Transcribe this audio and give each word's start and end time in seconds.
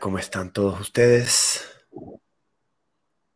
¿cómo 0.00 0.18
están 0.18 0.52
todos 0.52 0.80
ustedes? 0.80 1.64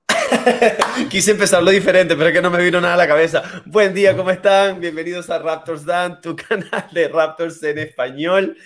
Quise 1.10 1.32
empezarlo 1.32 1.70
diferente, 1.70 2.14
pero 2.16 2.29
es 2.29 2.34
que 2.34 2.42
no 2.42 2.50
me 2.50 2.62
vino 2.62 2.80
nada 2.80 2.95
a 2.95 2.96
la 2.96 3.09
cabeza. 3.09 3.42
Buen 3.66 3.95
día, 3.95 4.16
¿cómo 4.16 4.30
están? 4.30 4.80
Bienvenidos 4.80 5.30
a 5.30 5.38
Raptors 5.38 5.84
Dan, 5.84 6.20
tu 6.20 6.36
canal 6.48 6.88
de 6.92 7.09
Raptors 7.09 7.62
en 7.62 7.78
español. 7.78 8.56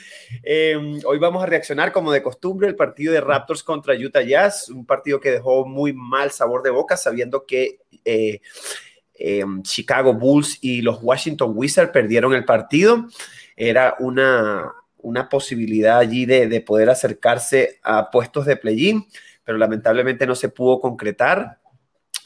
Em, 0.43 1.01
hoy 1.05 1.19
vamos 1.19 1.43
a 1.43 1.47
reaccionar, 1.47 1.93
como 1.93 2.12
de 2.12 2.23
costumbre, 2.23 2.69
el 2.69 2.77
partido 2.77 3.12
de 3.12 3.20
Raptors 3.20 3.62
contra 3.62 3.95
Utah 3.95 4.23
Jazz, 4.23 4.69
un 4.70 4.87
partido 4.87 5.20
que 5.20 5.31
dejó 5.31 5.67
muy 5.67 5.92
mal 5.92 6.31
sabor 6.31 6.62
de 6.62 6.70
boca, 6.70 6.97
sabiendo 6.97 7.45
que 7.47 7.81
eh, 8.05 8.41
em, 9.15 9.62
Chicago 9.62 10.15
Bulls 10.15 10.59
y 10.61 10.83
los 10.83 10.98
Washington 11.03 11.53
Wizards 11.55 11.92
perdieron 11.92 12.34
el 12.34 12.45
partido. 12.45 13.06
Era 13.56 13.97
una 13.98 14.73
una 15.05 15.29
posibilidad 15.29 15.99
allí 15.99 16.25
de, 16.25 16.61
poder 16.63 16.89
acercarse 16.91 17.79
a 17.83 18.11
puestos 18.11 18.47
de 18.47 18.57
play-in, 18.57 19.07
pero 19.45 19.59
lamentablemente 19.59 20.27
no 20.27 20.35
se 20.35 20.49
pudo 20.49 20.81
concretar. 20.81 21.59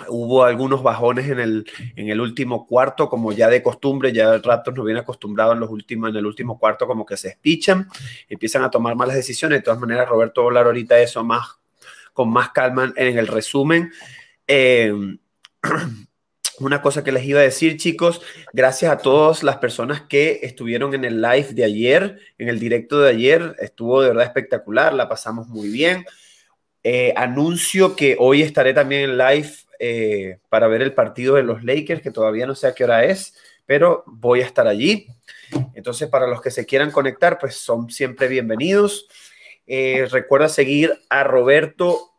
Hubo 0.07 0.45
algunos 0.45 0.81
bajones 0.81 1.29
en 1.29 1.41
el, 1.41 1.67
en 1.97 2.09
el 2.09 2.21
último 2.21 2.69
cuarto, 2.69 3.09
como 3.09 3.33
ya 3.33 3.49
de 3.49 3.65
costumbre, 3.65 4.13
ya 4.13 4.35
el 4.35 4.43
Raptors 4.45 4.77
nos 4.77 4.87
viene 4.87 5.01
acostumbrado 5.01 5.53
en, 5.53 5.61
los 5.61 5.71
últimos, 5.71 6.11
en 6.11 6.17
el 6.17 6.27
último 6.27 6.57
cuarto 6.57 6.87
como 6.87 7.05
que 7.05 7.17
se 7.17 7.29
espichan, 7.29 7.89
empiezan 8.29 8.63
a 8.63 8.71
tomar 8.71 8.95
malas 8.95 9.17
decisiones. 9.17 9.59
De 9.59 9.63
todas 9.65 9.81
maneras, 9.81 10.09
Roberto 10.09 10.47
hablar 10.47 10.67
ahorita 10.67 10.95
de 10.95 11.03
eso 11.03 11.25
más, 11.25 11.59
con 12.13 12.31
más 12.31 12.51
calma 12.51 12.93
en 12.95 13.19
el 13.19 13.27
resumen. 13.27 13.91
Eh, 14.47 14.93
una 16.61 16.83
cosa 16.83 17.05
que 17.05 17.13
les 17.13 17.25
iba 17.25 17.41
a 17.41 17.45
decir, 17.45 17.77
chicos, 17.77 18.21
gracias 18.53 18.93
a 18.93 18.99
todas 18.99 19.43
las 19.43 19.57
personas 19.59 20.03
que 20.03 20.41
estuvieron 20.43 20.95
en 20.95 21.05
el 21.05 21.21
live 21.21 21.53
de 21.53 21.65
ayer, 21.65 22.19
en 22.39 22.49
el 22.49 22.59
directo 22.59 23.01
de 23.01 23.11
ayer, 23.11 23.57
estuvo 23.59 24.03
de 24.03 24.09
verdad 24.09 24.25
espectacular, 24.25 24.93
la 24.93 25.09
pasamos 25.09 25.49
muy 25.49 25.69
bien. 25.69 26.05
Eh, 26.85 27.13
anuncio 27.17 27.97
que 27.97 28.17
hoy 28.19 28.43
estaré 28.43 28.73
también 28.73 29.03
en 29.03 29.19
live 29.19 29.51
eh, 29.79 30.39
para 30.49 30.69
ver 30.69 30.83
el 30.83 30.95
partido 30.95 31.35
de 31.35 31.43
los 31.43 31.63
Lakers, 31.65 32.03
que 32.03 32.11
todavía 32.11 32.47
no 32.47 32.55
sé 32.55 32.67
a 32.67 32.75
qué 32.75 32.85
hora 32.85 33.05
es, 33.05 33.35
pero 33.67 34.03
voy 34.07 34.41
a 34.41 34.47
estar 34.47 34.67
allí. 34.67 35.07
Entonces, 35.75 36.09
para 36.09 36.27
los 36.27 36.41
que 36.41 36.51
se 36.51 36.67
quieran 36.67 36.91
conectar, 36.91 37.39
pues 37.39 37.57
son 37.57 37.91
siempre 37.91 38.29
bienvenidos. 38.29 39.07
Eh, 39.67 40.07
recuerda 40.11 40.49
seguir 40.49 40.99
a 41.11 41.25
Roberto 41.25 42.13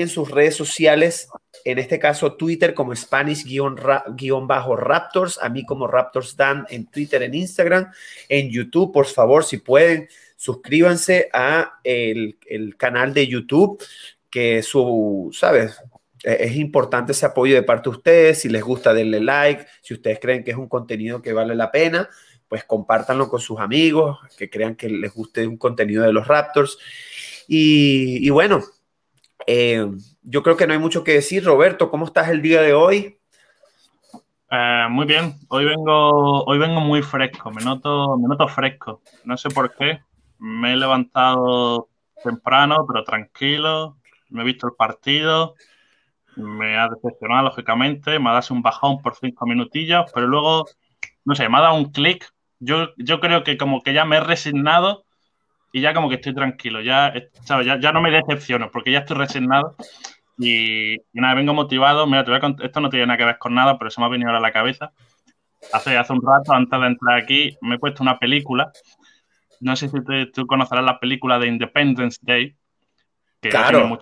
en 0.00 0.08
sus 0.08 0.30
redes 0.30 0.56
sociales 0.56 1.28
en 1.66 1.78
este 1.78 1.98
caso 1.98 2.34
Twitter 2.34 2.74
como 2.74 2.94
Spanish-Raptors, 2.94 5.38
a 5.42 5.48
mí 5.48 5.66
como 5.66 5.88
Raptors 5.88 6.36
Dan 6.36 6.64
en 6.70 6.86
Twitter, 6.86 7.24
en 7.24 7.34
Instagram, 7.34 7.90
en 8.28 8.50
YouTube, 8.50 8.92
por 8.92 9.06
favor, 9.06 9.42
si 9.44 9.56
pueden, 9.58 10.08
suscríbanse 10.36 11.28
a 11.32 11.80
el, 11.82 12.36
canal 12.76 13.12
de 13.12 13.26
YouTube, 13.26 13.82
que 14.30 14.62
su, 14.62 15.30
¿sabes? 15.32 15.82
E, 16.22 16.36
es 16.44 16.54
importante 16.54 17.10
ese 17.10 17.26
apoyo 17.26 17.56
de 17.56 17.64
parte 17.64 17.90
de 17.90 17.96
ustedes, 17.96 18.42
si 18.42 18.48
les 18.48 18.62
gusta 18.62 18.94
denle 18.94 19.20
like, 19.20 19.66
si 19.82 19.94
ustedes 19.94 20.20
creen 20.20 20.44
que 20.44 20.52
es 20.52 20.56
un 20.56 20.68
contenido 20.68 21.20
que 21.20 21.32
vale 21.32 21.56
la 21.56 21.72
pena, 21.72 22.08
pues 22.46 22.62
compártanlo 22.62 23.28
con 23.28 23.40
sus 23.40 23.58
amigos, 23.58 24.20
que 24.38 24.48
crean 24.48 24.76
que 24.76 24.88
les 24.88 25.12
guste 25.12 25.48
un 25.48 25.56
contenido 25.56 26.04
de 26.04 26.12
los 26.12 26.28
Raptors. 26.28 26.78
Y 27.48 28.30
bueno, 28.30 28.62
eh, 29.46 29.86
yo 30.22 30.42
creo 30.42 30.56
que 30.56 30.66
no 30.66 30.72
hay 30.72 30.78
mucho 30.78 31.04
que 31.04 31.12
decir. 31.12 31.44
Roberto, 31.44 31.90
¿cómo 31.90 32.04
estás 32.04 32.28
el 32.28 32.42
día 32.42 32.60
de 32.62 32.74
hoy? 32.74 33.18
Eh, 34.50 34.86
muy 34.90 35.06
bien, 35.06 35.34
hoy 35.48 35.64
vengo, 35.64 36.44
hoy 36.44 36.58
vengo 36.58 36.80
muy 36.80 37.02
fresco, 37.02 37.50
me 37.50 37.62
noto, 37.64 38.16
me 38.16 38.28
noto 38.28 38.46
fresco. 38.48 39.02
No 39.24 39.36
sé 39.36 39.48
por 39.50 39.74
qué. 39.74 40.00
Me 40.38 40.74
he 40.74 40.76
levantado 40.76 41.88
temprano, 42.22 42.84
pero 42.86 43.04
tranquilo. 43.04 43.98
Me 44.28 44.42
he 44.42 44.44
visto 44.44 44.66
el 44.66 44.74
partido. 44.74 45.54
Me 46.36 46.76
ha 46.78 46.88
decepcionado, 46.88 47.44
lógicamente. 47.44 48.18
Me 48.18 48.30
ha 48.30 48.34
dado 48.34 48.54
un 48.54 48.62
bajón 48.62 49.00
por 49.00 49.16
cinco 49.16 49.46
minutillos, 49.46 50.10
pero 50.14 50.26
luego, 50.26 50.66
no 51.24 51.34
sé, 51.34 51.48
me 51.48 51.58
ha 51.58 51.62
dado 51.62 51.74
un 51.76 51.90
clic. 51.92 52.28
Yo, 52.58 52.88
yo 52.98 53.20
creo 53.20 53.44
que 53.44 53.56
como 53.56 53.82
que 53.82 53.94
ya 53.94 54.04
me 54.04 54.16
he 54.16 54.20
resignado 54.20 55.05
y 55.76 55.82
ya 55.82 55.92
como 55.92 56.08
que 56.08 56.14
estoy 56.14 56.32
tranquilo, 56.32 56.80
ya, 56.80 57.12
Ya, 57.62 57.78
ya 57.78 57.92
no 57.92 58.00
me 58.00 58.10
decepciono 58.10 58.70
porque 58.70 58.92
ya 58.92 59.00
estoy 59.00 59.18
resignado 59.18 59.76
y, 60.38 60.96
nada, 61.12 61.34
vengo 61.34 61.52
motivado. 61.52 62.06
Mira, 62.06 62.24
esto 62.62 62.80
no 62.80 62.88
tiene 62.88 63.04
nada 63.04 63.18
que 63.18 63.26
ver 63.26 63.36
con 63.36 63.54
nada, 63.54 63.76
pero 63.76 63.90
se 63.90 64.00
me 64.00 64.06
ha 64.06 64.08
venido 64.08 64.30
ahora 64.30 64.38
a 64.38 64.40
la 64.40 64.52
cabeza. 64.52 64.92
Hace, 65.74 65.98
hace 65.98 66.14
un 66.14 66.22
rato, 66.22 66.54
antes 66.54 66.80
de 66.80 66.86
entrar 66.86 67.18
aquí, 67.18 67.58
me 67.60 67.74
he 67.74 67.78
puesto 67.78 68.02
una 68.02 68.18
película. 68.18 68.72
No 69.60 69.76
sé 69.76 69.90
si 69.90 69.98
tú 70.32 70.46
conocerás 70.46 70.82
la 70.82 70.98
película 70.98 71.38
de 71.38 71.48
Independence 71.48 72.20
Day. 72.22 72.56
claro. 73.42 74.00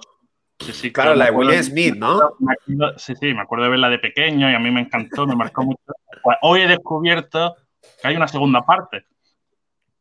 Sí, 0.60 0.92
claro, 0.92 1.16
la 1.16 1.24
de 1.24 1.30
Will 1.32 1.60
Smith, 1.60 1.96
¿no? 1.96 2.36
sí, 2.98 3.14
sí, 3.16 3.34
me 3.34 3.40
acuerdo 3.40 3.64
de 3.64 3.70
verla 3.70 3.90
de 3.90 3.98
pequeño 3.98 4.48
y 4.48 4.54
a 4.54 4.60
mí 4.60 4.70
me 4.70 4.82
encantó, 4.82 5.26
me 5.26 5.34
marcó 5.34 5.64
mucho. 5.64 5.82
Pues 6.22 6.36
hoy 6.42 6.60
he 6.60 6.68
descubierto 6.68 7.56
que 8.00 8.06
hay 8.06 8.14
una 8.14 8.28
segunda 8.28 8.62
parte. 8.62 9.06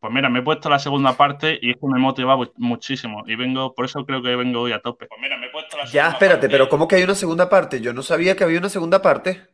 Pues 0.04 0.14
mira, 0.14 0.28
me 0.28 0.40
he 0.40 0.42
puesto 0.42 0.70
la 0.70 0.80
segunda 0.80 1.14
parte 1.16 1.58
y 1.62 1.72
esto 1.72 1.88
me 1.88 1.98
motiva 1.98 2.38
muchísimo. 2.58 3.24
Y 3.26 3.38
vengo, 3.38 3.74
por 3.74 3.86
eso 3.86 4.06
creo 4.06 4.22
que 4.22 4.36
vengo 4.36 4.60
hoy 4.60 4.74
a 4.74 4.82
tope. 4.82 5.06
Pues 5.06 5.22
mira, 5.22 5.38
me 5.38 5.46
he 5.46 5.50
puesto 5.50 5.78
la 5.78 5.86
Ya, 5.86 6.10
espérate, 6.10 6.50
pero 6.50 6.68
¿cómo 6.68 6.90
que 6.90 6.98
hay 6.98 7.04
una 7.04 7.16
segunda 7.16 7.48
parte? 7.48 7.80
Yo 7.80 7.94
no 7.94 8.02
sabía 8.04 8.36
que 8.36 8.44
había 8.44 8.60
una 8.60 8.68
segunda 8.68 9.02
parte. 9.02 9.48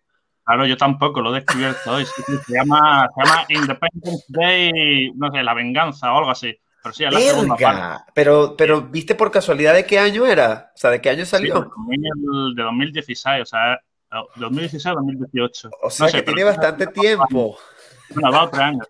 Claro, 0.44 0.66
yo 0.66 0.76
tampoco, 0.76 1.22
lo 1.22 1.36
he 1.36 1.42
descubierto 1.42 1.92
hoy. 1.92 2.04
se, 2.04 2.52
llama, 2.52 3.08
se 3.16 3.24
llama 3.24 3.46
Independence 3.48 4.26
Day, 4.28 5.12
no 5.14 5.32
sé, 5.32 5.44
la 5.44 5.54
venganza 5.54 6.12
o 6.12 6.18
algo 6.18 6.32
así. 6.32 6.60
Pero 6.82 6.96
sí, 6.96 7.04
es 7.04 7.14
la 7.14 7.20
segunda 7.20 7.56
parte. 7.56 8.12
Pero, 8.16 8.56
pero, 8.58 8.82
¿viste 8.82 9.14
por 9.14 9.30
casualidad 9.30 9.76
de 9.76 9.86
qué 9.86 10.00
año 10.00 10.26
era? 10.26 10.72
O 10.74 10.78
sea, 10.80 10.90
¿de 10.90 11.00
qué 11.00 11.12
año 11.12 11.26
salió? 11.26 11.70
de 12.56 12.64
2016, 12.64 13.44
o 13.44 13.46
sea, 13.46 13.80
2016-2018. 14.38 15.70
O 15.84 15.92
sea, 15.92 16.12
que 16.12 16.24
tiene 16.24 16.44
bastante 16.44 16.88
tiempo. 16.88 17.56
Bueno, 18.16 18.32
dos 18.32 18.50
tres 18.50 18.64
años. 18.64 18.88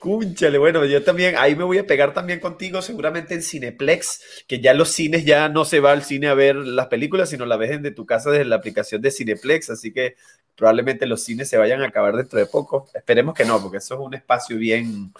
Cúnchale, 0.00 0.56
bueno, 0.56 0.86
yo 0.86 1.04
también, 1.04 1.34
ahí 1.36 1.54
me 1.54 1.62
voy 1.62 1.76
a 1.76 1.86
pegar 1.86 2.14
también 2.14 2.40
contigo, 2.40 2.80
seguramente 2.80 3.34
en 3.34 3.42
Cineplex, 3.42 4.44
que 4.48 4.58
ya 4.58 4.72
los 4.72 4.88
cines 4.88 5.26
ya 5.26 5.50
no 5.50 5.66
se 5.66 5.78
va 5.78 5.92
al 5.92 6.02
cine 6.02 6.28
a 6.28 6.34
ver 6.34 6.56
las 6.56 6.86
películas, 6.86 7.28
sino 7.28 7.44
la 7.44 7.58
ves 7.58 7.82
de 7.82 7.90
tu 7.90 8.06
casa 8.06 8.30
desde 8.30 8.46
la 8.46 8.56
aplicación 8.56 9.02
de 9.02 9.10
Cineplex, 9.10 9.68
así 9.68 9.92
que 9.92 10.16
probablemente 10.56 11.04
los 11.04 11.22
cines 11.22 11.50
se 11.50 11.58
vayan 11.58 11.82
a 11.82 11.88
acabar 11.88 12.16
dentro 12.16 12.38
de 12.38 12.46
poco. 12.46 12.88
Esperemos 12.94 13.34
que 13.34 13.44
no, 13.44 13.60
porque 13.60 13.76
eso 13.76 13.94
es 13.94 14.00
un 14.00 14.14
espacio 14.14 14.56
bien, 14.56 15.12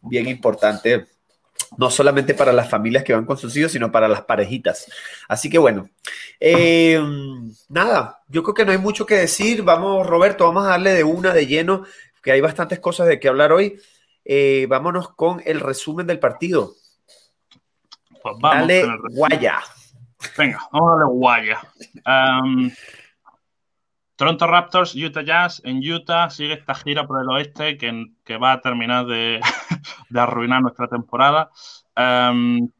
bien 0.00 0.28
importante, 0.28 1.04
no 1.76 1.90
solamente 1.90 2.32
para 2.32 2.54
las 2.54 2.70
familias 2.70 3.04
que 3.04 3.12
van 3.12 3.26
con 3.26 3.36
sus 3.36 3.54
hijos, 3.54 3.72
sino 3.72 3.92
para 3.92 4.08
las 4.08 4.22
parejitas. 4.22 4.86
Así 5.28 5.50
que 5.50 5.58
bueno, 5.58 5.90
eh, 6.40 6.98
nada, 7.68 8.22
yo 8.28 8.42
creo 8.42 8.54
que 8.54 8.64
no 8.64 8.72
hay 8.72 8.78
mucho 8.78 9.04
que 9.04 9.16
decir. 9.16 9.62
Vamos, 9.62 10.06
Roberto, 10.06 10.46
vamos 10.46 10.64
a 10.64 10.70
darle 10.70 10.94
de 10.94 11.04
una 11.04 11.34
de 11.34 11.46
lleno 11.46 11.84
que 12.22 12.32
hay 12.32 12.40
bastantes 12.40 12.80
cosas 12.80 13.06
de 13.08 13.18
qué 13.18 13.28
hablar 13.28 13.52
hoy. 13.52 13.80
Eh, 14.24 14.66
vámonos 14.68 15.10
con 15.14 15.42
el 15.44 15.60
resumen 15.60 16.06
del 16.06 16.18
partido. 16.18 16.74
Pues 18.22 18.36
vamos 18.40 18.68
Dale 18.68 18.86
guaya. 19.10 19.60
Venga, 20.36 20.58
vamos 20.72 20.88
a 20.88 20.96
darle 20.96 21.12
guaya. 21.12 21.60
Um, 22.06 22.70
Toronto 24.16 24.46
Raptors, 24.46 24.94
Utah 24.94 25.22
Jazz. 25.22 25.62
En 25.64 25.78
Utah 25.78 26.28
sigue 26.28 26.52
esta 26.52 26.74
gira 26.74 27.06
por 27.06 27.22
el 27.22 27.28
oeste 27.30 27.78
que, 27.78 28.36
va 28.36 28.52
a 28.52 28.60
terminar 28.60 29.06
de, 29.06 29.40
arruinar 30.14 30.60
nuestra 30.60 30.88
temporada. 30.88 31.50
Um, 31.96 32.70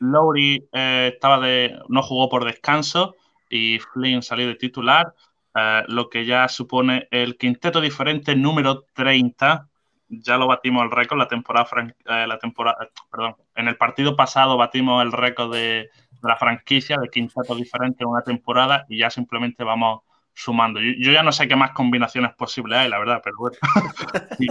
Lowry 0.00 0.68
eh, 0.72 1.12
estaba 1.14 1.38
de, 1.38 1.78
no 1.88 2.02
jugó 2.02 2.28
por 2.28 2.44
descanso 2.44 3.16
y 3.48 3.78
Flynn 3.78 4.22
salió 4.22 4.48
de 4.48 4.56
titular. 4.56 5.14
Eh, 5.54 5.82
lo 5.88 6.08
que 6.08 6.24
ya 6.24 6.46
supone 6.48 7.08
el 7.10 7.36
quinteto 7.36 7.80
diferente 7.80 8.36
número 8.36 8.84
30. 8.94 9.68
Ya 10.08 10.36
lo 10.36 10.46
batimos 10.48 10.84
el 10.84 10.90
récord 10.90 11.18
la 11.18 11.28
temporada, 11.28 11.68
eh, 12.04 12.26
la 12.26 12.38
temporada 12.38 12.78
eh, 12.82 12.88
perdón, 13.10 13.36
en 13.54 13.68
el 13.68 13.76
partido 13.76 14.16
pasado 14.16 14.56
batimos 14.56 15.04
el 15.04 15.12
récord 15.12 15.52
de, 15.52 15.88
la 16.22 16.36
franquicia 16.36 16.98
de 16.98 17.08
quinteto 17.08 17.54
diferente 17.54 18.02
en 18.02 18.10
una 18.10 18.22
temporada 18.22 18.84
y 18.88 18.98
ya 18.98 19.10
simplemente 19.10 19.62
vamos 19.64 20.02
sumando. 20.34 20.80
Yo, 20.80 21.12
ya 21.12 21.22
no 21.22 21.32
sé 21.32 21.46
qué 21.48 21.56
más 21.56 21.72
combinaciones 21.72 22.34
posibles 22.34 22.78
hay, 22.78 22.88
la 22.88 22.98
verdad, 22.98 23.20
pero 23.22 23.36
bueno. 23.38 23.56
y, 24.38 24.46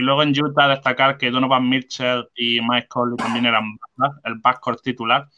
luego, 0.00 0.22
en 0.22 0.30
Utah 0.30 0.68
destacar 0.68 1.16
que 1.18 1.30
Donovan 1.30 1.68
Mitchell 1.68 2.28
y 2.34 2.60
Mike 2.60 2.88
Conley 2.88 3.16
también 3.16 3.46
eran 3.46 3.76
el 4.24 4.34
backcourt 4.36 4.82
titular. 4.82 5.28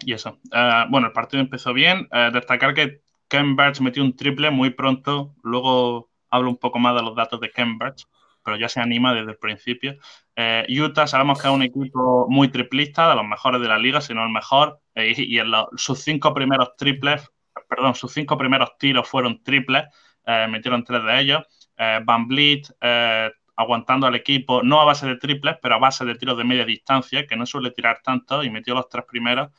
Y 0.00 0.12
eso. 0.12 0.38
Eh, 0.52 0.84
bueno, 0.88 1.08
el 1.08 1.12
partido 1.12 1.40
empezó 1.40 1.72
bien. 1.72 2.08
Eh, 2.12 2.30
destacar 2.32 2.74
que 2.74 3.00
Ken 3.28 3.56
metió 3.80 4.02
un 4.02 4.16
triple 4.16 4.50
muy 4.50 4.70
pronto. 4.70 5.34
Luego 5.42 6.10
hablo 6.30 6.50
un 6.50 6.58
poco 6.58 6.78
más 6.78 6.94
de 6.94 7.02
los 7.02 7.16
datos 7.16 7.40
de 7.40 7.50
Ken 7.50 7.78
pero 7.78 8.56
ya 8.56 8.68
se 8.68 8.80
anima 8.80 9.12
desde 9.12 9.32
el 9.32 9.38
principio. 9.38 9.96
Eh, 10.36 10.66
Utah 10.68 11.06
sabemos 11.06 11.40
que 11.40 11.48
es 11.48 11.54
un 11.54 11.62
equipo 11.62 12.26
muy 12.28 12.48
triplista, 12.48 13.08
de 13.08 13.16
los 13.16 13.24
mejores 13.24 13.60
de 13.60 13.68
la 13.68 13.78
liga, 13.78 14.00
si 14.00 14.14
no 14.14 14.22
el 14.22 14.30
mejor. 14.30 14.80
y, 14.94 15.38
en 15.38 15.50
sus 15.76 16.00
cinco 16.00 16.32
primeros 16.32 16.76
triples, 16.76 17.28
perdón, 17.68 17.94
sus 17.94 18.12
cinco 18.12 18.38
primeros 18.38 18.78
tiros 18.78 19.08
fueron 19.08 19.42
triples. 19.42 19.84
metieron 20.48 20.84
tres 20.84 21.02
de 21.04 21.20
ellos. 21.20 21.42
Van 22.04 22.28
Vliet 22.28 22.68
aguantando 23.56 24.06
al 24.06 24.14
equipo, 24.14 24.62
no 24.62 24.80
a 24.80 24.84
base 24.84 25.06
de 25.06 25.16
triples, 25.16 25.56
pero 25.60 25.74
a 25.74 25.78
base 25.78 26.04
de 26.04 26.14
tiros 26.14 26.36
de 26.36 26.44
media 26.44 26.64
distancia, 26.64 27.26
que 27.26 27.36
no 27.36 27.46
suele 27.46 27.70
tirar 27.70 28.00
tanto 28.04 28.44
y 28.44 28.50
metió 28.50 28.74
los 28.74 28.88
tres 28.88 29.06
primeros. 29.08 29.50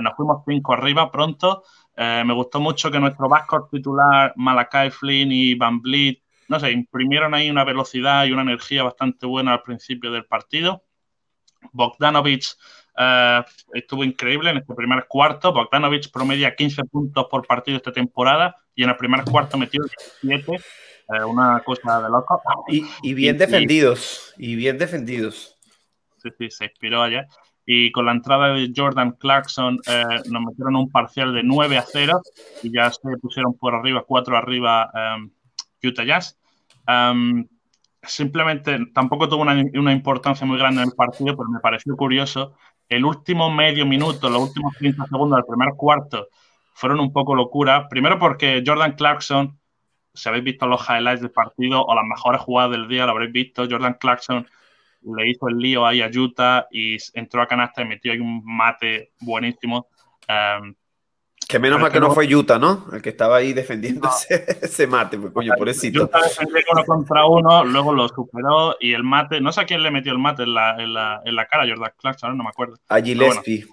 Nos 0.00 0.14
fuimos 0.16 0.42
cinco 0.46 0.72
arriba 0.72 1.10
pronto. 1.10 1.64
Eh, 1.96 2.22
me 2.24 2.34
gustó 2.34 2.60
mucho 2.60 2.90
que 2.90 3.00
nuestro 3.00 3.28
backcourt 3.28 3.70
titular, 3.70 4.32
Malakai 4.36 4.90
Flynn 4.90 5.32
y 5.32 5.54
Van 5.54 5.80
Vliet, 5.80 6.22
no 6.48 6.58
sé, 6.58 6.70
imprimieron 6.72 7.34
ahí 7.34 7.50
una 7.50 7.64
velocidad 7.64 8.24
y 8.24 8.32
una 8.32 8.42
energía 8.42 8.82
bastante 8.82 9.26
buena 9.26 9.52
al 9.52 9.62
principio 9.62 10.10
del 10.10 10.24
partido. 10.24 10.84
Bogdanovic 11.72 12.44
eh, 12.98 13.42
estuvo 13.74 14.02
increíble 14.02 14.50
en 14.50 14.58
este 14.58 14.74
primer 14.74 15.06
cuarto. 15.06 15.52
Bogdanovic 15.52 16.10
promedia 16.10 16.54
15 16.56 16.84
puntos 16.84 17.26
por 17.30 17.46
partido 17.46 17.76
esta 17.76 17.92
temporada 17.92 18.56
y 18.74 18.82
en 18.82 18.90
el 18.90 18.96
primer 18.96 19.24
cuarto 19.24 19.58
metió 19.58 19.82
17. 20.22 20.54
Eh, 20.54 21.24
una 21.24 21.60
cosa 21.64 22.00
de 22.00 22.08
loco. 22.08 22.40
Y, 22.68 23.14
bien 23.14 23.36
defendidos, 23.36 24.32
y, 24.36 24.54
bien 24.54 24.78
defendidos. 24.78 25.58
Sí, 26.18 26.30
sí, 26.38 26.50
se 26.50 26.64
inspiró 26.66 27.02
allá. 27.02 27.26
Y 27.72 27.92
con 27.92 28.06
la 28.06 28.10
entrada 28.10 28.52
de 28.52 28.72
Jordan 28.74 29.12
Clarkson 29.12 29.78
eh, 29.86 30.04
nos 30.28 30.42
metieron 30.42 30.74
un 30.74 30.90
parcial 30.90 31.32
de 31.32 31.44
9 31.44 31.78
a 31.78 31.84
0 31.86 32.20
y 32.64 32.72
ya 32.72 32.90
se 32.90 33.16
pusieron 33.22 33.56
por 33.56 33.76
arriba, 33.76 34.02
4 34.04 34.36
arriba 34.36 34.90
Utah 35.80 36.02
Jazz. 36.02 36.36
simplemente 38.02 38.76
tampoco 38.92 39.28
tuvo 39.28 39.42
una, 39.42 39.54
una, 39.74 39.92
importancia 39.92 40.44
muy 40.44 40.58
grande 40.58 40.82
en 40.82 40.88
el 40.88 40.96
partido, 40.96 41.36
pero 41.36 41.48
me 41.48 41.60
pareció 41.60 41.96
curioso 41.96 42.56
el 42.88 43.04
último 43.04 43.48
medio 43.52 43.86
minuto, 43.86 44.28
los 44.28 44.48
últimos 44.48 44.74
30 44.76 45.06
segundos 45.06 45.36
del 45.36 45.46
primer 45.46 45.74
cuarto 45.76 46.26
fueron 46.74 46.98
un 46.98 47.12
poco 47.12 47.36
locura. 47.36 47.88
Primero 47.88 48.18
porque 48.18 48.64
Jordan 48.66 48.96
Clarkson, 48.96 49.60
si 50.12 50.28
habéis 50.28 50.42
visto 50.42 50.66
los 50.66 50.84
highlights 50.88 51.20
del 51.20 51.30
partido 51.30 51.84
o 51.86 51.94
las 51.94 52.04
mejores 52.04 52.40
jugadas 52.40 52.72
del 52.72 52.88
día, 52.88 53.06
lo 53.06 53.12
habréis 53.12 53.30
visto. 53.30 53.68
Jordan 53.70 53.94
Clarkson 54.00 54.44
le 55.02 55.28
hizo 55.28 55.48
el 55.48 55.56
lío 55.56 55.86
ahí 55.86 56.02
a 56.02 56.08
Utah 56.08 56.66
y 56.70 56.96
entró 57.14 57.42
a 57.42 57.46
canasta 57.46 57.82
y 57.82 57.86
metió 57.86 58.12
ahí 58.12 58.18
un 58.18 58.42
mate 58.44 59.12
buenísimo. 59.20 59.88
Um, 60.28 60.74
que 61.48 61.58
menos 61.58 61.80
mal 61.80 61.90
que 61.90 61.98
no 61.98 62.12
fue 62.12 62.32
Utah, 62.32 62.60
¿no? 62.60 62.86
El 62.92 63.02
que 63.02 63.08
estaba 63.08 63.38
ahí 63.38 63.52
defendiendo 63.52 64.08
ese, 64.28 64.86
mate, 64.86 65.18
pues, 65.18 65.32
coño, 65.32 65.52
pobrecito. 65.56 66.04
Utah 66.04 66.20
defendió 66.22 66.60
uno 66.72 66.84
contra 66.84 67.26
uno, 67.26 67.64
luego 67.64 67.92
lo 67.92 68.08
superó 68.08 68.76
y 68.78 68.92
el 68.92 69.02
mate, 69.02 69.40
no 69.40 69.50
sé 69.50 69.62
a 69.62 69.66
quién 69.66 69.82
le 69.82 69.90
metió 69.90 70.12
el 70.12 70.18
mate 70.18 70.44
en 70.44 70.54
la, 70.54 70.80
en 70.80 70.94
la, 70.94 71.20
en 71.24 71.34
la 71.34 71.46
cara, 71.46 71.64
Jordan 71.68 71.92
Clarkson, 71.96 72.36
no 72.36 72.44
me 72.44 72.50
acuerdo. 72.50 72.76
A 72.88 73.00
Gillespie. 73.00 73.64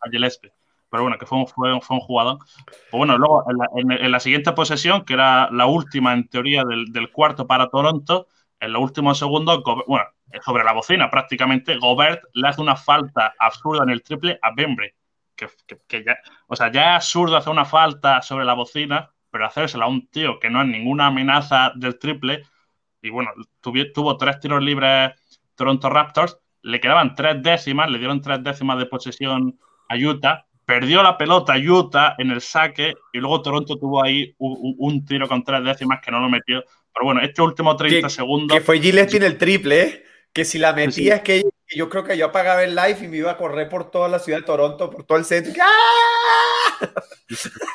a 0.00 0.08
Gillespie. 0.10 0.52
Pero 0.90 1.02
bueno, 1.02 1.18
que 1.18 1.26
fue 1.26 1.36
un, 1.36 1.46
fue, 1.46 1.78
fue 1.82 1.96
un 1.96 2.00
jugador. 2.00 2.38
Pues 2.64 2.92
bueno, 2.92 3.18
luego 3.18 3.44
en 3.76 4.10
la, 4.10 4.20
siguiente 4.20 4.52
posesión, 4.52 5.04
que 5.04 5.12
era 5.12 5.50
la 5.50 5.66
última 5.66 6.14
en 6.14 6.28
teoría 6.28 6.64
del, 6.64 6.86
del 6.92 7.10
cuarto 7.10 7.46
para 7.46 7.68
Toronto, 7.68 8.28
en 8.60 8.72
los 8.72 8.82
últimos 8.82 9.18
segundos, 9.18 9.62
bueno, 9.86 10.04
sobre 10.44 10.64
la 10.64 10.72
bocina 10.72 11.10
prácticamente, 11.10 11.78
Gobert 11.78 12.22
le 12.34 12.48
hace 12.48 12.60
una 12.60 12.76
falta 12.76 13.34
absurda 13.38 13.84
en 13.84 13.90
el 13.90 14.02
triple 14.02 14.38
a 14.42 14.52
Bembry 14.54 14.92
que, 15.86 16.04
ya, 16.04 16.18
o 16.46 16.56
sea, 16.56 16.70
ya 16.72 16.90
es 16.90 16.96
absurdo 16.96 17.36
hacer 17.36 17.52
una 17.52 17.64
falta 17.64 18.20
sobre 18.22 18.44
la 18.44 18.54
bocina, 18.54 19.10
pero 19.30 19.46
hacérsela 19.46 19.84
a 19.84 19.88
un 19.88 20.08
tío 20.08 20.38
que 20.38 20.50
no 20.50 20.62
es 20.62 20.68
ninguna 20.68 21.06
amenaza 21.06 21.72
del 21.76 21.98
triple, 21.98 22.42
y 23.00 23.10
bueno, 23.10 23.30
tuvo, 23.60 24.16
tres 24.16 24.40
tiros 24.40 24.62
libres 24.62 25.12
Toronto 25.54 25.88
Raptors, 25.88 26.38
le 26.62 26.80
quedaban 26.80 27.14
tres 27.14 27.42
décimas, 27.42 27.90
le 27.90 27.98
dieron 27.98 28.20
tres 28.20 28.42
décimas 28.42 28.78
de 28.78 28.86
posesión 28.86 29.58
a 29.88 29.96
Utah, 29.96 30.46
perdió 30.64 31.02
la 31.02 31.16
pelota 31.16 31.54
Utah 31.56 32.14
en 32.18 32.30
el 32.30 32.40
saque 32.40 32.94
y 33.12 33.18
luego 33.18 33.40
Toronto 33.40 33.76
tuvo 33.78 34.02
ahí 34.02 34.34
un, 34.38 35.04
tiro 35.06 35.28
con 35.28 35.42
tres 35.44 35.64
décimas 35.64 36.00
que 36.04 36.10
no 36.10 36.20
lo 36.20 36.28
metió. 36.28 36.62
Pero 36.92 37.04
bueno, 37.04 37.20
este 37.22 37.42
último 37.42 37.76
30 37.76 38.08
segundos. 38.08 38.56
Que 38.56 38.64
fue 38.64 38.80
Gillespie 38.80 39.18
en 39.18 39.24
el 39.24 39.38
triple, 39.38 39.82
¿eh? 39.82 40.04
que 40.32 40.44
si 40.44 40.58
la 40.58 40.72
metía 40.72 41.16
es 41.16 41.22
que 41.22 41.42
yo 41.74 41.88
creo 41.88 42.04
que 42.04 42.16
yo 42.16 42.26
apagaba 42.26 42.62
el 42.62 42.74
live 42.74 42.98
y 43.02 43.08
me 43.08 43.16
iba 43.18 43.32
a 43.32 43.36
correr 43.36 43.68
por 43.68 43.90
toda 43.90 44.08
la 44.08 44.18
ciudad 44.18 44.38
de 44.38 44.44
Toronto, 44.44 44.88
por 44.88 45.04
todo 45.04 45.18
el 45.18 45.24
centro. 45.24 45.52
¡Ah! 45.60 46.78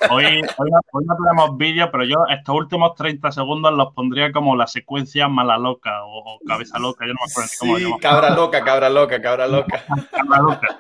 Hoy, 0.10 0.26
hoy, 0.26 0.72
no, 0.72 1.16
tenemos 1.16 1.58
vídeo, 1.58 1.90
pero 1.92 2.06
yo 2.06 2.16
estos 2.30 2.56
últimos 2.56 2.96
30 2.96 3.32
segundos 3.32 3.72
los 3.74 3.94
pondría 3.94 4.32
como 4.32 4.56
la 4.56 4.66
secuencia 4.66 5.28
mala 5.28 5.58
loca 5.58 5.92
o, 6.06 6.40
cabeza 6.48 6.80
loca, 6.80 7.06
yo 7.06 7.14
no 7.14 7.20
me 7.26 7.32
acuerdo 7.32 7.50
cómo 7.60 7.78
Sí, 7.78 8.02
cabra 8.02 8.30
loca, 8.32 8.64
cabra 8.64 8.90
loca, 8.90 9.22
cabra 9.22 9.48
loca. 9.48 9.86
cabra 10.12 10.42
loca. 10.42 10.80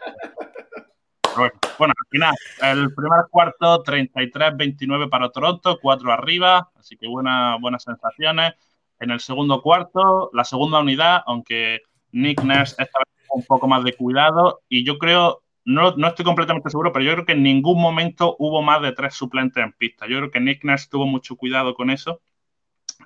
Bueno, 1.36 1.94
al 1.98 2.08
final, 2.10 2.34
el 2.62 2.94
primer 2.94 3.22
cuarto, 3.30 3.84
33-29 3.84 5.10
para 5.10 5.30
Toronto, 5.30 5.80
4 5.82 6.12
arriba, 6.12 6.70
así 6.78 6.98
que 6.98 7.08
buena, 7.08 7.58
buenas 7.60 7.84
sensaciones. 7.84 8.54
En 9.00 9.12
el 9.12 9.20
segundo 9.20 9.62
cuarto, 9.62 10.30
la 10.34 10.44
segunda 10.44 10.80
unidad, 10.80 11.24
aunque 11.26 11.82
Nick 12.12 12.44
Nurse 12.44 12.76
esta 12.78 13.00
vez 13.00 13.28
un 13.34 13.44
poco 13.44 13.68
más 13.68 13.84
de 13.84 13.96
cuidado 13.96 14.62
y 14.70 14.86
yo 14.86 14.98
creo, 14.98 15.44
no, 15.66 15.96
no, 15.98 16.08
estoy 16.08 16.24
completamente 16.24 16.70
seguro, 16.70 16.92
pero 16.94 17.06
yo 17.06 17.14
creo 17.14 17.26
que 17.26 17.32
en 17.34 17.44
ningún 17.44 17.82
momento 17.82 18.36
hubo 18.40 18.62
más 18.62 18.82
de 18.82 18.92
tres 18.92 19.16
suplentes 19.16 19.64
en 19.64 19.74
pista. 19.74 20.06
Yo 20.08 20.18
creo 20.18 20.32
que 20.32 20.40
Nick 20.40 20.64
Nurse 20.64 20.88
tuvo 20.90 21.06
mucho 21.08 21.36
cuidado 21.36 21.74
con 21.74 21.90
eso. 21.90 22.22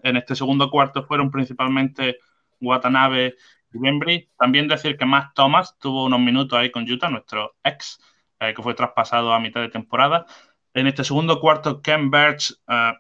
En 0.04 0.18
este 0.18 0.36
segundo 0.36 0.70
cuarto 0.70 1.04
fueron 1.06 1.32
principalmente 1.32 2.18
Watanabe 2.60 3.36
y 3.74 3.80
Bembry. 3.80 4.30
También 4.38 4.68
decir 4.68 4.98
que 4.98 5.06
Matt 5.06 5.34
Thomas 5.34 5.78
tuvo 5.80 6.06
unos 6.06 6.20
minutos 6.20 6.60
ahí 6.60 6.72
con 6.72 6.90
Utah, 6.90 7.10
nuestro 7.10 7.56
ex, 7.64 8.00
eh, 8.40 8.54
que 8.54 8.62
fue 8.62 8.76
traspasado 8.76 9.34
a 9.34 9.40
mitad 9.40 9.62
de 9.62 9.70
temporada. 9.70 10.28
En 10.76 10.86
este 10.86 11.04
segundo 11.04 11.40
cuarto, 11.40 11.82
Ken 11.82 12.12
Birch, 12.12 12.54
eh, 12.68 12.94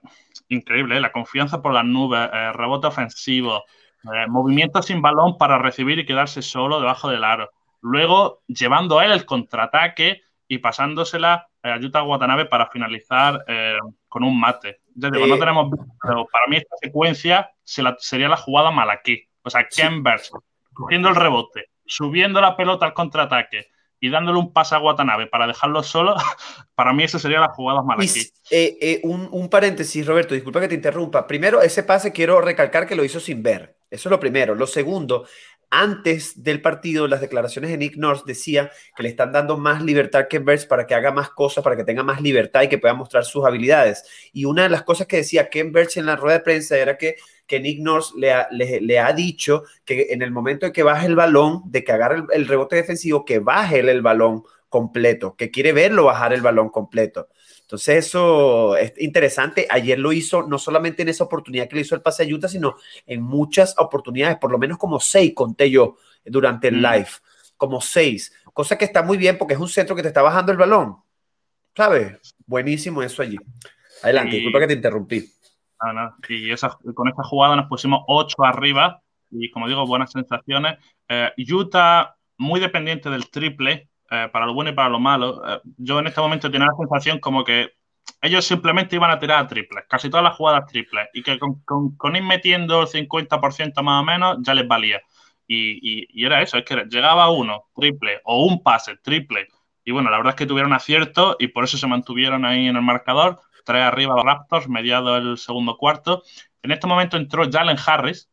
increíble, 0.49 0.97
eh, 0.97 0.99
la 0.99 1.11
confianza 1.11 1.61
por 1.61 1.73
las 1.73 1.85
nubes, 1.85 2.27
rebote 2.53 2.87
ofensivo, 2.87 3.63
movimiento 4.29 4.81
sin 4.81 5.01
balón 5.01 5.37
para 5.37 5.59
recibir 5.59 5.99
y 5.99 6.05
quedarse 6.05 6.41
solo 6.41 6.79
debajo 6.79 7.09
del 7.09 7.23
aro. 7.23 7.51
Luego 7.81 8.41
llevando 8.47 8.97
a 8.97 9.05
él 9.05 9.11
el 9.11 9.25
contraataque 9.25 10.21
y 10.47 10.57
pasándosela 10.57 11.49
a 11.61 11.77
Yuta 11.77 12.01
Watanabe 12.03 12.45
para 12.45 12.67
finalizar 12.67 13.43
con 14.07 14.23
un 14.23 14.39
mate. 14.39 14.79
no 14.95 15.37
tenemos, 15.37 15.69
pero 16.01 16.25
para 16.31 16.47
mí 16.47 16.57
esta 16.57 16.77
secuencia 16.81 17.51
sería 17.63 18.29
la 18.29 18.37
jugada 18.37 18.71
malaquí. 18.71 19.27
O 19.43 19.49
sea, 19.49 19.67
Chambers 19.67 20.31
cogiendo 20.73 21.09
el 21.09 21.15
rebote, 21.15 21.69
subiendo 21.85 22.39
la 22.39 22.55
pelota 22.55 22.85
al 22.85 22.93
contraataque 22.93 23.67
y 23.99 24.09
dándole 24.09 24.39
un 24.39 24.53
pase 24.53 24.75
a 24.75 24.79
Watanabe 24.79 25.27
para 25.27 25.47
dejarlo 25.47 25.83
solo, 25.83 26.15
para 26.75 26.93
mí 26.93 27.03
eso 27.03 27.19
sería 27.19 27.39
la 27.39 27.49
jugada 27.49 27.81
malaquí. 27.81 28.31
Eh, 28.51 29.01
un, 29.03 29.27
un, 29.31 29.49
paréntesis, 29.49 30.05
Roberto, 30.05 30.33
disculpa 30.33 30.61
que 30.61 30.67
te 30.67 30.75
interrumpa. 30.75 31.25
Primero, 31.27 31.61
ese 31.61 31.83
pase 31.83 32.11
quiero 32.11 32.41
recalcar 32.41 32.87
que 32.87 32.95
lo 32.95 33.03
hizo 33.03 33.19
sin 33.19 33.41
ver. 33.43 33.77
Eso 33.89 34.09
es 34.09 34.11
lo 34.11 34.19
primero. 34.19 34.53
Lo 34.53 34.67
segundo, 34.67 35.25
antes 35.69 36.43
del 36.43 36.61
partido, 36.61 37.07
las 37.07 37.21
declaraciones 37.21 37.71
de 37.71 37.77
Nick 37.77 37.97
Nurse 37.97 38.23
decía 38.25 38.71
que 38.95 39.03
le 39.03 39.09
están 39.09 39.31
dando 39.31 39.57
más 39.57 39.81
libertad 39.81 40.27
que 40.29 40.39
Burns 40.39 40.65
para 40.65 40.87
que 40.87 40.95
haga 40.95 41.11
más 41.11 41.29
cosas, 41.29 41.63
para 41.63 41.75
que 41.75 41.83
tenga 41.83 42.03
más 42.03 42.21
libertad 42.21 42.61
y 42.63 42.69
que 42.69 42.77
pueda 42.77 42.93
mostrar 42.93 43.25
sus 43.25 43.45
habilidades. 43.45 44.03
Y 44.31 44.45
una 44.45 44.63
de 44.63 44.69
las 44.69 44.83
cosas 44.83 45.07
que 45.07 45.17
decía 45.17 45.49
Ken 45.49 45.71
Burns 45.71 45.97
en 45.97 46.05
la 46.05 46.15
rueda 46.15 46.37
de 46.37 46.43
prensa 46.43 46.77
era 46.77 46.97
que, 46.97 47.17
que 47.47 47.59
Nick 47.59 47.79
Nurse 47.79 48.13
le 48.17 48.31
ha, 48.33 48.47
le, 48.51 48.99
ha, 48.99 49.13
dicho 49.13 49.63
que 49.85 50.07
en 50.09 50.21
el 50.21 50.31
momento 50.31 50.65
en 50.65 50.73
que 50.73 50.83
baje 50.83 51.07
el 51.07 51.15
balón, 51.15 51.63
de 51.65 51.83
que 51.83 51.93
agarre 51.93 52.23
el, 52.33 52.47
rebote 52.47 52.75
defensivo, 52.75 53.23
que 53.23 53.39
baje 53.39 53.79
el 53.79 54.01
balón 54.01 54.43
completo, 54.69 55.35
que 55.35 55.49
quiere 55.49 55.71
verlo 55.71 56.03
bajar 56.03 56.33
el 56.33 56.41
balón 56.41 56.69
completo. 56.69 57.29
Entonces 57.61 58.05
eso 58.05 58.75
es 58.75 58.93
interesante. 58.97 59.65
Ayer 59.69 59.97
lo 59.97 60.11
hizo 60.11 60.43
no 60.43 60.59
solamente 60.59 61.01
en 61.01 61.09
esa 61.09 61.23
oportunidad 61.23 61.67
que 61.67 61.75
le 61.75 61.81
hizo 61.81 61.95
el 61.95 62.01
pase 62.01 62.23
a 62.23 62.25
Utah, 62.27 62.49
sino 62.49 62.75
en 63.05 63.21
muchas 63.21 63.75
oportunidades, 63.77 64.37
por 64.37 64.51
lo 64.51 64.57
menos 64.57 64.77
como 64.77 64.99
seis 64.99 65.33
conté 65.33 65.71
yo 65.71 65.97
durante 66.25 66.67
el 66.67 66.81
live, 66.81 67.09
como 67.55 67.79
seis. 67.79 68.33
Cosa 68.53 68.77
que 68.77 68.85
está 68.85 69.03
muy 69.03 69.17
bien 69.17 69.37
porque 69.37 69.53
es 69.53 69.59
un 69.59 69.69
centro 69.69 69.95
que 69.95 70.01
te 70.01 70.09
está 70.09 70.21
bajando 70.21 70.51
el 70.51 70.57
balón. 70.57 70.97
¿Sabes? 71.75 72.35
Buenísimo 72.45 73.03
eso 73.03 73.21
allí. 73.21 73.37
Adelante, 74.01 74.35
disculpa 74.35 74.59
que 74.59 74.67
te 74.67 74.73
interrumpí. 74.73 75.36
Y 76.29 76.53
con 76.93 77.07
esta 77.07 77.23
jugada 77.23 77.55
nos 77.55 77.67
pusimos 77.67 78.03
ocho 78.07 78.43
arriba 78.43 79.01
y 79.31 79.49
como 79.51 79.67
digo, 79.67 79.85
buenas 79.85 80.11
sensaciones. 80.11 80.77
Eh, 81.07 81.31
Utah 81.51 82.15
muy 82.37 82.59
dependiente 82.59 83.09
del 83.09 83.29
triple, 83.29 83.89
eh, 84.09 84.29
para 84.31 84.45
lo 84.45 84.53
bueno 84.53 84.69
y 84.69 84.73
para 84.73 84.89
lo 84.89 84.99
malo, 84.99 85.41
eh, 85.45 85.59
yo 85.77 85.99
en 85.99 86.07
este 86.07 86.21
momento 86.21 86.49
tenía 86.49 86.67
la 86.67 86.77
sensación 86.77 87.19
como 87.19 87.43
que 87.43 87.71
ellos 88.21 88.45
simplemente 88.45 88.95
iban 88.95 89.11
a 89.11 89.19
tirar 89.19 89.43
a 89.43 89.47
triples, 89.47 89.85
casi 89.89 90.09
todas 90.09 90.23
las 90.23 90.35
jugadas 90.35 90.65
triples, 90.67 91.07
y 91.13 91.21
que 91.23 91.37
con, 91.37 91.61
con, 91.65 92.15
ir 92.15 92.23
metiendo 92.23 92.81
el 92.81 92.87
50% 92.87 93.81
más 93.83 94.01
o 94.01 94.05
menos 94.05 94.37
ya 94.41 94.53
les 94.53 94.67
valía. 94.67 95.01
Y, 95.47 96.07
y, 96.09 96.25
era 96.25 96.41
eso, 96.41 96.57
es 96.57 96.65
que 96.65 96.85
llegaba 96.89 97.29
uno, 97.29 97.65
triple, 97.75 98.21
o 98.23 98.45
un 98.45 98.63
pase, 98.63 98.97
triple. 98.97 99.47
Y 99.85 99.91
bueno, 99.91 100.09
la 100.09 100.17
verdad 100.17 100.31
es 100.31 100.35
que 100.35 100.45
tuvieron 100.45 100.73
acierto 100.73 101.37
y 101.39 101.47
por 101.49 101.63
eso 101.63 101.77
se 101.77 101.87
mantuvieron 101.87 102.45
ahí 102.45 102.67
en 102.67 102.75
el 102.75 102.81
marcador. 102.81 103.39
Tres 103.67 103.83
arriba 103.83 104.15
los 104.15 104.23
Raptors, 104.23 104.69
mediado 104.69 105.17
el 105.17 105.37
segundo 105.37 105.75
cuarto. 105.75 106.23
En 106.63 106.71
este 106.71 106.87
momento 106.87 107.17
entró 107.17 107.43
Jalen 107.51 107.75
Harris, 107.85 108.29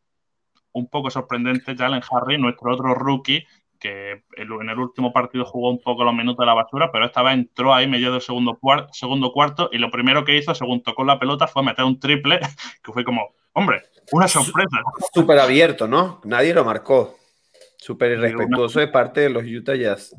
un 0.71 0.87
poco 0.87 1.09
sorprendente, 1.11 1.75
Jalen 1.75 2.01
Harris, 2.09 2.39
nuestro 2.39 2.73
otro 2.73 2.93
rookie, 2.95 3.45
que 3.77 4.23
en 4.37 4.69
el 4.69 4.79
último 4.79 5.11
partido 5.11 5.43
jugó 5.43 5.71
un 5.71 5.81
poco 5.81 6.05
los 6.05 6.13
minutos 6.13 6.37
de 6.37 6.45
la 6.45 6.53
basura, 6.53 6.89
pero 6.89 7.05
esta 7.05 7.21
vez 7.21 7.33
entró 7.33 7.73
ahí 7.73 7.85
medio 7.85 8.13
del 8.13 8.21
segundo, 8.21 8.57
segundo 8.93 9.33
cuarto 9.33 9.67
y 9.73 9.77
lo 9.77 9.91
primero 9.91 10.23
que 10.23 10.37
hizo, 10.37 10.55
según 10.55 10.81
tocó 10.81 11.03
la 11.03 11.19
pelota, 11.19 11.47
fue 11.47 11.63
meter 11.63 11.83
un 11.83 11.99
triple, 11.99 12.39
que 12.81 12.93
fue 12.93 13.03
como, 13.03 13.35
hombre, 13.51 13.83
una 14.13 14.29
sorpresa. 14.29 14.77
Súper 15.13 15.39
abierto, 15.39 15.85
¿no? 15.85 16.21
Nadie 16.23 16.53
lo 16.53 16.63
marcó. 16.63 17.17
Súper 17.75 18.13
irrespetuoso 18.13 18.79
de 18.79 18.87
parte 18.87 19.19
de 19.19 19.29
los 19.31 19.43
Utah 19.43 19.75
Jazz. 19.75 20.15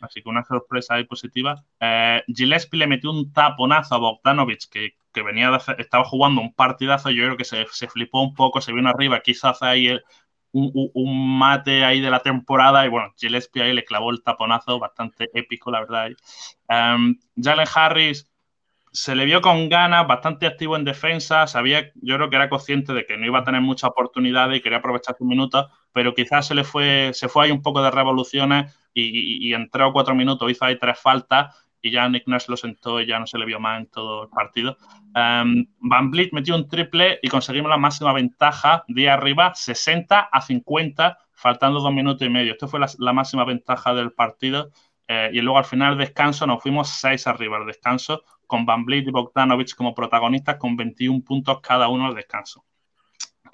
Así 0.00 0.22
que 0.22 0.28
una 0.28 0.44
sorpresa 0.44 0.94
ahí 0.94 1.04
positiva. 1.04 1.64
Eh, 1.80 2.22
Gillespie 2.28 2.78
le 2.78 2.86
metió 2.86 3.10
un 3.10 3.32
taponazo 3.32 3.94
a 3.94 3.98
Bogdanovich, 3.98 4.68
que, 4.68 4.94
que 5.12 5.22
venía 5.22 5.50
estaba 5.78 6.04
jugando 6.04 6.40
un 6.40 6.54
partidazo. 6.54 7.10
Yo 7.10 7.24
creo 7.24 7.36
que 7.36 7.44
se, 7.44 7.66
se, 7.70 7.88
flipó 7.88 8.22
un 8.22 8.34
poco, 8.34 8.60
se 8.60 8.72
vino 8.72 8.88
arriba, 8.88 9.22
hacer 9.42 9.68
ahí 9.68 9.88
el, 9.88 10.02
un, 10.52 11.38
mate 11.38 11.84
ahí 11.84 12.00
de 12.00 12.10
la 12.10 12.20
temporada 12.20 12.84
y 12.84 12.88
bueno, 12.88 13.12
Gillespie 13.16 13.62
ahí 13.62 13.72
le 13.72 13.84
clavó 13.84 14.10
el 14.10 14.22
taponazo, 14.22 14.78
bastante 14.78 15.30
épico, 15.34 15.70
la 15.70 15.80
verdad. 15.80 16.10
Um, 16.68 17.16
Jalen 17.36 17.66
Harris 17.72 18.30
se 18.92 19.14
le 19.14 19.24
vio 19.24 19.40
con 19.40 19.68
ganas, 19.68 20.06
bastante 20.06 20.46
activo 20.46 20.76
en 20.76 20.84
defensa, 20.84 21.46
sabía, 21.46 21.92
yo 21.94 22.16
creo 22.16 22.28
que 22.28 22.36
era 22.36 22.48
consciente 22.48 22.92
de 22.92 23.06
que 23.06 23.16
no 23.16 23.26
iba 23.26 23.38
a 23.40 23.44
tener 23.44 23.60
mucha 23.60 23.86
oportunidad 23.86 24.50
y 24.50 24.60
quería 24.60 24.78
aprovechar 24.78 25.16
sus 25.16 25.26
minutos, 25.26 25.66
pero 25.92 26.14
quizás 26.14 26.48
se 26.48 26.54
le 26.54 26.64
fue, 26.64 27.12
se 27.14 27.28
fue 27.28 27.44
ahí 27.44 27.50
un 27.52 27.62
poco 27.62 27.82
de 27.82 27.90
revoluciones 27.90 28.74
y, 28.94 29.48
y, 29.48 29.54
en 29.54 29.70
tres 29.70 29.86
o 29.88 29.92
cuatro 29.92 30.14
minutos 30.14 30.50
hizo 30.50 30.64
ahí 30.64 30.78
tres 30.78 30.98
faltas 30.98 31.54
y 31.82 31.90
ya 31.90 32.08
Nick 32.08 32.26
Nurse 32.26 32.50
lo 32.50 32.56
sentó 32.56 33.00
y 33.00 33.06
ya 33.06 33.18
no 33.18 33.26
se 33.26 33.38
le 33.38 33.46
vio 33.46 33.60
más 33.60 33.80
en 33.80 33.86
todo 33.86 34.24
el 34.24 34.28
partido. 34.28 34.76
Um, 35.14 35.66
Van 35.78 36.10
Vliet 36.10 36.32
metió 36.32 36.54
un 36.54 36.68
triple 36.68 37.18
y 37.22 37.28
conseguimos 37.28 37.70
la 37.70 37.76
máxima 37.76 38.12
ventaja 38.12 38.84
de 38.88 39.08
arriba, 39.08 39.52
60 39.54 40.20
a 40.20 40.40
50, 40.40 41.18
faltando 41.32 41.80
dos 41.80 41.92
minutos 41.92 42.26
y 42.26 42.30
medio. 42.30 42.52
Esto 42.52 42.68
fue 42.68 42.80
la, 42.80 43.12
máxima 43.12 43.44
ventaja 43.44 43.94
del 43.94 44.12
partido. 44.12 44.70
Eh, 45.08 45.30
y 45.32 45.40
luego 45.40 45.58
al 45.58 45.64
final 45.64 45.98
descanso 45.98 46.46
nos 46.46 46.62
fuimos 46.62 46.88
seis 46.88 47.26
arriba 47.26 47.56
al 47.56 47.66
descanso, 47.66 48.22
con 48.46 48.64
Van 48.64 48.84
Vliet 48.84 49.08
y 49.08 49.10
Bogdanovich 49.10 49.74
como 49.74 49.94
protagonistas, 49.94 50.56
con 50.56 50.76
21 50.76 51.24
puntos 51.24 51.60
cada 51.60 51.88
uno 51.88 52.06
al 52.06 52.14
descanso. 52.14 52.64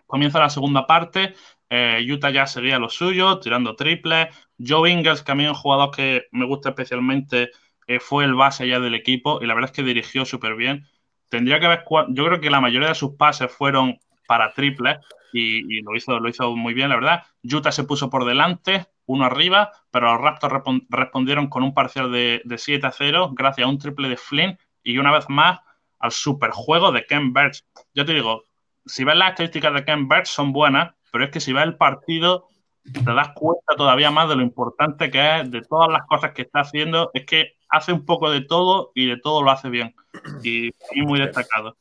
Comienza 0.07 0.39
la 0.39 0.51
segunda 0.51 0.87
parte. 0.87 1.35
Eh, 1.69 2.07
Utah 2.09 2.31
ya 2.31 2.47
seguía 2.47 2.79
lo 2.79 2.89
suyo, 2.89 3.41
tirando 3.41 3.77
triples. 3.77 4.29
Joe 4.59 4.91
Ingles, 4.91 5.23
que 5.23 5.33
a 5.33 5.35
mí 5.35 5.45
es 5.45 5.51
un 5.51 5.57
jugador 5.57 5.91
que 5.91 6.27
me 6.31 6.47
gusta 6.47 6.71
especialmente, 6.71 7.51
eh, 7.87 8.01
fue 8.01 8.25
el 8.25 8.35
base 8.35 8.67
ya 8.67 8.81
del 8.81 8.95
equipo 8.95 9.41
y 9.43 9.47
la 9.47 9.55
verdad 9.55 9.71
es 9.71 9.77
que 9.77 9.83
dirigió 9.83 10.25
súper 10.25 10.57
bien. 10.57 10.87
Tendría 11.29 11.61
que 11.61 11.67
haber, 11.67 11.85
yo 12.09 12.25
creo 12.27 12.41
que 12.41 12.51
la 12.51 12.61
mayoría 12.61 12.89
de 12.89 12.95
sus 12.95 13.17
pases 13.17 13.51
fueron 13.51 13.99
para 14.27 14.53
triples 14.53 14.99
y, 15.33 15.83
lo, 15.83 15.95
hizo, 15.95 16.19
lo 16.19 16.29
hizo 16.29 16.57
muy 16.57 16.73
bien, 16.73 16.89
la 16.89 16.97
verdad. 16.97 17.25
Utah 17.43 17.73
se 17.73 17.85
puso 17.85 18.09
por 18.11 18.25
delante, 18.25 18.87
uno 19.07 19.25
arriba, 19.25 19.71
pero 19.91 20.13
los 20.13 20.23
Raptors 20.23 20.65
respondieron 20.89 21.49
con 21.49 21.63
un 21.63 21.75
parcial 21.75 22.11
de, 22.11 22.43
de 22.45 22.59
7 22.59 22.87
a 22.87 22.93
0 22.93 23.33
gracias 23.35 23.67
a 23.67 23.71
un 23.71 23.79
triple 23.79 24.09
de 24.09 24.17
Flynn 24.17 24.59
y 24.83 24.99
una 24.99 25.13
vez 25.13 25.27
más 25.29 25.61
al 25.99 26.13
superjuego 26.13 26.93
de 26.93 27.05
Ken 27.07 27.33
Birch. 27.33 27.65
Yo 27.95 28.05
te 28.05 28.15
digo, 28.15 28.45
si 28.85 29.05
ves 29.05 29.17
las 29.17 29.31
estadísticas 29.31 29.75
de 29.75 29.85
Ken 29.85 30.09
Birch 30.09 30.27
son 30.27 30.53
buenas, 30.53 30.95
pero 31.17 31.25
es 31.25 31.31
que 31.31 31.41
si 31.41 31.55
ves 31.55 31.65
el 31.65 31.79
partido 31.79 32.47
te 32.93 33.15
das 33.15 33.31
cuenta 33.35 33.75
todavía 33.75 34.11
más 34.11 34.29
de 34.29 34.37
lo 34.37 34.43
importante 34.43 35.11
que 35.11 35.39
es, 35.41 35.51
de 35.51 35.63
todas 35.63 35.89
las 35.91 36.07
cosas 36.07 36.33
que 36.33 36.43
está 36.43 36.61
haciendo. 36.61 37.11
Es 37.15 37.25
que 37.25 37.55
hace 37.71 37.91
un 37.91 38.05
poco 38.05 38.31
de 38.31 38.43
todo 38.43 38.93
y 38.95 39.07
de 39.07 39.17
todo 39.17 39.43
lo 39.43 39.51
hace 39.51 39.71
bien. 39.71 39.95
Y, 40.43 40.75
muy 41.07 41.19
destacado. 41.19 41.79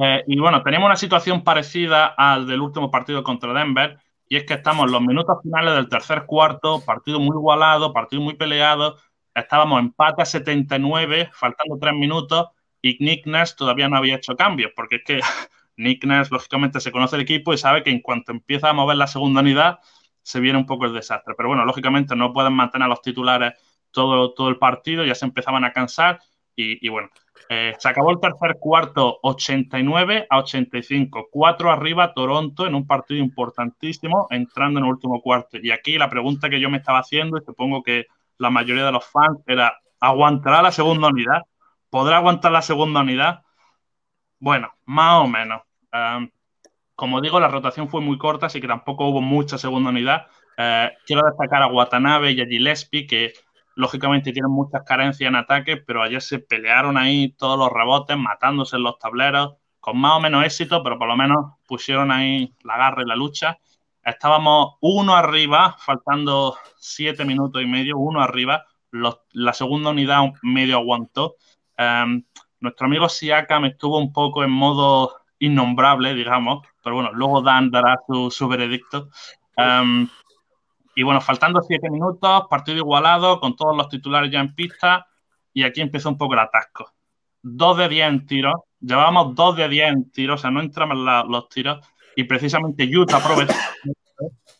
Eh, 0.00 0.22
y 0.28 0.38
bueno, 0.38 0.62
tenemos 0.62 0.86
una 0.86 0.94
situación 0.94 1.42
parecida 1.42 2.06
al 2.06 2.46
del 2.46 2.60
último 2.60 2.88
partido 2.88 3.24
contra 3.24 3.52
Denver, 3.52 3.98
y 4.28 4.36
es 4.36 4.44
que 4.44 4.54
estamos 4.54 4.86
en 4.86 4.92
los 4.92 5.02
minutos 5.02 5.38
finales 5.42 5.74
del 5.74 5.88
tercer 5.88 6.24
cuarto, 6.24 6.84
partido 6.84 7.18
muy 7.18 7.36
igualado, 7.36 7.92
partido 7.92 8.22
muy 8.22 8.34
peleado, 8.34 8.96
estábamos 9.34 9.80
empate 9.80 10.22
a 10.22 10.24
79, 10.24 11.30
faltando 11.32 11.78
tres 11.80 11.94
minutos, 11.94 12.46
y 12.80 12.96
Nick 13.04 13.26
Nurse 13.26 13.56
todavía 13.56 13.88
no 13.88 13.96
había 13.96 14.14
hecho 14.14 14.36
cambios, 14.36 14.70
porque 14.76 14.96
es 14.96 15.04
que 15.04 15.20
Nick 15.76 16.04
Nurse, 16.04 16.32
lógicamente, 16.32 16.80
se 16.80 16.92
conoce 16.92 17.16
el 17.16 17.22
equipo 17.22 17.52
y 17.52 17.58
sabe 17.58 17.82
que 17.82 17.90
en 17.90 18.00
cuanto 18.00 18.32
empieza 18.32 18.70
a 18.70 18.72
mover 18.72 18.96
la 18.96 19.06
segunda 19.06 19.40
unidad, 19.40 19.78
se 20.22 20.40
viene 20.40 20.58
un 20.58 20.66
poco 20.66 20.86
el 20.86 20.94
desastre. 20.94 21.34
Pero 21.36 21.48
bueno, 21.48 21.64
lógicamente 21.64 22.14
no 22.16 22.32
pueden 22.32 22.52
mantener 22.52 22.86
a 22.86 22.88
los 22.88 23.02
titulares 23.02 23.54
todo, 23.90 24.32
todo 24.34 24.48
el 24.48 24.58
partido, 24.58 25.04
ya 25.04 25.14
se 25.14 25.24
empezaban 25.24 25.64
a 25.64 25.72
cansar 25.72 26.20
y, 26.54 26.88
bueno, 26.88 27.08
eh, 27.48 27.74
se 27.78 27.88
acabó 27.88 28.10
el 28.10 28.20
tercer 28.20 28.56
cuarto 28.60 29.18
89 29.22 30.26
a 30.28 30.38
85, 30.38 31.28
cuatro 31.30 31.70
arriba 31.70 32.12
Toronto 32.12 32.66
en 32.66 32.74
un 32.74 32.86
partido 32.86 33.20
importantísimo, 33.20 34.26
entrando 34.30 34.78
en 34.78 34.86
el 34.86 34.92
último 34.92 35.20
cuarto. 35.20 35.58
Y 35.62 35.70
aquí 35.70 35.98
la 35.98 36.10
pregunta 36.10 36.50
que 36.50 36.60
yo 36.60 36.70
me 36.70 36.78
estaba 36.78 36.98
haciendo, 36.98 37.38
y 37.38 37.44
supongo 37.44 37.82
que 37.82 38.06
la 38.38 38.50
mayoría 38.50 38.84
de 38.84 38.92
los 38.92 39.04
fans, 39.06 39.38
era, 39.46 39.78
¿aguantará 40.00 40.62
la 40.62 40.72
segunda 40.72 41.08
unidad? 41.08 41.42
¿Podrá 41.90 42.18
aguantar 42.18 42.52
la 42.52 42.62
segunda 42.62 43.00
unidad? 43.00 43.42
Bueno, 44.42 44.72
más 44.86 45.22
o 45.22 45.28
menos. 45.28 45.62
como 46.96 47.20
digo, 47.20 47.38
la 47.38 47.46
rotación 47.46 47.88
fue 47.88 48.00
muy 48.00 48.18
corta, 48.18 48.46
así 48.46 48.60
que 48.60 48.66
tampoco 48.66 49.06
hubo 49.06 49.20
mucha 49.20 49.56
segunda 49.56 49.90
unidad. 49.90 50.26
Eh, 50.56 50.90
quiero 51.06 51.22
destacar 51.26 51.62
a 51.62 51.68
Watanabe 51.68 52.32
y 52.32 52.40
a 52.40 52.46
Gillespie, 52.46 53.06
que 53.06 53.34
lógicamente 53.76 54.32
tienen 54.32 54.50
muchas 54.50 54.82
carencias 54.82 55.28
en 55.28 55.36
ataque, 55.36 55.76
pero 55.76 56.02
ayer 56.02 56.20
se 56.20 56.40
pelearon 56.40 56.96
ahí 56.98 57.30
todos 57.38 57.56
los 57.56 57.70
rebotes, 57.70 58.16
matándose 58.16 58.74
en 58.76 58.82
los 58.82 58.98
tableros, 58.98 59.54
con 59.78 59.98
más 59.98 60.14
o 60.14 60.20
menos 60.20 60.44
éxito, 60.44 60.82
pero 60.82 60.98
por 60.98 61.06
lo 61.06 61.16
menos 61.16 61.54
pusieron 61.68 62.10
ahí 62.10 62.52
la 62.64 62.76
garra 62.76 63.02
y 63.02 63.06
la 63.06 63.14
lucha. 63.14 63.58
Estábamos 64.04 64.74
uno 64.80 65.14
arriba, 65.14 65.76
faltando 65.78 66.56
siete 66.78 67.24
minutos 67.24 67.62
y 67.62 67.66
medio, 67.66 67.96
uno 67.96 68.20
arriba. 68.20 68.66
la 68.90 69.52
segunda 69.52 69.90
unidad 69.90 70.32
medio 70.42 70.78
aguantó. 70.78 71.36
Em, 71.76 72.24
nuestro 72.62 72.86
amigo 72.86 73.08
Siakam 73.08 73.66
estuvo 73.66 73.98
un 73.98 74.12
poco 74.12 74.44
en 74.44 74.50
modo 74.50 75.14
innombrable, 75.38 76.14
digamos, 76.14 76.66
pero 76.82 76.96
bueno, 76.96 77.12
luego 77.12 77.42
Dan 77.42 77.70
dará 77.70 77.96
su, 78.06 78.48
veredicto. 78.48 79.10
Y 80.94 81.02
bueno, 81.02 81.20
faltando 81.20 81.60
siete 81.62 81.90
minutos, 81.90 82.44
partido 82.48 82.78
igualado, 82.78 83.40
con 83.40 83.56
todos 83.56 83.76
los 83.76 83.88
titulares 83.88 84.30
ya 84.30 84.40
en 84.40 84.54
pista, 84.54 85.06
y 85.52 85.64
aquí 85.64 85.80
empezó 85.80 86.08
un 86.08 86.18
poco 86.18 86.34
el 86.34 86.40
atasco. 86.40 86.92
Dos 87.42 87.76
de 87.78 87.88
diez 87.88 88.08
en 88.08 88.26
tiros, 88.26 88.54
llevábamos 88.80 89.34
dos 89.34 89.56
de 89.56 89.68
diez 89.68 89.90
en 89.90 90.10
tiros, 90.10 90.40
o 90.40 90.42
sea, 90.42 90.50
no 90.50 90.60
entramos 90.60 90.96
los 91.28 91.48
tiros, 91.48 91.84
y 92.14 92.24
precisamente 92.24 92.84
Utah 92.84 93.16
aprovechó 93.16 93.54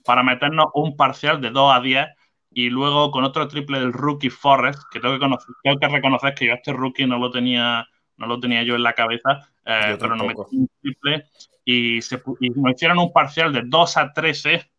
para 0.04 0.23
meternos 0.23 0.66
un 0.75 0.97
parcial 0.97 1.40
de 1.40 1.50
2 1.50 1.75
a 1.75 1.80
10 1.80 2.06
y 2.54 2.71
luego 2.71 3.11
con 3.11 3.25
otro 3.25 3.49
triple 3.49 3.80
del 3.80 3.92
rookie 3.92 4.30
Forrest, 4.30 4.82
que 4.90 5.00
tengo 5.00 5.18
que, 5.18 5.37
tengo 5.62 5.78
que 5.78 5.88
reconocer 5.88 6.35
que 6.35 6.47
yo 6.47 6.54
este 6.54 6.73
rookie 6.73 7.06
no 7.06 7.18
lo 7.18 7.30
tenía, 7.30 7.87
no 8.16 8.26
lo 8.26 8.40
tenía 8.40 8.62
yo 8.62 8.75
en 8.75 8.83
la 8.83 8.92
cabeza, 8.92 9.49
eh, 9.64 9.97
pero 9.99 10.16
no 10.16 10.25
metí 10.25 10.57
un 10.57 10.69
triple 10.81 11.26
y, 11.64 12.02
se, 12.02 12.23
y 12.40 12.50
nos 12.50 12.73
hicieron 12.73 12.99
un 12.99 13.12
parcial 13.12 13.52
de 13.52 13.62
2 13.64 13.97
a 13.97 14.12
13 14.12 14.71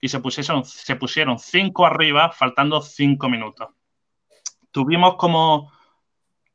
y 0.00 0.08
se 0.08 0.20
pusieron, 0.20 0.64
se 0.64 0.96
pusieron 0.96 1.38
cinco 1.38 1.86
arriba, 1.86 2.30
faltando 2.30 2.80
cinco 2.80 3.28
minutos. 3.28 3.68
Tuvimos 4.70 5.16
como 5.16 5.72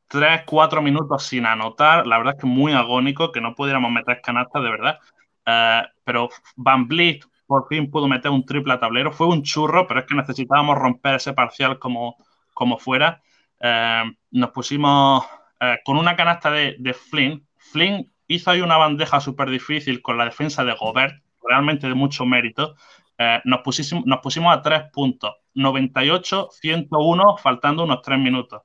tres, 0.08 0.42
cuatro 0.46 0.82
minutos 0.82 1.24
sin 1.24 1.46
anotar, 1.46 2.06
la 2.06 2.18
verdad 2.18 2.34
es 2.36 2.40
que 2.40 2.46
muy 2.46 2.72
agónico, 2.72 3.32
que 3.32 3.40
no 3.40 3.54
pudiéramos 3.54 3.90
meter 3.90 4.20
canastas 4.20 4.62
de 4.62 4.70
verdad. 4.70 4.98
Eh, 5.44 5.82
pero 6.04 6.28
Van 6.56 6.88
Vliet 6.88 7.24
por 7.46 7.68
fin 7.68 7.90
pudo 7.90 8.08
meter 8.08 8.30
un 8.30 8.44
triple 8.44 8.72
a 8.72 8.80
tablero. 8.80 9.12
Fue 9.12 9.28
un 9.28 9.42
churro, 9.42 9.86
pero 9.86 10.00
es 10.00 10.06
que 10.06 10.14
necesitábamos 10.14 10.76
romper 10.76 11.16
ese 11.16 11.32
parcial 11.32 11.78
como, 11.78 12.16
como 12.52 12.78
fuera. 12.78 13.22
Eh, 13.60 14.02
nos 14.32 14.50
pusimos 14.50 15.24
eh, 15.60 15.78
con 15.84 15.96
una 15.96 16.16
canasta 16.16 16.50
de, 16.50 16.76
de, 16.78 16.94
Flynn. 16.94 17.46
Flynn 17.56 18.12
hizo 18.26 18.50
ahí 18.50 18.60
una 18.60 18.76
bandeja 18.76 19.20
súper 19.20 19.50
difícil 19.50 20.02
con 20.02 20.18
la 20.18 20.24
defensa 20.24 20.64
de 20.64 20.74
Gobert, 20.74 21.22
realmente 21.42 21.88
de 21.88 21.94
mucho 21.94 22.26
mérito. 22.26 22.76
Eh, 23.18 23.40
nos, 23.44 23.60
pusimos, 23.60 24.04
nos 24.04 24.20
pusimos 24.20 24.54
a 24.54 24.62
tres 24.62 24.82
puntos, 24.92 25.34
98-101, 25.54 27.38
faltando 27.38 27.84
unos 27.84 28.02
tres 28.02 28.18
minutos. 28.18 28.62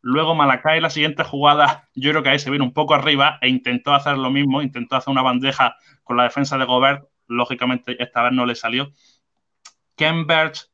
Luego 0.00 0.34
Malakai, 0.34 0.80
la 0.80 0.90
siguiente 0.90 1.24
jugada, 1.24 1.88
yo 1.94 2.10
creo 2.10 2.22
que 2.22 2.28
ahí 2.30 2.38
se 2.38 2.50
vino 2.50 2.64
un 2.64 2.72
poco 2.72 2.94
arriba 2.94 3.38
e 3.40 3.48
intentó 3.48 3.94
hacer 3.94 4.18
lo 4.18 4.30
mismo, 4.30 4.62
intentó 4.62 4.96
hacer 4.96 5.10
una 5.10 5.22
bandeja 5.22 5.76
con 6.04 6.16
la 6.16 6.24
defensa 6.24 6.58
de 6.58 6.64
Gobert, 6.64 7.04
lógicamente 7.26 8.02
esta 8.02 8.22
vez 8.22 8.32
no 8.32 8.46
le 8.46 8.54
salió. 8.54 8.92
Ken 9.96 10.26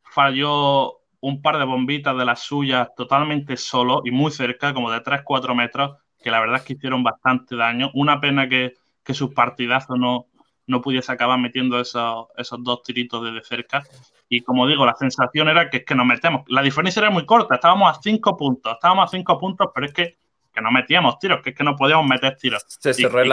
falló 0.02 1.00
un 1.24 1.40
par 1.40 1.56
de 1.56 1.64
bombitas 1.64 2.14
de 2.18 2.26
las 2.26 2.40
suyas 2.40 2.94
totalmente 2.94 3.56
solo 3.56 4.02
y 4.04 4.10
muy 4.10 4.30
cerca, 4.30 4.74
como 4.74 4.90
de 4.90 5.02
3-4 5.02 5.54
metros, 5.54 5.96
que 6.22 6.30
la 6.30 6.38
verdad 6.38 6.56
es 6.56 6.62
que 6.64 6.74
hicieron 6.74 7.02
bastante 7.02 7.56
daño. 7.56 7.90
Una 7.94 8.20
pena 8.20 8.46
que, 8.46 8.74
que 9.02 9.14
sus 9.14 9.32
partidazos 9.32 9.98
no, 9.98 10.26
no 10.66 10.82
pudiese 10.82 11.10
acabar 11.10 11.38
metiendo 11.38 11.80
esos, 11.80 12.26
esos 12.36 12.62
dos 12.62 12.82
tiritos 12.82 13.24
desde 13.24 13.42
cerca. 13.42 13.82
Y 14.28 14.42
como 14.42 14.66
digo, 14.66 14.84
la 14.84 14.96
sensación 14.96 15.48
era 15.48 15.70
que 15.70 15.78
es 15.78 15.84
que 15.86 15.94
nos 15.94 16.04
metemos. 16.04 16.42
La 16.48 16.60
diferencia 16.60 17.00
era 17.00 17.08
muy 17.08 17.24
corta, 17.24 17.54
estábamos 17.54 17.96
a 17.96 18.02
cinco 18.02 18.36
puntos, 18.36 18.74
estábamos 18.74 19.06
a 19.06 19.16
cinco 19.16 19.38
puntos, 19.38 19.70
pero 19.74 19.86
es 19.86 19.94
que, 19.94 20.18
que 20.52 20.60
no 20.60 20.70
metíamos 20.70 21.18
tiros, 21.18 21.40
que 21.42 21.50
es 21.50 21.56
que 21.56 21.64
no 21.64 21.74
podíamos 21.74 22.06
meter 22.06 22.36
tiros. 22.36 22.66
Se 22.68 22.92
cerró 22.92 23.22
el 23.22 23.32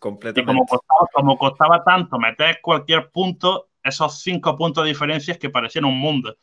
completamente. 0.00 0.40
Y 0.40 0.44
como 0.46 0.64
costaba, 0.64 1.06
como 1.12 1.36
costaba 1.36 1.84
tanto 1.84 2.18
meter 2.18 2.60
cualquier 2.62 3.10
punto, 3.10 3.68
esos 3.82 4.22
cinco 4.22 4.56
puntos 4.56 4.84
de 4.84 4.88
diferencia 4.88 5.38
que 5.38 5.50
parecían 5.50 5.84
un 5.84 5.98
mundo. 5.98 6.34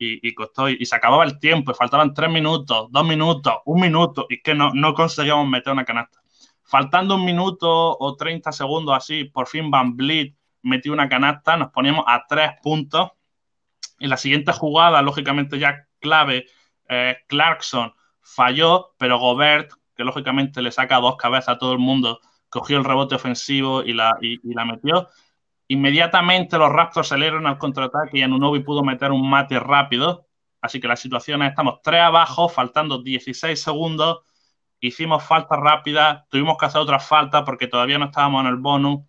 Y, 0.00 0.32
costó, 0.34 0.68
y, 0.68 0.84
se 0.86 0.94
acababa 0.94 1.24
el 1.24 1.40
tiempo, 1.40 1.72
y 1.72 1.74
faltaban 1.74 2.14
tres 2.14 2.30
minutos, 2.30 2.86
dos 2.90 3.04
minutos, 3.04 3.54
un 3.64 3.80
minuto, 3.80 4.26
y 4.28 4.40
que 4.40 4.54
no, 4.54 4.70
no 4.72 4.94
conseguíamos 4.94 5.48
meter 5.48 5.72
una 5.72 5.84
canasta. 5.84 6.20
Faltando 6.62 7.16
un 7.16 7.24
minuto 7.24 7.96
o 7.98 8.14
30 8.14 8.52
segundos 8.52 8.94
así, 8.94 9.24
por 9.24 9.48
fin 9.48 9.70
Van 9.70 9.96
Vliet 9.96 10.36
metió 10.62 10.92
una 10.92 11.08
canasta, 11.08 11.56
nos 11.56 11.70
poníamos 11.70 12.04
a 12.06 12.26
tres 12.28 12.52
puntos. 12.62 13.10
En 13.98 14.10
la 14.10 14.16
siguiente 14.16 14.52
jugada, 14.52 15.02
lógicamente 15.02 15.58
ya 15.58 15.88
clave, 15.98 16.46
eh, 16.88 17.16
Clarkson 17.26 17.92
falló, 18.22 18.94
pero 18.98 19.18
Gobert, 19.18 19.72
que 19.96 20.04
lógicamente 20.04 20.62
le 20.62 20.70
saca 20.70 21.00
dos 21.00 21.16
cabezas 21.16 21.56
a 21.56 21.58
todo 21.58 21.72
el 21.72 21.78
mundo, 21.78 22.20
cogió 22.48 22.78
el 22.78 22.84
rebote 22.84 23.14
ofensivo 23.14 23.82
y 23.82 23.92
la, 23.92 24.16
y, 24.20 24.38
la 24.54 24.64
metió. 24.64 25.08
Inmediatamente 25.68 26.56
los 26.58 26.72
Raptors 26.72 27.08
salieron 27.08 27.46
al 27.46 27.58
contraataque 27.58 28.18
y 28.18 28.22
Anunobi 28.22 28.60
pudo 28.60 28.82
meter 28.82 29.12
un 29.12 29.28
mate 29.28 29.60
rápido. 29.60 30.26
Así 30.60 30.80
que 30.80 30.88
la 30.88 30.96
situación 30.96 31.42
es, 31.42 31.50
estamos 31.50 31.80
tres 31.82 32.00
abajo, 32.00 32.48
faltando 32.48 33.02
16 33.02 33.60
segundos. 33.60 34.20
Hicimos 34.80 35.22
falta 35.24 35.56
rápida, 35.56 36.26
tuvimos 36.30 36.56
que 36.58 36.66
hacer 36.66 36.80
otra 36.80 36.98
falta 36.98 37.44
porque 37.44 37.66
todavía 37.66 37.98
no 37.98 38.06
estábamos 38.06 38.42
en 38.42 38.48
el 38.48 38.56
bonus. 38.56 39.00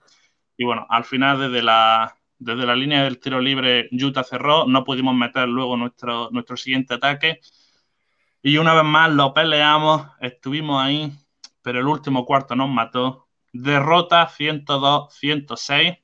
Y 0.57 0.65
bueno, 0.65 0.85
al 0.89 1.05
final 1.05 1.39
desde 1.39 1.63
la, 1.63 2.15
desde 2.37 2.65
la 2.65 2.75
línea 2.75 3.03
del 3.03 3.19
tiro 3.19 3.39
libre 3.39 3.87
Utah 3.91 4.23
cerró, 4.23 4.65
no 4.65 4.83
pudimos 4.83 5.15
meter 5.15 5.47
luego 5.47 5.77
nuestro, 5.77 6.29
nuestro 6.31 6.57
siguiente 6.57 6.95
ataque. 6.95 7.39
Y 8.41 8.57
una 8.57 8.73
vez 8.73 8.83
más 8.83 9.11
lo 9.11 9.33
peleamos, 9.33 10.07
estuvimos 10.19 10.83
ahí, 10.83 11.11
pero 11.61 11.79
el 11.79 11.87
último 11.87 12.25
cuarto 12.25 12.55
nos 12.55 12.69
mató. 12.69 13.27
Derrota 13.53 14.27
102-106. 14.27 15.99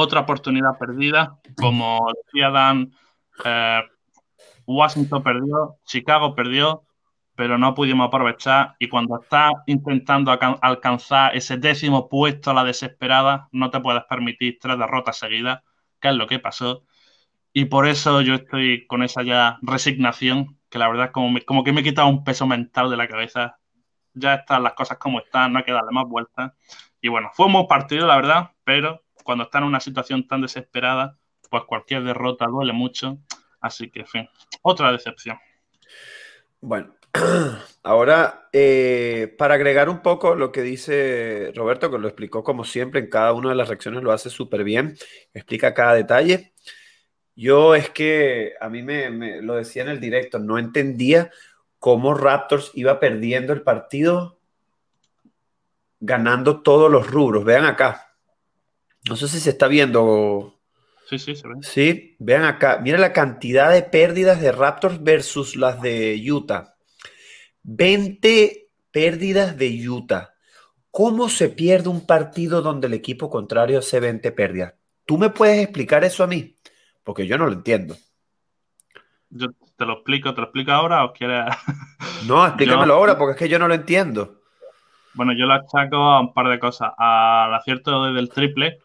Otra 0.00 0.20
oportunidad 0.20 0.78
perdida. 0.78 1.40
Como 1.56 2.06
decía 2.24 2.50
Dan, 2.50 2.92
eh, 3.44 3.82
Washington 4.64 5.24
perdió, 5.24 5.74
Chicago 5.84 6.36
perdió, 6.36 6.84
pero 7.34 7.58
no 7.58 7.74
pudimos 7.74 8.06
aprovechar. 8.06 8.76
Y 8.78 8.88
cuando 8.88 9.20
estás 9.20 9.50
intentando 9.66 10.30
alcanzar 10.30 11.36
ese 11.36 11.56
décimo 11.56 12.08
puesto 12.08 12.52
a 12.52 12.54
la 12.54 12.62
desesperada, 12.62 13.48
no 13.50 13.70
te 13.70 13.80
puedes 13.80 14.04
permitir 14.04 14.58
tres 14.60 14.78
derrotas 14.78 15.18
seguidas, 15.18 15.64
que 16.00 16.10
es 16.10 16.14
lo 16.14 16.28
que 16.28 16.38
pasó. 16.38 16.84
Y 17.52 17.64
por 17.64 17.88
eso 17.88 18.20
yo 18.20 18.34
estoy 18.34 18.86
con 18.86 19.02
esa 19.02 19.24
ya 19.24 19.58
resignación, 19.62 20.60
que 20.70 20.78
la 20.78 20.88
verdad 20.88 21.10
como, 21.10 21.40
como 21.44 21.64
que 21.64 21.72
me 21.72 21.80
he 21.80 21.84
quitado 21.84 22.06
un 22.06 22.22
peso 22.22 22.46
mental 22.46 22.88
de 22.88 22.96
la 22.96 23.08
cabeza 23.08 23.58
ya 24.14 24.34
están 24.34 24.62
las 24.62 24.74
cosas 24.74 24.98
como 24.98 25.18
están, 25.18 25.52
no 25.52 25.58
hay 25.58 25.64
que 25.64 25.72
darle 25.72 25.90
más 25.90 26.06
vueltas. 26.06 26.52
Y 27.00 27.08
bueno, 27.08 27.30
fue 27.34 27.46
un 27.46 27.54
buen 27.54 27.66
partido, 27.66 28.06
la 28.06 28.14
verdad, 28.14 28.50
pero 28.62 29.02
cuando 29.28 29.44
está 29.44 29.58
en 29.58 29.64
una 29.64 29.78
situación 29.78 30.26
tan 30.26 30.40
desesperada, 30.40 31.18
pues 31.50 31.64
cualquier 31.64 32.02
derrota 32.02 32.46
duele 32.46 32.72
mucho. 32.72 33.18
Así 33.60 33.90
que, 33.90 34.00
en 34.00 34.06
fin, 34.06 34.28
otra 34.62 34.90
decepción. 34.90 35.36
Bueno, 36.62 36.94
ahora, 37.82 38.48
eh, 38.54 39.34
para 39.36 39.56
agregar 39.56 39.90
un 39.90 40.00
poco 40.00 40.34
lo 40.34 40.50
que 40.50 40.62
dice 40.62 41.52
Roberto, 41.54 41.90
que 41.90 41.98
lo 41.98 42.08
explicó 42.08 42.42
como 42.42 42.64
siempre, 42.64 43.00
en 43.00 43.10
cada 43.10 43.34
una 43.34 43.50
de 43.50 43.56
las 43.56 43.68
reacciones 43.68 44.02
lo 44.02 44.12
hace 44.12 44.30
súper 44.30 44.64
bien, 44.64 44.96
explica 45.34 45.74
cada 45.74 45.92
detalle. 45.92 46.54
Yo 47.36 47.74
es 47.74 47.90
que 47.90 48.54
a 48.62 48.70
mí 48.70 48.82
me, 48.82 49.42
lo 49.42 49.56
decía 49.56 49.82
en 49.82 49.90
el 49.90 50.00
directo, 50.00 50.38
no 50.38 50.56
entendía 50.56 51.30
cómo 51.78 52.14
Raptors 52.14 52.70
iba 52.72 52.98
perdiendo 52.98 53.52
el 53.52 53.60
partido, 53.60 54.40
ganando 56.00 56.62
todos 56.62 56.90
los 56.90 57.10
rubros. 57.10 57.44
Vean 57.44 57.66
acá. 57.66 58.07
No 59.08 59.16
sé 59.16 59.28
si 59.28 59.40
se 59.40 59.50
está 59.50 59.68
viendo. 59.68 60.60
Sí, 61.08 61.18
sí, 61.18 61.34
se 61.34 61.48
ve. 61.48 61.54
Sí, 61.62 62.16
vean 62.18 62.44
acá. 62.44 62.80
Mira 62.82 62.98
la 62.98 63.12
cantidad 63.12 63.72
de 63.72 63.82
pérdidas 63.82 64.40
de 64.40 64.52
Raptors 64.52 65.02
versus 65.02 65.56
las 65.56 65.80
de 65.80 66.20
Utah. 66.30 66.76
20 67.62 68.70
pérdidas 68.90 69.56
de 69.56 69.88
Utah. 69.88 70.34
¿Cómo 70.90 71.28
se 71.28 71.48
pierde 71.48 71.88
un 71.88 72.06
partido 72.06 72.62
donde 72.62 72.86
el 72.86 72.94
equipo 72.94 73.30
contrario 73.30 73.78
hace 73.78 74.00
20 74.00 74.32
pérdidas? 74.32 74.74
¿Tú 75.06 75.16
me 75.16 75.30
puedes 75.30 75.62
explicar 75.62 76.04
eso 76.04 76.24
a 76.24 76.26
mí? 76.26 76.56
Porque 77.04 77.26
yo 77.26 77.38
no 77.38 77.46
lo 77.46 77.52
entiendo. 77.52 77.96
Yo 79.30 79.48
te 79.76 79.84
lo 79.84 79.94
explico, 79.94 80.34
te 80.34 80.40
lo 80.40 80.46
explico 80.46 80.72
ahora 80.72 81.04
o 81.04 81.12
quieres. 81.12 81.44
No, 82.26 82.44
explícamelo 82.44 82.94
ahora 82.94 83.16
porque 83.16 83.32
es 83.32 83.38
que 83.38 83.48
yo 83.48 83.60
no 83.60 83.68
lo 83.68 83.74
entiendo. 83.74 84.40
Bueno, 85.14 85.32
yo 85.32 85.46
lo 85.46 85.54
achaco 85.54 85.96
a 85.96 86.20
un 86.20 86.34
par 86.34 86.48
de 86.48 86.58
cosas. 86.58 86.90
Al 86.98 87.54
acierto 87.54 88.12
del 88.12 88.28
triple, 88.28 88.80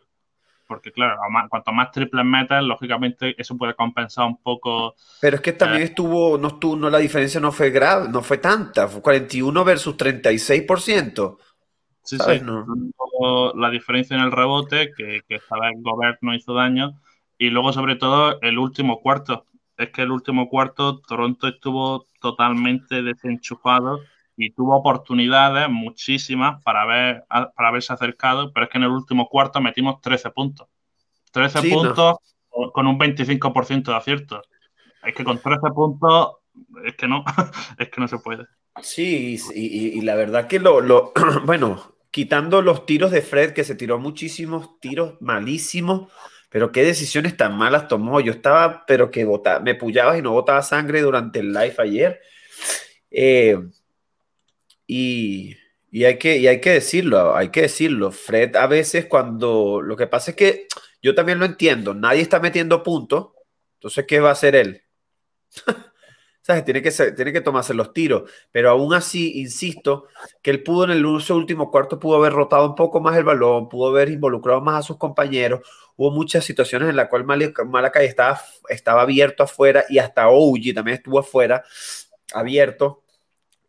porque 0.74 0.92
claro, 0.92 1.20
cuanto 1.50 1.72
más 1.72 1.92
triples 1.92 2.26
metas, 2.26 2.64
lógicamente 2.64 3.36
eso 3.38 3.56
puede 3.56 3.76
compensar 3.76 4.26
un 4.26 4.42
poco. 4.42 4.96
Pero 5.22 5.36
es 5.36 5.42
que 5.44 5.54
también 5.54 5.84
eh, 5.84 5.86
estuvo, 5.86 6.36
no 6.40 6.48
estuvo, 6.48 6.76
no, 6.76 6.90
la 6.90 6.98
diferencia 6.98 7.40
no 7.40 7.52
fue 7.52 7.70
grave, 7.70 8.10
no 8.10 8.24
fue 8.24 8.40
tanta, 8.40 8.88
fue 8.88 9.04
41 9.04 9.64
versus 9.64 9.96
36%. 9.96 11.38
Sí, 12.02 12.18
sí, 12.18 12.42
no. 12.42 13.54
la 13.54 13.70
diferencia 13.70 14.18
en 14.18 14.24
el 14.24 14.32
rebote, 14.32 14.92
que, 14.98 15.22
que 15.28 15.36
esta 15.36 15.60
vez 15.60 15.74
Gobert 15.78 16.18
no 16.22 16.34
hizo 16.34 16.56
daño, 16.56 17.00
y 17.38 17.52
luego 17.52 17.72
sobre 17.72 17.96
todo 17.96 18.42
el 18.42 18.58
último 18.58 19.00
cuarto, 19.00 19.46
es 19.78 19.92
que 19.92 20.02
el 20.02 20.10
último 20.10 20.50
cuarto 20.50 21.02
Toronto 21.02 21.48
estuvo 21.48 22.08
totalmente 22.20 23.04
desenchufado 23.04 24.00
y 24.36 24.52
tuvo 24.52 24.76
oportunidades 24.76 25.70
muchísimas 25.70 26.62
para, 26.64 26.86
ver, 26.86 27.24
para 27.28 27.70
haberse 27.70 27.94
acercado, 27.94 28.52
pero 28.54 28.66
es 28.66 28.72
que 28.72 28.78
en 28.78 28.86
el 28.86 28.90
último 28.90 29.28
cuarto 29.30 29.62
metimos 29.62 30.02
13 30.02 30.32
puntos. 30.32 30.68
13 31.32 31.70
puntos 31.70 32.18
con 32.74 32.88
un 32.88 33.00
25% 33.00 33.84
de 33.84 33.96
acierto. 33.96 34.42
Es 35.04 35.16
que 35.16 35.24
con 35.24 35.40
13 35.40 35.60
puntos 35.74 36.38
es 36.86 36.96
que 36.96 37.08
no, 37.08 37.24
es 37.78 37.90
que 37.90 38.02
no 38.02 38.08
se 38.08 38.20
puede. 38.20 38.46
Sí, 38.82 39.38
y, 39.54 40.00
y 40.00 40.02
la 40.02 40.16
verdad 40.16 40.48
que 40.48 40.60
lo, 40.60 40.82
lo, 40.82 41.14
bueno, 41.46 41.94
quitando 42.14 42.62
los 42.62 42.86
tiros 42.86 43.10
de 43.10 43.24
Fred, 43.24 43.54
que 43.54 43.64
se 43.64 43.74
tiró 43.74 43.98
muchísimos 43.98 44.80
tiros 44.80 45.16
malísimos, 45.20 46.12
pero 46.50 46.72
qué 46.72 46.84
decisiones 46.84 47.36
tan 47.36 47.58
malas 47.58 47.88
tomó. 47.88 48.20
Yo 48.20 48.32
estaba, 48.32 48.86
pero 48.86 49.10
que 49.10 49.26
votaba, 49.26 49.60
me 49.60 49.74
puyabas 49.74 50.20
y 50.20 50.22
no 50.22 50.32
botaba 50.32 50.62
sangre 50.62 51.02
durante 51.02 51.40
el 51.40 51.52
live 51.52 51.74
ayer. 51.80 52.22
Eh, 53.10 53.58
y, 54.88 55.56
hay 56.04 56.18
que, 56.18 56.38
y 56.38 56.48
hay 56.48 56.60
que 56.62 56.72
decirlo, 56.72 57.36
hay 57.36 57.50
que 57.50 57.64
decirlo. 57.64 58.12
Fred 58.12 58.56
a 58.56 58.68
veces 58.68 59.06
cuando, 59.06 59.82
lo 59.82 59.96
que 59.96 60.08
pasa 60.08 60.32
es 60.32 60.38
que 60.38 60.68
yo 61.02 61.16
también 61.16 61.40
lo 61.40 61.46
entiendo, 61.46 61.94
nadie 61.94 62.22
está 62.22 62.40
metiendo 62.40 62.84
puntos, 62.84 63.34
entonces, 63.84 64.06
¿qué 64.08 64.22
va 64.22 64.30
a 64.30 64.32
hacer 64.32 64.56
él? 64.56 64.82
¿Sabes? 66.42 66.64
Tiene 66.64 66.82
que, 66.82 66.92
tiene 66.92 67.34
que 67.34 67.42
tomarse 67.42 67.74
los 67.74 67.92
tiros, 67.92 68.32
pero 68.50 68.70
aún 68.70 68.94
así, 68.94 69.40
insisto, 69.42 70.08
que 70.42 70.52
él 70.52 70.64
pudo 70.64 70.86
en 70.86 70.92
el 70.92 71.06
último 71.06 71.70
cuarto, 71.70 72.00
pudo 72.00 72.16
haber 72.16 72.32
rotado 72.32 72.66
un 72.66 72.76
poco 72.76 73.02
más 73.02 73.18
el 73.18 73.26
balón, 73.26 73.68
pudo 73.68 73.90
haber 73.90 74.10
involucrado 74.10 74.62
más 74.62 74.80
a 74.80 74.88
sus 74.88 74.98
compañeros, 74.98 75.68
hubo 75.98 76.12
muchas 76.12 76.46
situaciones 76.46 76.90
en 76.90 76.96
las 76.96 77.10
cuales 77.10 77.28
Malakai 77.66 78.06
estaba, 78.06 78.42
estaba 78.70 79.02
abierto 79.02 79.44
afuera 79.44 79.84
y 79.90 80.00
hasta 80.00 80.28
Ouji 80.28 80.74
también 80.74 80.96
estuvo 80.96 81.20
afuera, 81.20 81.64
abierto. 82.34 83.03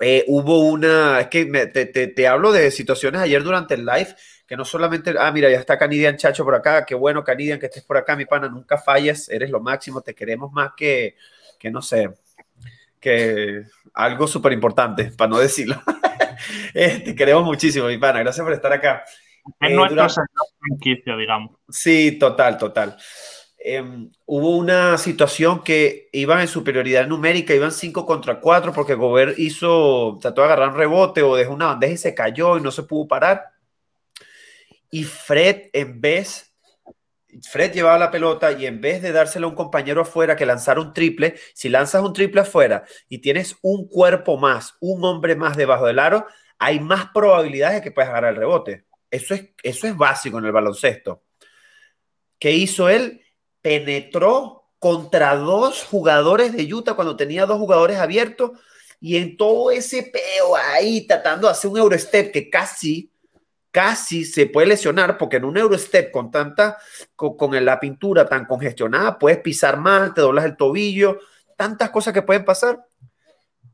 Eh, 0.00 0.24
hubo 0.26 0.60
una, 0.60 1.20
es 1.20 1.28
que 1.28 1.44
te, 1.46 1.86
te, 1.86 2.28
hablo 2.28 2.52
de 2.52 2.70
situaciones 2.70 3.20
ayer 3.20 3.42
durante 3.42 3.74
el 3.74 3.86
live, 3.86 4.14
que 4.46 4.56
no 4.56 4.64
solamente, 4.64 5.14
ah, 5.18 5.30
mira, 5.30 5.50
ya 5.50 5.58
está 5.58 5.78
Canidian 5.78 6.16
Chacho 6.16 6.44
por 6.44 6.54
acá, 6.54 6.84
qué 6.84 6.94
bueno 6.94 7.22
Canidian 7.22 7.58
que 7.58 7.66
estés 7.66 7.84
por 7.84 7.96
acá, 7.96 8.16
mi 8.16 8.26
pana, 8.26 8.48
nunca 8.48 8.76
fallas, 8.76 9.28
eres 9.28 9.50
lo 9.50 9.60
máximo, 9.60 10.02
te 10.02 10.14
queremos 10.14 10.52
más 10.52 10.72
que, 10.76 11.16
que 11.58 11.70
no 11.70 11.80
sé, 11.80 12.10
que 13.00 13.62
algo 13.94 14.26
súper 14.26 14.52
importante, 14.52 15.12
para 15.16 15.30
no 15.30 15.38
decirlo. 15.38 15.80
Eh, 16.74 17.00
te 17.04 17.14
queremos 17.14 17.44
muchísimo, 17.44 17.86
mi 17.86 17.96
pana, 17.96 18.18
gracias 18.18 18.44
por 18.44 18.52
estar 18.52 18.72
acá. 18.72 19.04
Es 19.60 19.70
eh, 19.70 19.74
nuestro 19.74 20.08
franquicia, 20.58 21.16
digamos. 21.16 21.56
Sí, 21.68 22.18
total, 22.18 22.58
total. 22.58 22.96
Em, 23.66 24.10
hubo 24.26 24.58
una 24.58 24.98
situación 24.98 25.64
que 25.64 26.10
iban 26.12 26.40
en 26.40 26.48
superioridad 26.48 27.06
numérica, 27.06 27.54
iban 27.54 27.72
5 27.72 28.04
contra 28.04 28.38
4 28.38 28.74
porque 28.74 28.94
Gobert 28.94 29.38
hizo, 29.38 30.18
trató 30.20 30.42
de 30.42 30.48
agarrar 30.48 30.68
un 30.68 30.76
rebote 30.76 31.22
o 31.22 31.34
dejó 31.34 31.54
una 31.54 31.68
bandeja 31.68 31.94
y 31.94 31.96
se 31.96 32.14
cayó 32.14 32.58
y 32.58 32.60
no 32.60 32.70
se 32.70 32.82
pudo 32.82 33.08
parar. 33.08 33.52
Y 34.90 35.04
Fred, 35.04 35.70
en 35.72 35.98
vez, 35.98 36.54
Fred 37.50 37.72
llevaba 37.72 37.96
la 37.96 38.10
pelota 38.10 38.52
y 38.52 38.66
en 38.66 38.82
vez 38.82 39.00
de 39.00 39.12
dársela 39.12 39.46
a 39.46 39.48
un 39.48 39.54
compañero 39.54 40.02
afuera 40.02 40.36
que 40.36 40.44
lanzara 40.44 40.82
un 40.82 40.92
triple, 40.92 41.34
si 41.54 41.70
lanzas 41.70 42.02
un 42.02 42.12
triple 42.12 42.42
afuera 42.42 42.84
y 43.08 43.20
tienes 43.20 43.56
un 43.62 43.88
cuerpo 43.88 44.36
más, 44.36 44.76
un 44.80 45.02
hombre 45.06 45.36
más 45.36 45.56
debajo 45.56 45.86
del 45.86 46.00
aro, 46.00 46.26
hay 46.58 46.80
más 46.80 47.06
probabilidades 47.14 47.76
de 47.76 47.82
que 47.82 47.92
puedas 47.92 48.10
agarrar 48.10 48.34
el 48.34 48.40
rebote. 48.40 48.84
Eso 49.10 49.32
es, 49.32 49.54
eso 49.62 49.86
es 49.86 49.96
básico 49.96 50.38
en 50.38 50.44
el 50.44 50.52
baloncesto. 50.52 51.22
¿Qué 52.38 52.50
hizo 52.50 52.90
él? 52.90 53.23
Penetró 53.64 54.66
contra 54.78 55.34
dos 55.36 55.84
jugadores 55.84 56.52
de 56.52 56.70
Utah 56.74 56.92
cuando 56.92 57.16
tenía 57.16 57.46
dos 57.46 57.56
jugadores 57.56 57.96
abiertos 57.96 58.50
y 59.00 59.16
en 59.16 59.38
todo 59.38 59.70
ese 59.70 60.02
peo 60.02 60.54
ahí 60.54 61.06
tratando 61.06 61.46
de 61.46 61.52
hacer 61.52 61.70
un 61.70 61.78
Eurostep 61.78 62.30
que 62.30 62.50
casi, 62.50 63.10
casi 63.70 64.26
se 64.26 64.44
puede 64.44 64.66
lesionar 64.66 65.16
porque 65.16 65.36
en 65.36 65.46
un 65.46 65.56
Eurostep 65.56 66.10
con 66.10 66.30
tanta, 66.30 66.76
con, 67.16 67.38
con, 67.38 67.64
la 67.64 67.80
pintura 67.80 68.28
tan 68.28 68.44
congestionada, 68.44 69.18
puedes 69.18 69.38
pisar 69.38 69.78
mal, 69.78 70.12
te 70.12 70.20
doblas 70.20 70.44
el 70.44 70.58
tobillo, 70.58 71.18
tantas 71.56 71.88
cosas 71.88 72.12
que 72.12 72.20
pueden 72.20 72.44
pasar. 72.44 72.84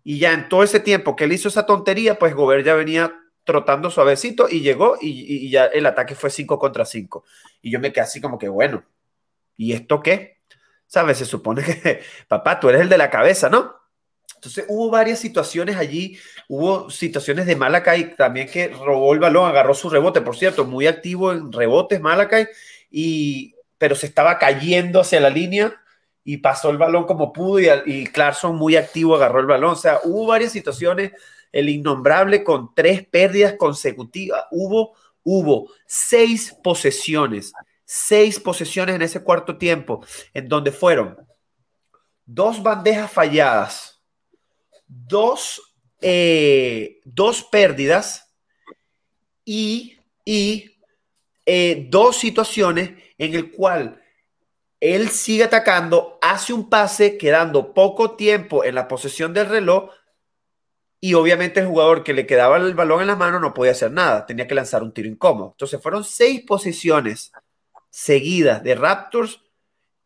Y 0.04 0.20
ya 0.20 0.32
en 0.32 0.48
todo 0.48 0.62
ese 0.62 0.78
tiempo 0.78 1.16
que 1.16 1.24
él 1.24 1.32
hizo 1.32 1.48
esa 1.48 1.66
tontería, 1.66 2.16
pues 2.20 2.32
Gobert 2.32 2.64
ya 2.64 2.74
venía 2.74 3.12
trotando 3.42 3.90
suavecito 3.90 4.48
y 4.48 4.60
llegó 4.60 4.96
y, 5.00 5.50
ya 5.50 5.64
el 5.64 5.86
ataque 5.86 6.14
fue 6.14 6.30
5 6.30 6.56
contra 6.56 6.84
5. 6.84 7.24
Y 7.62 7.72
yo 7.72 7.80
me 7.80 7.92
quedé 7.92 8.02
así 8.02 8.20
como 8.20 8.38
que, 8.38 8.48
bueno, 8.48 8.84
¿y 9.60 9.74
esto 9.74 10.00
qué? 10.00 10.38
¿Sabes? 10.86 11.18
Se 11.18 11.26
supone 11.26 11.62
que, 11.62 12.00
papá, 12.28 12.58
tú 12.58 12.70
eres 12.70 12.80
el 12.80 12.88
de 12.88 12.96
la 12.96 13.10
cabeza, 13.10 13.50
¿no? 13.50 13.76
Entonces 14.36 14.64
hubo 14.68 14.88
varias 14.88 15.18
situaciones 15.18 15.76
allí, 15.76 16.18
hubo 16.48 16.88
situaciones 16.88 17.44
de 17.44 17.56
Malakai 17.56 18.16
también 18.16 18.48
que 18.48 18.68
robó 18.68 19.12
el 19.12 19.18
balón, 19.18 19.46
agarró 19.46 19.74
su 19.74 19.90
rebote, 19.90 20.22
por 20.22 20.34
cierto, 20.34 20.64
muy 20.64 20.86
activo 20.86 21.30
en 21.30 21.52
rebotes 21.52 22.00
Malakai, 22.00 22.48
y, 22.90 23.54
pero 23.76 23.94
se 23.94 24.06
estaba 24.06 24.38
cayendo 24.38 24.98
hacia 24.98 25.20
la 25.20 25.28
línea 25.28 25.78
y 26.24 26.38
pasó 26.38 26.70
el 26.70 26.78
balón 26.78 27.04
como 27.04 27.30
pudo 27.30 27.60
y, 27.60 27.68
y 27.84 28.06
Clarkson 28.06 28.56
muy 28.56 28.76
activo 28.76 29.14
agarró 29.14 29.40
el 29.40 29.46
balón. 29.46 29.72
O 29.72 29.76
sea, 29.76 30.00
hubo 30.04 30.26
varias 30.26 30.52
situaciones, 30.52 31.12
el 31.52 31.68
innombrable 31.68 32.42
con 32.42 32.74
tres 32.74 33.06
pérdidas 33.06 33.56
consecutivas, 33.58 34.44
hubo, 34.52 34.94
hubo 35.22 35.70
seis 35.84 36.56
posesiones, 36.62 37.52
seis 37.92 38.38
posesiones 38.38 38.94
en 38.94 39.02
ese 39.02 39.22
cuarto 39.24 39.58
tiempo, 39.58 40.04
en 40.32 40.48
donde 40.48 40.70
fueron 40.70 41.16
dos 42.24 42.62
bandejas 42.62 43.10
falladas 43.10 44.00
dos, 44.90 45.74
eh, 46.00 47.00
dos 47.04 47.44
pérdidas 47.44 48.34
y, 49.44 49.98
y 50.24 50.78
eh, 51.46 51.86
dos 51.88 52.16
situaciones 52.16 52.92
en 53.18 53.34
el 53.34 53.52
cual 53.52 54.02
él 54.80 55.10
sigue 55.10 55.44
atacando, 55.44 56.18
hace 56.22 56.52
un 56.52 56.68
pase 56.68 57.18
quedando 57.18 57.74
poco 57.74 58.16
tiempo 58.16 58.64
en 58.64 58.74
la 58.74 58.88
posesión 58.88 59.34
del 59.34 59.46
reloj 59.46 59.90
y 61.00 61.14
obviamente 61.14 61.60
el 61.60 61.66
jugador 61.66 62.02
que 62.02 62.14
le 62.14 62.26
quedaba 62.26 62.56
el 62.56 62.74
balón 62.74 63.02
en 63.02 63.06
la 63.06 63.16
mano 63.16 63.40
no 63.40 63.54
podía 63.54 63.72
hacer 63.72 63.90
nada, 63.90 64.26
tenía 64.26 64.46
que 64.46 64.54
lanzar 64.54 64.82
un 64.82 64.92
tiro 64.92 65.08
incómodo. 65.08 65.52
Entonces 65.52 65.80
fueron 65.82 66.04
seis 66.04 66.42
posiciones 66.46 67.32
seguidas 67.90 68.62
de 68.62 68.74
Raptors 68.74 69.42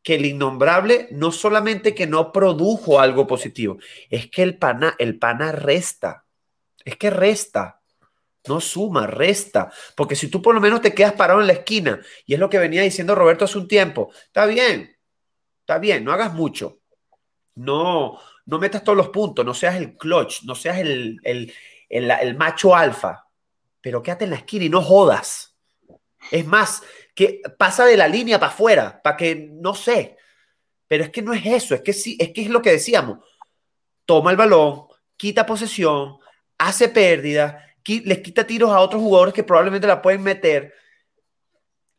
que 0.02 0.16
el 0.16 0.26
innombrable 0.26 1.08
no 1.12 1.32
solamente 1.32 1.94
que 1.94 2.06
no 2.06 2.30
produjo 2.30 3.00
algo 3.00 3.26
positivo, 3.26 3.78
es 4.10 4.30
que 4.30 4.42
el 4.42 4.58
pana, 4.58 4.94
el 4.98 5.18
pana 5.18 5.52
resta. 5.52 6.26
Es 6.84 6.96
que 6.96 7.08
resta. 7.08 7.80
No 8.46 8.60
suma, 8.60 9.06
resta. 9.06 9.72
Porque 9.96 10.14
si 10.14 10.28
tú 10.28 10.42
por 10.42 10.54
lo 10.54 10.60
menos 10.60 10.82
te 10.82 10.92
quedas 10.94 11.14
parado 11.14 11.40
en 11.40 11.46
la 11.46 11.54
esquina, 11.54 12.00
y 12.26 12.34
es 12.34 12.40
lo 12.40 12.50
que 12.50 12.58
venía 12.58 12.82
diciendo 12.82 13.14
Roberto 13.14 13.46
hace 13.46 13.56
un 13.56 13.66
tiempo, 13.66 14.12
está 14.26 14.44
bien, 14.44 14.94
está 15.60 15.78
bien, 15.78 16.04
no 16.04 16.12
hagas 16.12 16.34
mucho. 16.34 16.80
No, 17.54 18.20
no 18.44 18.58
metas 18.58 18.84
todos 18.84 18.98
los 18.98 19.08
puntos, 19.08 19.46
no 19.46 19.54
seas 19.54 19.76
el 19.76 19.96
clutch, 19.96 20.42
no 20.42 20.54
seas 20.54 20.78
el, 20.78 21.18
el, 21.22 21.50
el 21.88 22.36
macho 22.36 22.76
alfa, 22.76 23.26
pero 23.80 24.02
quédate 24.02 24.24
en 24.24 24.30
la 24.30 24.36
esquina 24.36 24.66
y 24.66 24.68
no 24.68 24.82
jodas. 24.82 25.56
Es 26.30 26.46
más, 26.46 26.82
que 27.14 27.42
pasa 27.58 27.86
de 27.86 27.96
la 27.96 28.08
línea 28.08 28.40
para 28.40 28.52
afuera, 28.52 29.00
para 29.02 29.16
que 29.16 29.48
no 29.52 29.74
sé. 29.74 30.16
Pero 30.88 31.04
es 31.04 31.10
que 31.10 31.22
no 31.22 31.32
es 31.32 31.46
eso, 31.46 31.74
es 31.74 31.80
que 31.80 31.92
sí, 31.92 32.16
es 32.20 32.30
que 32.30 32.42
es 32.42 32.50
lo 32.50 32.60
que 32.60 32.72
decíamos. 32.72 33.18
Toma 34.04 34.30
el 34.30 34.36
balón, 34.36 34.86
quita 35.16 35.46
posesión, 35.46 36.18
hace 36.58 36.88
pérdida, 36.88 37.74
les 37.86 38.18
quita 38.18 38.46
tiros 38.46 38.70
a 38.70 38.80
otros 38.80 39.00
jugadores 39.00 39.32
que 39.32 39.44
probablemente 39.44 39.86
la 39.86 40.02
pueden 40.02 40.22
meter. 40.22 40.74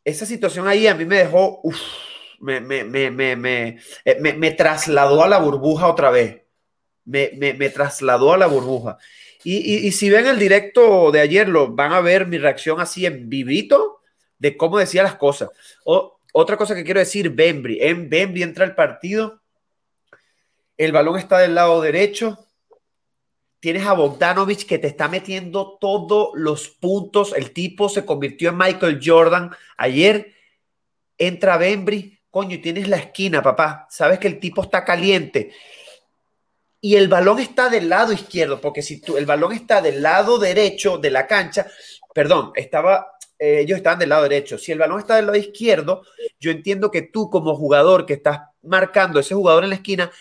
Esa 0.03 0.25
situación 0.25 0.67
ahí 0.67 0.85
a 0.85 0.93
mí 0.93 1.05
me 1.05 1.17
dejó, 1.17 1.61
uf, 1.63 1.79
me, 2.39 2.59
me, 2.59 2.83
me, 2.83 3.79
eh, 4.05 4.17
me, 4.19 4.33
me, 4.33 4.51
trasladó 4.51 5.23
a 5.23 5.29
la 5.29 5.39
burbuja 5.39 5.87
otra 5.87 6.11
vez. 6.11 6.41
Me, 7.05 7.29
trasladó 7.69 8.33
a 8.33 8.37
la 8.37 8.47
burbuja. 8.47 8.97
Y, 9.43 9.57
y, 9.57 9.87
y, 9.87 9.91
si 9.91 10.09
ven 10.09 10.27
el 10.27 10.37
directo 10.37 11.11
de 11.11 11.21
ayer, 11.21 11.47
lo 11.47 11.69
van 11.69 11.93
a 11.93 12.01
ver 12.01 12.27
mi 12.27 12.37
reacción 12.37 12.79
así 12.79 13.05
en 13.05 13.29
vivito 13.29 14.01
de 14.45 14.55
cómo 14.55 14.77
decía 14.77 15.01
las 15.01 15.15
cosas. 15.15 15.49
O, 15.85 16.19
otra 16.31 16.55
cosa 16.55 16.75
que 16.75 16.83
quiero 16.83 16.99
decir, 16.99 17.31
Bembry. 17.31 17.79
En 17.81 18.09
Bembry 18.11 18.43
entra 18.43 18.63
el 18.63 18.75
partido, 18.75 19.41
el 20.77 20.91
balón 20.91 21.17
está 21.17 21.39
del 21.39 21.55
lado 21.55 21.81
derecho, 21.81 22.37
tienes 23.59 23.87
a 23.87 23.93
Bogdanovich 23.93 24.67
que 24.67 24.77
te 24.77 24.85
está 24.85 25.07
metiendo 25.07 25.79
todos 25.81 26.29
los 26.35 26.69
puntos, 26.69 27.33
el 27.35 27.53
tipo 27.53 27.89
se 27.89 28.05
convirtió 28.05 28.49
en 28.49 28.57
Michael 28.57 28.99
Jordan 29.03 29.49
ayer, 29.77 30.35
entra 31.17 31.57
Bembry, 31.57 32.19
coño, 32.29 32.53
y 32.53 32.59
tienes 32.59 32.87
la 32.87 32.97
esquina, 32.97 33.41
papá, 33.41 33.87
sabes 33.89 34.19
que 34.19 34.27
el 34.27 34.39
tipo 34.39 34.61
está 34.61 34.85
caliente. 34.85 35.53
Y 36.81 36.97
el 36.97 37.07
balón 37.07 37.39
está 37.39 37.67
del 37.69 37.89
lado 37.89 38.13
izquierdo, 38.13 38.61
porque 38.61 38.83
si 38.83 39.01
tú, 39.01 39.17
el 39.17 39.25
balón 39.25 39.53
está 39.53 39.81
del 39.81 40.03
lado 40.03 40.37
derecho 40.37 40.99
de 40.99 41.09
la 41.09 41.25
cancha, 41.25 41.65
perdón, 42.13 42.51
estaba 42.55 43.14
eh, 43.37 43.59
ellos 43.61 43.77
estaban 43.77 43.99
del 43.99 44.09
lado 44.09 44.23
derecho. 44.23 44.57
Si 44.57 44.71
el 44.71 44.79
balón 44.79 44.99
está 44.99 45.15
del 45.15 45.25
lado 45.25 45.37
izquierdo, 45.37 46.03
yo 46.39 46.51
entiendo 46.51 46.91
que 46.91 47.03
tú 47.03 47.29
como 47.29 47.55
jugador 47.55 48.05
que 48.05 48.13
estás 48.13 48.39
marcando 48.61 49.19
ese 49.19 49.35
jugador 49.35 49.63
en 49.63 49.69
la 49.69 49.75
esquina, 49.75 50.11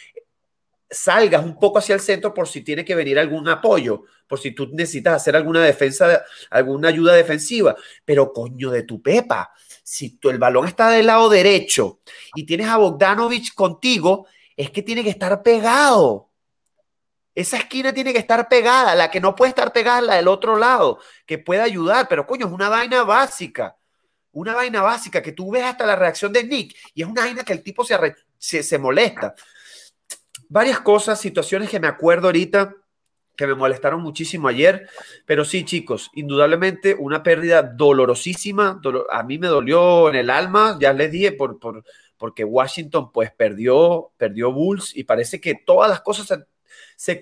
salgas 0.90 1.44
un 1.44 1.58
poco 1.58 1.78
hacia 1.78 1.94
el 1.94 2.00
centro 2.00 2.32
por 2.32 2.48
si 2.48 2.62
tiene 2.62 2.84
que 2.84 2.94
venir 2.94 3.18
algún 3.18 3.48
apoyo, 3.48 4.04
por 4.26 4.38
si 4.38 4.52
tú 4.52 4.68
necesitas 4.72 5.14
hacer 5.14 5.36
alguna 5.36 5.62
defensa, 5.62 6.24
alguna 6.50 6.88
ayuda 6.88 7.14
defensiva. 7.14 7.76
Pero 8.04 8.32
coño 8.32 8.70
de 8.70 8.84
tu 8.84 9.02
pepa, 9.02 9.52
si 9.82 10.16
tú, 10.16 10.30
el 10.30 10.38
balón 10.38 10.66
está 10.66 10.90
del 10.90 11.06
lado 11.06 11.28
derecho 11.28 12.00
y 12.34 12.44
tienes 12.44 12.68
a 12.68 12.78
Bogdanovich 12.78 13.54
contigo, 13.54 14.26
es 14.56 14.70
que 14.70 14.82
tiene 14.82 15.02
que 15.02 15.10
estar 15.10 15.42
pegado. 15.42 16.23
Esa 17.34 17.56
esquina 17.56 17.92
tiene 17.92 18.12
que 18.12 18.18
estar 18.20 18.48
pegada, 18.48 18.94
la 18.94 19.10
que 19.10 19.20
no 19.20 19.34
puede 19.34 19.48
estar 19.48 19.72
pegada 19.72 19.98
es 19.98 20.06
la 20.06 20.14
del 20.16 20.28
otro 20.28 20.56
lado, 20.56 21.00
que 21.26 21.38
puede 21.38 21.62
ayudar, 21.62 22.06
pero 22.08 22.26
coño, 22.26 22.46
es 22.46 22.52
una 22.52 22.68
vaina 22.68 23.02
básica, 23.02 23.76
una 24.30 24.54
vaina 24.54 24.82
básica 24.82 25.20
que 25.20 25.32
tú 25.32 25.50
ves 25.50 25.64
hasta 25.64 25.86
la 25.86 25.96
reacción 25.96 26.32
de 26.32 26.44
Nick 26.44 26.76
y 26.94 27.02
es 27.02 27.08
una 27.08 27.22
vaina 27.22 27.42
que 27.42 27.52
el 27.52 27.62
tipo 27.62 27.84
se, 27.84 28.62
se, 28.62 28.78
molesta. 28.78 29.34
Varias 30.48 30.80
cosas, 30.80 31.20
situaciones 31.20 31.70
que 31.70 31.80
me 31.80 31.88
acuerdo 31.88 32.28
ahorita 32.28 32.74
que 33.36 33.48
me 33.48 33.54
molestaron 33.56 34.00
muchísimo 34.00 34.46
ayer, 34.46 34.88
pero 35.26 35.44
sí, 35.44 35.64
chicos, 35.64 36.10
indudablemente 36.14 36.94
una 36.96 37.24
pérdida 37.24 37.62
dolorosísima, 37.64 38.80
a 39.10 39.22
mí 39.24 39.38
me 39.38 39.48
dolió 39.48 40.08
en 40.08 40.14
el 40.14 40.30
alma, 40.30 40.78
ya 40.80 40.92
les 40.92 41.10
dije, 41.10 41.32
por, 41.32 41.58
por, 41.58 41.82
porque 42.16 42.44
Washington 42.44 43.10
pues 43.10 43.32
perdió, 43.32 44.12
perdió 44.16 44.52
Bulls 44.52 44.96
y 44.96 45.02
parece 45.02 45.40
que 45.40 45.56
todas 45.56 45.90
las 45.90 46.00
cosas 46.00 46.46
se, 46.96 47.20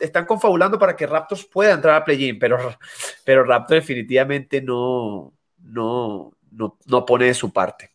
están 0.00 0.26
confabulando 0.26 0.78
para 0.78 0.96
que 0.96 1.06
Raptors 1.06 1.44
pueda 1.44 1.74
entrar 1.74 1.96
a 1.96 2.04
play-in, 2.04 2.38
pero, 2.38 2.58
pero 3.24 3.44
Raptors 3.44 3.80
definitivamente 3.80 4.60
no, 4.62 5.32
no, 5.62 6.32
no, 6.50 7.06
pone 7.06 7.26
de 7.26 7.34
su 7.34 7.52
parte. 7.52 7.90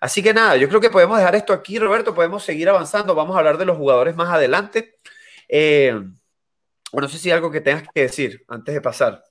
Así 0.00 0.22
que 0.22 0.34
nada, 0.34 0.56
yo 0.56 0.68
creo 0.68 0.80
que 0.80 0.90
podemos 0.90 1.18
dejar 1.18 1.34
esto 1.36 1.52
aquí, 1.52 1.78
Roberto, 1.78 2.14
podemos 2.14 2.42
seguir 2.42 2.68
avanzando, 2.68 3.14
vamos 3.14 3.36
a 3.36 3.38
hablar 3.38 3.56
de 3.58 3.66
los 3.66 3.76
jugadores 3.76 4.16
más 4.16 4.28
adelante. 4.28 4.96
Eh, 5.48 6.00
no 6.92 7.08
sé 7.08 7.18
si 7.18 7.30
hay 7.30 7.36
algo 7.36 7.50
que 7.50 7.60
tengas 7.60 7.84
que 7.94 8.02
decir 8.02 8.44
antes 8.48 8.74
de 8.74 8.80
pasar. 8.80 9.22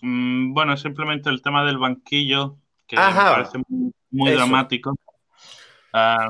Mm, 0.00 0.52
bueno, 0.52 0.76
simplemente 0.76 1.30
el 1.30 1.42
tema 1.42 1.64
del 1.64 1.78
banquillo, 1.78 2.56
que 2.86 2.96
me 2.96 3.02
parece 3.02 3.58
muy, 4.10 4.32
dramático. 4.32 4.96
Ah, 5.92 6.28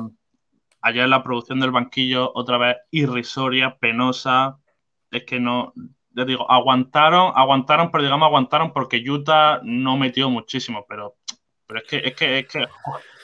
allá 0.81 1.05
en 1.05 1.11
la 1.11 1.23
producción 1.23 1.61
del 1.61 1.71
banquillo, 1.71 2.33
otra 2.35 2.59
vez 2.59 2.77
irrisoria, 2.91 3.77
penosa. 3.79 4.59
Es 5.11 5.25
que 5.25 5.41
no, 5.41 5.73
les 6.15 6.27
digo, 6.27 6.51
aguantaron, 6.51 7.33
aguantaron, 7.35 7.91
pero 7.91 8.03
digamos 8.03 8.27
aguantaron 8.27 8.73
porque 8.73 9.03
Utah 9.09 9.61
no 9.63 9.97
metió 9.97 10.29
muchísimo, 10.31 10.85
pero, 10.89 11.17
pero 11.67 11.81
es 11.81 11.87
que, 11.87 11.97
es 11.99 12.15
que, 12.15 12.39
es 12.41 12.49
que 12.49 12.67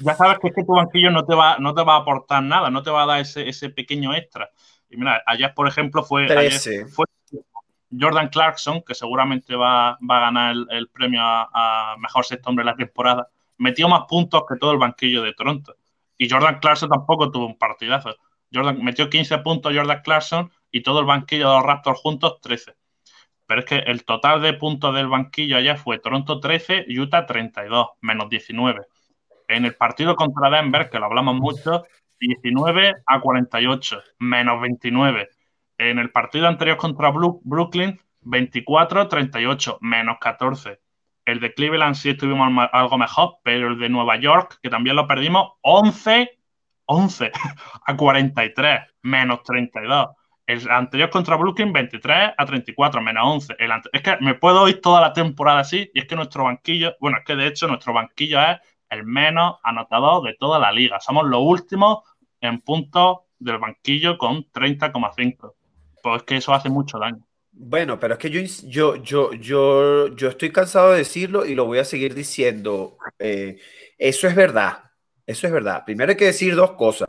ya 0.01 0.15
sabes 0.15 0.39
que, 0.41 0.49
es 0.49 0.55
que 0.55 0.65
tu 0.65 0.75
banquillo 0.75 1.11
no 1.11 1.25
te 1.25 1.35
va, 1.35 1.59
no 1.59 1.75
te 1.75 1.83
va 1.83 1.97
a 1.97 1.99
aportar 1.99 2.43
nada, 2.43 2.71
no 2.71 2.83
te 2.83 2.91
va 2.91 3.03
a 3.03 3.07
dar 3.07 3.21
ese, 3.21 3.49
ese 3.49 3.71
pequeño 3.71 4.15
extra. 4.15 4.51
Y 4.89 4.97
mira, 4.97 5.23
ayer, 5.27 5.53
por 5.55 5.67
ejemplo, 5.67 6.05
fue, 6.05 6.29
fue 6.89 7.07
Jordan 7.99 8.29
Clarkson, 8.29 8.83
que 8.83 8.95
seguramente 8.95 9.57
va, 9.57 9.91
a 9.93 9.99
ganar 10.01 10.55
el, 10.71 10.89
premio 10.89 11.21
a, 11.21 11.49
a, 11.53 11.97
mejor 11.99 12.25
sexto 12.25 12.49
hombre 12.49 12.65
de 12.65 12.71
la 12.71 12.77
temporada, 12.77 13.29
metió 13.59 13.89
más 13.89 14.05
puntos 14.09 14.45
que 14.49 14.57
todo 14.57 14.73
el 14.73 14.79
banquillo 14.79 15.23
de 15.23 15.35
Toronto. 15.35 15.75
Y 16.17 16.29
Jordan 16.29 16.59
Clarkson 16.61 16.89
tampoco 16.89 17.31
tuvo 17.31 17.47
un 17.47 17.59
partidazo. 17.59 18.17
Jordan 18.53 18.83
metió 18.83 19.11
15 19.11 19.39
puntos 19.39 19.73
Jordan 19.75 20.03
Clarkson 20.03 20.53
y 20.71 20.83
todo 20.83 21.01
el 21.01 21.07
banquillo 21.07 21.49
de 21.49 21.57
los 21.57 21.65
Raptors 21.65 22.01
juntos 22.01 22.41
13. 22.41 22.75
Pero 23.47 23.61
es 23.61 23.67
que 23.67 23.77
el 23.77 24.05
total 24.05 24.41
de 24.43 24.55
puntos 24.55 24.95
del 24.95 25.09
banquillo 25.09 25.57
allá 25.57 25.77
fue 25.77 25.99
Toronto 25.99 26.41
13, 26.41 26.87
Utah 26.99 27.27
32, 27.27 27.89
menos 28.01 28.29
19. 28.31 28.87
En 29.49 29.65
el 29.67 29.77
partido 29.77 30.17
contra 30.17 30.51
Denver, 30.51 30.89
que 30.89 30.99
lo 30.99 31.07
hablamos 31.07 31.35
mucho, 31.37 31.85
19 32.19 32.95
a 33.07 33.21
48, 33.21 34.03
menos 34.21 34.61
29. 34.61 35.29
En 35.79 35.99
el 35.99 36.11
partido 36.11 36.47
anterior 36.47 36.77
contra 36.77 37.11
Brooklyn, 37.11 38.01
24 38.23 39.01
a 39.03 39.09
38, 39.09 39.79
menos 39.83 40.17
14. 40.21 40.81
El 41.25 41.41
de 41.41 41.55
Cleveland 41.55 41.95
sí 41.95 42.11
estuvimos 42.11 42.69
algo 42.73 42.99
mejor, 42.99 43.37
pero 43.43 43.69
el 43.69 43.79
de 43.79 43.89
Nueva 43.89 44.17
York, 44.17 44.59
que 44.63 44.71
también 44.71 44.97
lo 44.97 45.07
perdimos, 45.07 45.53
11, 45.63 46.39
11 46.87 47.33
a 47.87 47.97
43, 47.97 48.81
menos 49.03 49.43
32. 49.43 50.09
El 50.47 50.71
anterior 50.71 51.09
contra 51.09 51.37
Brooklyn, 51.37 51.73
23 51.73 52.33
a 52.37 52.45
34, 52.45 53.01
menos 53.01 53.25
11. 53.27 53.57
El 53.59 53.71
es 53.93 54.03
que 54.03 54.19
me 54.21 54.35
puedo 54.35 54.69
ir 54.69 54.83
toda 54.83 55.01
la 55.01 55.13
temporada 55.15 55.61
así, 55.61 55.91
y 55.95 56.01
es 56.01 56.07
que 56.07 56.17
nuestro 56.17 56.45
banquillo, 56.45 56.95
bueno, 57.01 57.19
es 57.19 57.25
que 57.25 57.37
de 57.37 57.47
hecho 57.47 57.67
nuestro 57.67 57.95
banquillo 57.95 58.43
es 58.43 58.59
el 58.91 59.05
menos 59.05 59.57
anotador 59.63 60.23
de 60.27 60.35
toda 60.35 60.59
la 60.59 60.71
liga. 60.71 61.01
Somos 61.01 61.27
los 61.27 61.41
últimos 61.41 62.01
en 62.41 62.61
puntos 62.61 63.21
del 63.39 63.59
banquillo 63.59 64.19
con 64.19 64.45
30,5. 64.53 65.55
Pues 66.03 66.17
es 66.17 66.23
que 66.25 66.37
eso 66.37 66.53
hace 66.53 66.69
mucho 66.69 66.99
daño. 66.99 67.25
Bueno, 67.57 68.01
pero 68.01 68.15
es 68.15 68.19
que 68.19 68.31
yo, 68.31 68.41
yo, 68.65 68.97
yo, 68.97 69.33
yo, 69.33 70.09
yo 70.17 70.29
estoy 70.29 70.51
cansado 70.51 70.93
de 70.93 70.99
decirlo 70.99 71.47
y 71.47 71.55
lo 71.55 71.67
voy 71.67 71.79
a 71.79 71.85
seguir 71.85 72.15
diciendo. 72.15 72.99
Eh, 73.19 73.59
eso 73.97 74.27
es 74.27 74.35
verdad. 74.35 74.79
Eso 75.27 75.47
es 75.47 75.53
verdad. 75.53 75.85
Primero 75.85 76.11
hay 76.11 76.17
que 76.17 76.27
decir 76.27 76.55
dos 76.57 76.73
cosas. 76.73 77.09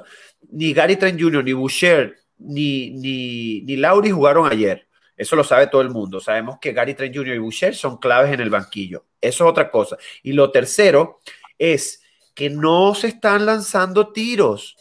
Ni 0.52 0.74
Gary 0.74 0.98
Trent 0.98 1.20
Jr., 1.20 1.44
ni 1.44 1.54
Boucher, 1.54 2.16
ni, 2.38 2.92
ni, 2.92 3.62
ni 3.62 3.76
Lauri 3.76 4.12
jugaron 4.12 4.50
ayer. 4.50 4.88
Eso 5.18 5.36
lo 5.36 5.44
sabe 5.44 5.68
todo 5.68 5.82
el 5.82 5.90
mundo. 5.90 6.20
Sabemos 6.20 6.60
que 6.60 6.74
Gary 6.74 6.94
Trent 6.94 7.16
Jr. 7.16 7.36
y 7.36 7.40
Boucher 7.40 7.76
son 7.76 7.98
claves 7.98 8.32
en 8.32 8.42
el 8.42 8.50
banquillo. 8.50 9.06
Eso 9.20 9.46
es 9.46 9.50
otra 9.50 9.72
cosa. 9.72 9.98
Y 10.24 10.34
lo 10.34 10.52
tercero 10.52 11.22
es 11.58 12.02
que 12.34 12.50
no 12.50 12.94
se 12.94 13.08
están 13.08 13.46
lanzando 13.46 14.12
tiros 14.12 14.76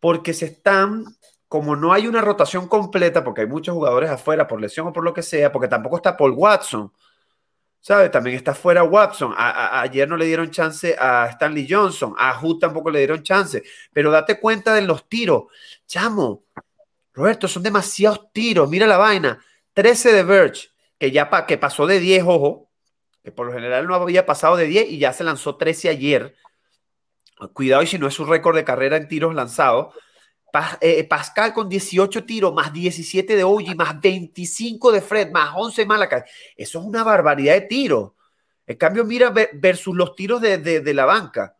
porque 0.00 0.34
se 0.34 0.44
están, 0.46 1.04
como 1.54 1.76
no 1.76 1.92
hay 1.92 2.08
una 2.08 2.20
rotación 2.20 2.66
completa, 2.66 3.22
porque 3.22 3.42
hay 3.42 3.46
muchos 3.46 3.76
jugadores 3.76 4.10
afuera 4.10 4.48
por 4.48 4.60
lesión 4.60 4.88
o 4.88 4.92
por 4.92 5.04
lo 5.04 5.14
que 5.14 5.22
sea, 5.22 5.52
porque 5.52 5.68
tampoco 5.68 5.94
está 5.94 6.16
Paul 6.16 6.32
Watson, 6.32 6.92
¿sabes? 7.78 8.10
También 8.10 8.34
está 8.34 8.54
fuera 8.54 8.82
Watson. 8.82 9.32
ayer 9.38 10.08
no 10.08 10.16
le 10.16 10.24
dieron 10.24 10.50
chance 10.50 10.96
a 10.98 11.28
Stanley 11.30 11.68
Johnson, 11.70 12.12
a 12.18 12.34
Hood 12.34 12.58
tampoco 12.58 12.90
le 12.90 12.98
dieron 12.98 13.22
chance, 13.22 13.62
pero 13.92 14.10
date 14.10 14.40
cuenta 14.40 14.74
de 14.74 14.82
los 14.82 15.08
tiros. 15.08 15.44
Chamo, 15.86 16.42
Roberto, 17.12 17.46
son 17.46 17.62
demasiados 17.62 18.32
tiros, 18.32 18.68
mira 18.68 18.88
la 18.88 18.96
vaina. 18.96 19.38
13 19.74 20.12
de 20.12 20.24
Verge, 20.24 20.70
que 20.98 21.12
ya 21.12 21.30
que 21.46 21.56
pasó 21.56 21.86
de 21.86 22.00
10, 22.00 22.24
ojo, 22.26 22.68
que 23.22 23.30
por 23.30 23.46
lo 23.46 23.52
general 23.52 23.86
no 23.86 23.94
había 23.94 24.26
pasado 24.26 24.56
de 24.56 24.66
10 24.66 24.90
y 24.90 24.98
ya 24.98 25.12
se 25.12 25.22
lanzó 25.22 25.54
13 25.54 25.88
ayer. 25.88 26.34
Cuidado 27.52 27.84
y 27.84 27.86
si 27.86 27.96
no 27.96 28.08
es 28.08 28.14
su 28.14 28.24
récord 28.24 28.56
de 28.56 28.64
carrera 28.64 28.96
en 28.96 29.06
tiros 29.06 29.36
lanzados. 29.36 29.94
Eh, 30.80 31.02
Pascal 31.04 31.52
con 31.52 31.68
18 31.68 32.24
tiros, 32.24 32.54
más 32.54 32.72
17 32.72 33.34
de 33.34 33.42
OG, 33.42 33.74
más 33.74 34.00
25 34.00 34.92
de 34.92 35.00
Fred, 35.00 35.32
más 35.32 35.52
11 35.56 35.82
de 35.82 35.86
Malakai. 35.86 36.22
Eso 36.56 36.78
es 36.78 36.84
una 36.84 37.02
barbaridad 37.02 37.54
de 37.54 37.62
tiros. 37.62 38.12
En 38.66 38.76
cambio, 38.76 39.04
mira 39.04 39.30
versus 39.30 39.96
los 39.96 40.14
tiros 40.14 40.40
de, 40.40 40.94
la 40.94 41.04
banca. 41.04 41.56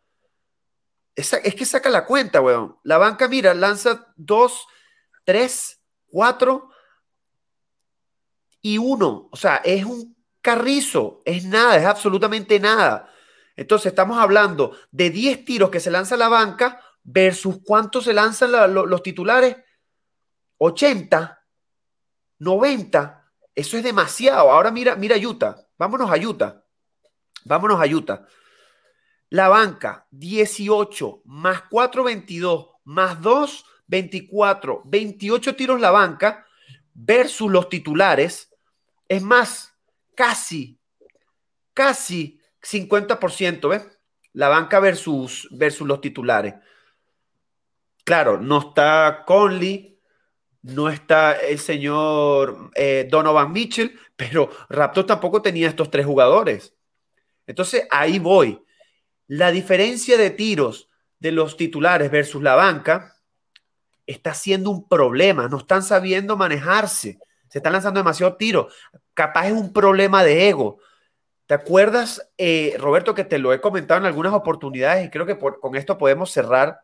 Es, 1.15 1.33
es, 1.33 1.55
que 1.55 1.65
saca 1.65 1.91
la 1.91 2.05
cuenta, 2.05 2.41
weón. 2.41 2.77
La 2.85 2.99
banca, 2.99 3.29
mira, 3.29 3.53
lanza 3.53 4.13
2, 4.17 4.67
3, 5.25 5.81
4 6.07 6.71
y 8.63 8.79
1. 8.79 9.29
O 9.31 9.37
sea, 9.37 9.57
es 9.57 9.85
un 9.85 10.17
carrizo. 10.41 11.21
Es 11.25 11.45
nada, 11.45 11.77
es 11.77 11.85
absolutamente 11.85 12.61
nada. 12.61 13.11
Entonces 13.57 13.87
estamos 13.87 14.19
hablando 14.19 14.77
de 14.93 15.11
10 15.11 15.45
tiros 15.45 15.71
que 15.71 15.81
se 15.81 15.91
lanza 15.91 16.17
la 16.17 16.29
banca 16.29 16.81
versus 17.05 17.61
cuántos 17.64 18.05
se 18.05 18.12
lanzan 18.12 18.51
los 18.75 19.03
titulares. 19.03 19.57
80, 20.59 21.45
90. 22.38 23.31
Eso 23.55 23.77
es 23.77 23.85
demasiado. 23.85 24.51
Ahora 24.51 24.71
mira, 24.71 24.97
mira 24.97 25.17
Utah. 25.17 25.57
Vámonos 25.79 26.11
a 26.11 26.17
Utah. 26.17 26.64
Vámonos 27.45 27.81
a 27.81 27.87
Utah. 27.87 28.27
La 29.29 29.49
banca, 29.49 30.07
18 30.11 31.23
más 31.25 31.64
4, 31.71 32.05
22 32.05 32.69
más 32.85 33.21
2, 33.21 33.64
24. 33.87 34.83
28 34.85 35.57
tiros 35.57 35.81
la 35.81 35.90
banca 35.90 36.47
versus 36.95 37.51
los 37.51 37.69
titulares. 37.69 38.51
Es 39.09 39.23
más, 39.23 39.75
casi, 40.14 40.81
casi 41.75 42.40
50%, 42.62 43.69
¿ves? 43.69 43.88
La 44.33 44.49
banca 44.49 44.81
versus, 44.81 45.49
versus 45.51 45.87
los 45.87 46.01
titulares. 46.01 46.55
Claro, 48.05 48.38
no 48.38 48.59
está 48.59 49.25
Conley, 49.27 49.99
no 50.62 50.90
está 50.90 51.33
el 51.33 51.59
señor 51.59 52.71
eh, 52.75 53.09
Donovan 53.11 53.53
Mitchell, 53.53 53.99
pero 54.14 54.51
Raptor 54.69 55.07
tampoco 55.07 55.43
tenía 55.43 55.69
estos 55.69 55.90
tres 55.90 56.07
jugadores. 56.07 56.75
Entonces 57.47 57.87
ahí 57.90 58.19
voy. 58.19 58.62
La 59.27 59.51
diferencia 59.51 60.19
de 60.19 60.31
tiros 60.31 60.90
de 61.19 61.33
los 61.33 61.57
titulares 61.57 62.11
versus 62.11 62.43
la 62.43 62.55
banca 62.55 63.17
está 64.07 64.35
siendo 64.35 64.71
un 64.71 64.87
problema. 64.87 65.49
No 65.49 65.59
están 65.59 65.83
sabiendo 65.83 66.37
manejarse. 66.37 67.19
Se 67.49 67.59
están 67.59 67.73
lanzando 67.73 68.01
demasiados 68.01 68.37
tiros. 68.37 68.75
Capaz 69.14 69.47
es 69.47 69.53
un 69.53 69.73
problema 69.73 70.23
de 70.25 70.49
ego. 70.49 70.79
¿Te 71.47 71.55
acuerdas, 71.55 72.31
eh, 72.38 72.75
Roberto, 72.79 73.14
que 73.14 73.25
te 73.25 73.38
lo 73.38 73.53
he 73.53 73.61
comentado 73.61 74.01
en 74.01 74.07
algunas 74.07 74.33
oportunidades 74.33 75.07
y 75.07 75.11
creo 75.11 75.27
que 75.27 75.38
con 75.38 75.77
esto 75.77 75.97
podemos 75.99 76.31
cerrar? 76.31 76.84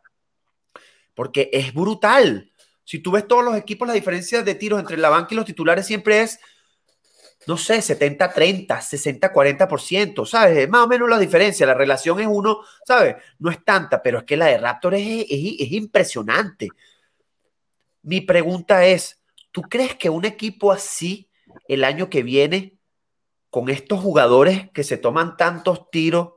Porque 1.15 1.51
es 1.53 1.73
brutal. 1.75 2.53
Si 2.85 2.99
tú 2.99 3.13
ves 3.13 3.27
todos 3.27 3.45
los 3.45 3.57
equipos, 3.57 3.87
la 3.87 3.95
diferencia 3.95 4.43
de 4.43 4.55
tiros 4.55 4.81
entre 4.81 4.97
la 4.97 5.09
banca 5.09 5.29
y 5.33 5.37
los 5.37 5.45
titulares 5.45 5.87
siempre 5.87 6.23
es, 6.23 6.41
no 7.47 7.57
sé, 7.57 7.79
70-30, 7.79 8.67
60-40%, 8.67 10.27
¿sabes? 10.27 10.59
Es 10.59 10.69
más 10.69 10.85
o 10.85 10.89
menos 10.89 11.09
la 11.09 11.19
diferencia. 11.19 11.67
La 11.67 11.75
relación 11.75 12.21
es 12.21 12.27
uno, 12.29 12.61
¿sabes? 12.85 13.17
No 13.39 13.51
es 13.51 13.65
tanta, 13.65 14.03
pero 14.03 14.19
es 14.19 14.25
que 14.25 14.37
la 14.37 14.47
de 14.47 14.59
Raptor 14.59 14.95
es, 14.95 15.27
es 15.29 15.73
impresionante. 15.73 16.69
Mi 18.03 18.21
pregunta 18.21 18.85
es, 18.87 19.21
¿tú 19.51 19.63
crees 19.63 19.95
que 19.95 20.11
un 20.11 20.25
equipo 20.25 20.73
así 20.73 21.29
el 21.69 21.85
año 21.85 22.11
que 22.11 22.23
viene 22.23 22.79
con 23.51 23.69
estos 23.69 24.01
jugadores 24.01 24.71
que 24.71 24.85
se 24.85 24.97
toman 24.97 25.37
tantos 25.37 25.91
tiros, 25.91 26.35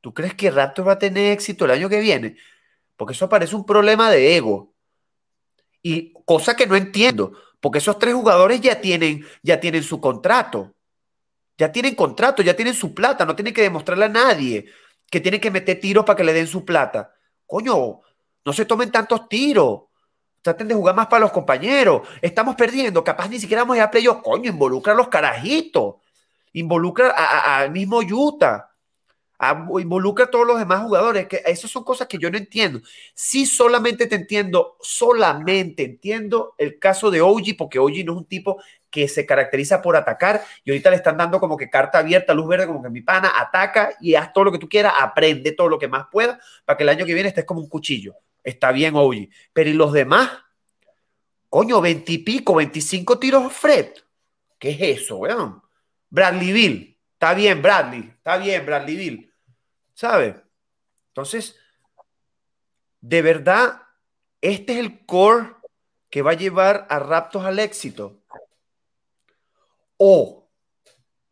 ¿tú 0.00 0.12
crees 0.12 0.34
que 0.34 0.50
Raptors 0.50 0.86
va 0.86 0.92
a 0.92 0.98
tener 0.98 1.32
éxito 1.32 1.64
el 1.64 1.70
año 1.72 1.88
que 1.88 2.00
viene? 2.00 2.36
Porque 3.02 3.14
eso 3.14 3.28
parece 3.28 3.56
un 3.56 3.66
problema 3.66 4.12
de 4.12 4.36
ego. 4.36 4.72
Y 5.82 6.12
cosa 6.24 6.54
que 6.54 6.68
no 6.68 6.76
entiendo, 6.76 7.32
porque 7.58 7.78
esos 7.78 7.98
tres 7.98 8.14
jugadores 8.14 8.60
ya 8.60 8.80
tienen, 8.80 9.26
ya 9.42 9.58
tienen 9.58 9.82
su 9.82 10.00
contrato. 10.00 10.72
Ya 11.58 11.72
tienen 11.72 11.96
contrato, 11.96 12.44
ya 12.44 12.54
tienen 12.54 12.74
su 12.74 12.94
plata, 12.94 13.24
no 13.24 13.34
tienen 13.34 13.52
que 13.52 13.62
demostrarle 13.62 14.04
a 14.04 14.08
nadie 14.08 14.66
que 15.10 15.20
tienen 15.20 15.40
que 15.40 15.50
meter 15.50 15.80
tiros 15.80 16.04
para 16.04 16.16
que 16.16 16.22
le 16.22 16.32
den 16.32 16.46
su 16.46 16.64
plata. 16.64 17.12
Coño, 17.44 18.02
no 18.44 18.52
se 18.52 18.66
tomen 18.66 18.92
tantos 18.92 19.28
tiros. 19.28 19.80
Traten 20.40 20.68
de 20.68 20.74
jugar 20.76 20.94
más 20.94 21.08
para 21.08 21.22
los 21.22 21.32
compañeros. 21.32 22.06
Estamos 22.20 22.54
perdiendo. 22.54 23.02
Capaz 23.02 23.28
ni 23.28 23.40
siquiera 23.40 23.62
vamos 23.62 23.74
a 23.74 23.78
ir 23.78 23.82
a 23.82 23.90
playoff. 23.90 24.22
Coño, 24.22 24.48
involucra 24.48 24.92
a 24.92 24.96
los 24.96 25.08
carajitos 25.08 25.96
involucra 26.52 27.10
al 27.10 27.70
mismo 27.70 27.98
Utah, 27.98 28.70
involucra 29.80 30.26
a 30.26 30.30
todos 30.30 30.46
los 30.46 30.58
demás 30.58 30.82
jugadores, 30.82 31.26
que 31.26 31.42
esas 31.46 31.70
son 31.70 31.84
cosas 31.84 32.06
que 32.06 32.18
yo 32.18 32.30
no 32.30 32.38
entiendo. 32.38 32.80
Sí, 33.14 33.46
solamente 33.46 34.06
te 34.06 34.14
entiendo, 34.14 34.76
solamente 34.80 35.84
entiendo 35.84 36.54
el 36.58 36.78
caso 36.78 37.10
de 37.10 37.20
OG, 37.20 37.56
porque 37.58 37.78
OG 37.78 38.04
no 38.04 38.12
es 38.12 38.18
un 38.18 38.24
tipo 38.26 38.62
que 38.90 39.08
se 39.08 39.26
caracteriza 39.26 39.80
por 39.82 39.96
atacar 39.96 40.44
y 40.64 40.70
ahorita 40.70 40.90
le 40.90 40.96
están 40.96 41.16
dando 41.16 41.40
como 41.40 41.56
que 41.56 41.70
carta 41.70 41.98
abierta, 41.98 42.34
luz 42.34 42.46
verde, 42.46 42.66
como 42.66 42.82
que 42.82 42.90
mi 42.90 43.00
pana 43.00 43.32
ataca 43.36 43.94
y 44.00 44.14
haz 44.14 44.32
todo 44.32 44.44
lo 44.44 44.52
que 44.52 44.58
tú 44.58 44.68
quieras, 44.68 44.92
aprende 45.00 45.52
todo 45.52 45.68
lo 45.68 45.78
que 45.78 45.88
más 45.88 46.06
pueda 46.12 46.38
para 46.64 46.76
que 46.76 46.82
el 46.84 46.90
año 46.90 47.06
que 47.06 47.14
viene 47.14 47.30
estés 47.30 47.46
como 47.46 47.60
un 47.60 47.68
cuchillo. 47.68 48.14
Está 48.44 48.70
bien, 48.70 48.94
OG. 48.94 49.28
Pero 49.52 49.70
¿y 49.70 49.72
los 49.72 49.92
demás? 49.92 50.30
Coño, 51.48 51.80
veintipico, 51.80 52.54
veinticinco 52.54 53.18
tiros 53.18 53.52
Fred. 53.52 53.88
¿Qué 54.58 54.70
es 54.70 55.02
eso, 55.02 55.16
weón? 55.16 55.62
Bradley 56.10 56.52
Bill. 56.52 56.98
Está 57.14 57.34
bien, 57.34 57.62
Bradley. 57.62 58.00
Está 58.00 58.36
bien, 58.36 58.66
Bradley 58.66 58.96
Bill. 58.96 59.31
¿Sabe? 60.02 60.34
Entonces, 61.10 61.56
de 63.00 63.22
verdad, 63.22 63.82
este 64.40 64.72
es 64.72 64.78
el 64.80 65.06
core 65.06 65.50
que 66.10 66.22
va 66.22 66.32
a 66.32 66.34
llevar 66.34 66.88
a 66.90 66.98
Raptors 66.98 67.46
al 67.46 67.60
éxito. 67.60 68.20
O 69.98 70.50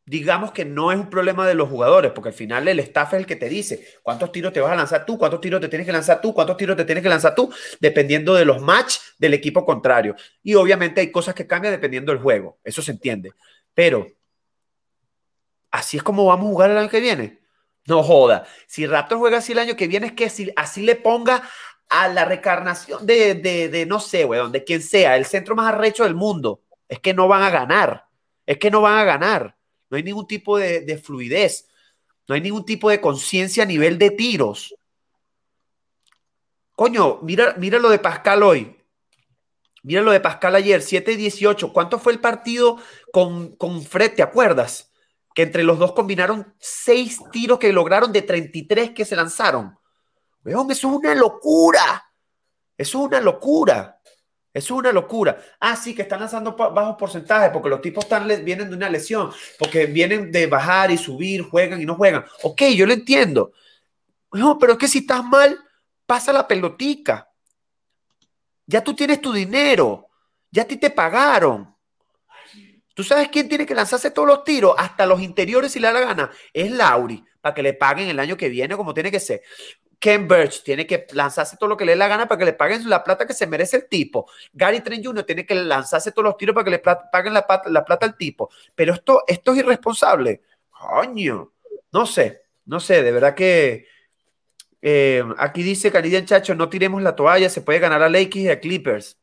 digamos 0.06 0.52
que 0.52 0.64
no 0.64 0.92
es 0.92 1.00
un 1.00 1.10
problema 1.10 1.48
de 1.48 1.54
los 1.54 1.68
jugadores, 1.68 2.12
porque 2.12 2.28
al 2.28 2.34
final 2.36 2.68
el 2.68 2.78
staff 2.78 3.14
es 3.14 3.18
el 3.18 3.26
que 3.26 3.34
te 3.34 3.48
dice 3.48 3.88
cuántos 4.04 4.30
tiros 4.30 4.52
te 4.52 4.60
vas 4.60 4.70
a 4.70 4.76
lanzar 4.76 5.04
tú, 5.04 5.18
cuántos 5.18 5.40
tiros 5.40 5.60
te 5.60 5.68
tienes 5.68 5.84
que 5.84 5.92
lanzar 5.92 6.20
tú, 6.20 6.32
cuántos 6.32 6.56
tiros 6.56 6.76
te 6.76 6.84
tienes 6.84 7.02
que 7.02 7.08
lanzar 7.08 7.34
tú, 7.34 7.52
dependiendo 7.80 8.34
de 8.34 8.44
los 8.44 8.62
match 8.62 8.98
del 9.18 9.34
equipo 9.34 9.64
contrario. 9.64 10.14
Y 10.44 10.54
obviamente 10.54 11.00
hay 11.00 11.10
cosas 11.10 11.34
que 11.34 11.44
cambian 11.44 11.74
dependiendo 11.74 12.12
del 12.12 12.22
juego, 12.22 12.60
eso 12.62 12.82
se 12.82 12.92
entiende. 12.92 13.32
Pero 13.74 14.06
así 15.72 15.96
es 15.96 16.04
como 16.04 16.24
vamos 16.26 16.46
a 16.46 16.50
jugar 16.50 16.70
el 16.70 16.78
año 16.78 16.88
que 16.88 17.00
viene. 17.00 17.39
No 17.86 18.02
joda. 18.02 18.46
Si 18.66 18.86
Raptor 18.86 19.18
juega 19.18 19.38
así 19.38 19.52
el 19.52 19.58
año 19.58 19.76
que 19.76 19.88
viene, 19.88 20.08
es 20.08 20.12
que 20.12 20.30
si, 20.30 20.52
así 20.56 20.82
le 20.82 20.96
ponga 20.96 21.42
a 21.88 22.08
la 22.08 22.24
recarnación 22.24 23.04
de, 23.04 23.34
de, 23.34 23.86
no 23.86 23.98
sé, 23.98 24.24
weón, 24.24 24.52
de 24.52 24.62
quien 24.62 24.80
sea, 24.80 25.16
el 25.16 25.26
centro 25.26 25.56
más 25.56 25.74
arrecho 25.74 26.04
del 26.04 26.14
mundo. 26.14 26.62
Es 26.88 27.00
que 27.00 27.12
no 27.12 27.26
van 27.26 27.42
a 27.42 27.50
ganar. 27.50 28.06
Es 28.46 28.58
que 28.58 28.70
no 28.70 28.80
van 28.80 28.98
a 28.98 29.04
ganar. 29.04 29.56
No 29.90 29.96
hay 29.96 30.02
ningún 30.04 30.26
tipo 30.26 30.56
de, 30.56 31.00
fluidez. 31.02 31.68
No 32.28 32.34
hay 32.34 32.40
ningún 32.40 32.64
tipo 32.64 32.90
de 32.90 33.00
conciencia 33.00 33.64
a 33.64 33.66
nivel 33.66 33.98
de 33.98 34.10
tiros. 34.10 34.74
Coño, 36.76 37.18
mira, 37.22 37.54
mira 37.58 37.78
lo 37.78 37.90
de 37.90 37.98
Pascal 37.98 38.42
hoy. 38.42 38.76
Mira 39.82 40.02
lo 40.02 40.12
de 40.12 40.20
Pascal 40.20 40.54
ayer, 40.54 40.80
7-18. 40.80 41.72
¿Cuánto 41.72 41.98
fue 41.98 42.12
el 42.12 42.20
partido 42.20 42.78
con, 43.12 43.56
con 43.56 43.82
Fred? 43.82 44.14
¿Te 44.14 44.22
acuerdas? 44.22 44.89
Que 45.34 45.42
entre 45.42 45.62
los 45.62 45.78
dos 45.78 45.92
combinaron 45.92 46.54
seis 46.58 47.20
tiros 47.30 47.58
que 47.58 47.72
lograron 47.72 48.12
de 48.12 48.22
33 48.22 48.90
que 48.90 49.04
se 49.04 49.16
lanzaron. 49.16 49.78
Weón, 50.44 50.70
eso 50.70 50.88
es 50.88 50.94
una 50.96 51.14
locura. 51.14 52.12
Eso 52.76 52.98
es 52.98 53.04
una 53.06 53.20
locura. 53.20 54.00
Eso 54.52 54.74
es 54.74 54.78
una 54.80 54.92
locura. 54.92 55.40
Ah, 55.60 55.76
sí, 55.76 55.94
que 55.94 56.02
están 56.02 56.20
lanzando 56.20 56.56
bajos 56.56 56.96
porcentajes 56.96 57.50
porque 57.50 57.68
los 57.68 57.80
tipos 57.80 58.04
están, 58.04 58.26
vienen 58.44 58.68
de 58.68 58.76
una 58.76 58.90
lesión, 58.90 59.30
porque 59.58 59.86
vienen 59.86 60.32
de 60.32 60.46
bajar 60.46 60.90
y 60.90 60.98
subir, 60.98 61.42
juegan 61.42 61.80
y 61.80 61.86
no 61.86 61.94
juegan. 61.94 62.24
Ok, 62.42 62.62
yo 62.74 62.86
lo 62.86 62.92
entiendo. 62.92 63.52
Pero 64.30 64.72
es 64.72 64.78
que 64.78 64.88
si 64.88 64.98
estás 64.98 65.24
mal, 65.24 65.58
pasa 66.04 66.32
la 66.32 66.48
pelotica. 66.48 67.28
Ya 68.66 68.82
tú 68.82 68.94
tienes 68.94 69.20
tu 69.20 69.32
dinero. 69.32 70.08
Ya 70.50 70.62
a 70.62 70.66
ti 70.66 70.76
te 70.76 70.90
pagaron. 70.90 71.74
¿Tú 72.94 73.04
sabes 73.04 73.28
quién 73.28 73.48
tiene 73.48 73.66
que 73.66 73.74
lanzarse 73.74 74.10
todos 74.10 74.28
los 74.28 74.44
tiros? 74.44 74.74
Hasta 74.76 75.06
los 75.06 75.20
interiores 75.20 75.72
si 75.72 75.80
le 75.80 75.88
da 75.88 75.94
la 75.94 76.00
gana. 76.00 76.30
Es 76.52 76.70
Lauri, 76.70 77.24
para 77.40 77.54
que 77.54 77.62
le 77.62 77.74
paguen 77.74 78.08
el 78.08 78.18
año 78.18 78.36
que 78.36 78.48
viene 78.48 78.76
como 78.76 78.94
tiene 78.94 79.10
que 79.10 79.20
ser. 79.20 79.42
Ken 80.00 80.26
Birch 80.26 80.62
tiene 80.62 80.86
que 80.86 81.06
lanzarse 81.12 81.58
todo 81.58 81.68
lo 81.68 81.76
que 81.76 81.84
le 81.84 81.92
dé 81.92 81.96
la 81.96 82.08
gana 82.08 82.26
para 82.26 82.38
que 82.38 82.44
le 82.46 82.52
paguen 82.54 82.88
la 82.88 83.04
plata 83.04 83.26
que 83.26 83.34
se 83.34 83.46
merece 83.46 83.76
el 83.76 83.88
tipo. 83.88 84.30
Gary 84.52 84.80
Trent 84.80 85.04
Jr. 85.04 85.24
tiene 85.24 85.44
que 85.44 85.54
lanzarse 85.54 86.10
todos 86.10 86.24
los 86.24 86.36
tiros 86.38 86.54
para 86.54 86.64
que 86.64 86.70
le 86.70 86.78
paguen 86.78 87.34
la, 87.34 87.46
plata 87.46 88.06
al 88.06 88.16
tipo. 88.16 88.50
Pero 88.74 88.94
esto, 88.94 89.22
esto 89.26 89.52
es 89.52 89.58
irresponsable. 89.58 90.40
Coño. 90.70 91.52
No 91.92 92.06
sé, 92.06 92.42
no 92.64 92.80
sé, 92.80 93.02
de 93.02 93.12
verdad 93.12 93.34
que 93.34 93.86
eh, 94.80 95.22
aquí 95.36 95.62
dice 95.62 95.90
Canadian 95.90 96.24
Chacho, 96.24 96.54
no 96.54 96.68
tiremos 96.68 97.02
la 97.02 97.14
toalla, 97.14 97.50
se 97.50 97.60
puede 97.60 97.80
ganar 97.80 98.02
a 98.02 98.08
Lakers 98.08 98.36
y 98.36 98.48
a 98.48 98.60
Clippers. 98.60 99.18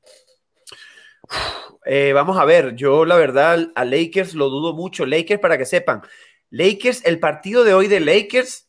Eh, 1.90 2.12
vamos 2.12 2.38
a 2.38 2.44
ver, 2.44 2.76
yo 2.76 3.06
la 3.06 3.16
verdad 3.16 3.72
a 3.74 3.86
Lakers 3.86 4.34
lo 4.34 4.50
dudo 4.50 4.74
mucho. 4.74 5.06
Lakers, 5.06 5.40
para 5.40 5.58
que 5.58 5.66
sepan, 5.66 6.02
Lakers, 6.50 7.06
el 7.06 7.18
partido 7.18 7.64
de 7.64 7.74
hoy 7.74 7.88
de 7.88 8.02
Lakers, 8.02 8.68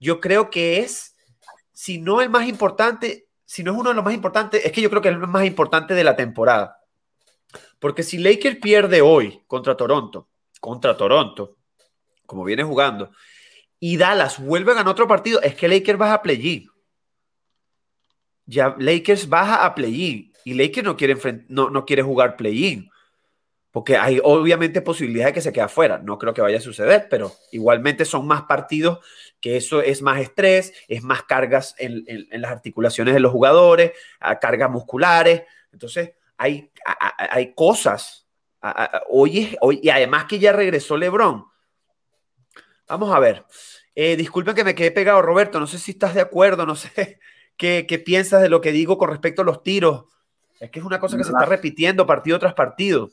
yo 0.00 0.18
creo 0.18 0.48
que 0.48 0.78
es, 0.78 1.14
si 1.74 1.98
no 1.98 2.22
el 2.22 2.30
más 2.30 2.48
importante, 2.48 3.28
si 3.44 3.62
no 3.62 3.72
es 3.72 3.78
uno 3.78 3.90
de 3.90 3.96
los 3.96 4.04
más 4.04 4.14
importantes, 4.14 4.64
es 4.64 4.72
que 4.72 4.80
yo 4.80 4.88
creo 4.88 5.02
que 5.02 5.10
es 5.10 5.14
el 5.14 5.26
más 5.26 5.44
importante 5.44 5.92
de 5.92 6.04
la 6.04 6.16
temporada. 6.16 6.78
Porque 7.78 8.02
si 8.02 8.16
Lakers 8.16 8.56
pierde 8.56 9.02
hoy 9.02 9.42
contra 9.46 9.76
Toronto, 9.76 10.30
contra 10.58 10.96
Toronto, 10.96 11.58
como 12.24 12.44
viene 12.44 12.64
jugando, 12.64 13.10
y 13.78 13.98
Dallas 13.98 14.42
vuelve 14.42 14.72
a 14.72 14.76
ganar 14.76 14.92
otro 14.92 15.06
partido, 15.06 15.42
es 15.42 15.54
que 15.54 15.68
Lakers 15.68 15.98
baja 15.98 16.14
a 16.14 16.22
play-in. 16.22 16.70
Ya 18.46 18.74
Lakers 18.78 19.28
baja 19.28 19.66
a 19.66 19.74
play-in 19.74 20.31
y 20.44 20.54
Lakers 20.54 20.84
no 20.84 20.96
quiere, 20.96 21.16
no, 21.48 21.70
no 21.70 21.84
quiere 21.84 22.02
jugar 22.02 22.36
play-in. 22.36 22.90
Porque 23.70 23.96
hay 23.96 24.20
obviamente 24.22 24.82
posibilidad 24.82 25.26
de 25.26 25.32
que 25.32 25.40
se 25.40 25.52
quede 25.52 25.64
afuera. 25.64 25.98
No 25.98 26.18
creo 26.18 26.34
que 26.34 26.42
vaya 26.42 26.58
a 26.58 26.60
suceder, 26.60 27.06
pero 27.08 27.32
igualmente 27.52 28.04
son 28.04 28.26
más 28.26 28.42
partidos 28.42 28.98
que 29.40 29.56
eso 29.56 29.82
es 29.82 30.02
más 30.02 30.20
estrés, 30.20 30.72
es 30.88 31.02
más 31.02 31.24
cargas 31.24 31.74
en, 31.78 32.04
las 32.30 32.52
articulaciones 32.52 33.14
de 33.14 33.20
los 33.20 33.32
jugadores, 33.32 33.92
cargas 34.40 34.70
musculares. 34.70 35.42
Entonces, 35.72 36.12
hay, 36.36 36.70
hay 37.18 37.54
cosas. 37.54 38.28
Hoy, 39.08 39.56
y 39.82 39.88
además 39.88 40.26
que 40.26 40.38
ya 40.38 40.52
regresó 40.52 40.96
LeBron. 40.96 41.44
Vamos 42.86 43.12
a 43.12 43.18
ver. 43.18 43.44
Eh, 43.94 44.16
disculpen 44.16 44.54
que 44.54 44.64
me 44.64 44.74
quedé 44.74 44.90
pegado, 44.90 45.22
Roberto. 45.22 45.58
No 45.58 45.66
sé 45.66 45.78
si 45.78 45.92
estás 45.92 46.14
de 46.14 46.20
acuerdo, 46.20 46.64
no 46.64 46.76
sé 46.76 47.18
qué, 47.56 48.02
piensas 48.04 48.42
de 48.42 48.48
lo 48.48 48.60
que 48.60 48.72
digo 48.72 48.96
con 48.98 49.10
respecto 49.10 49.42
a 49.42 49.44
los 49.44 49.62
tiros. 49.62 50.04
Es 50.62 50.70
que 50.70 50.78
es 50.78 50.84
una 50.84 51.00
cosa 51.00 51.16
que 51.16 51.24
se 51.24 51.32
está 51.32 51.44
repitiendo 51.44 52.06
partido 52.06 52.38
tras 52.38 52.54
partido. 52.54 53.10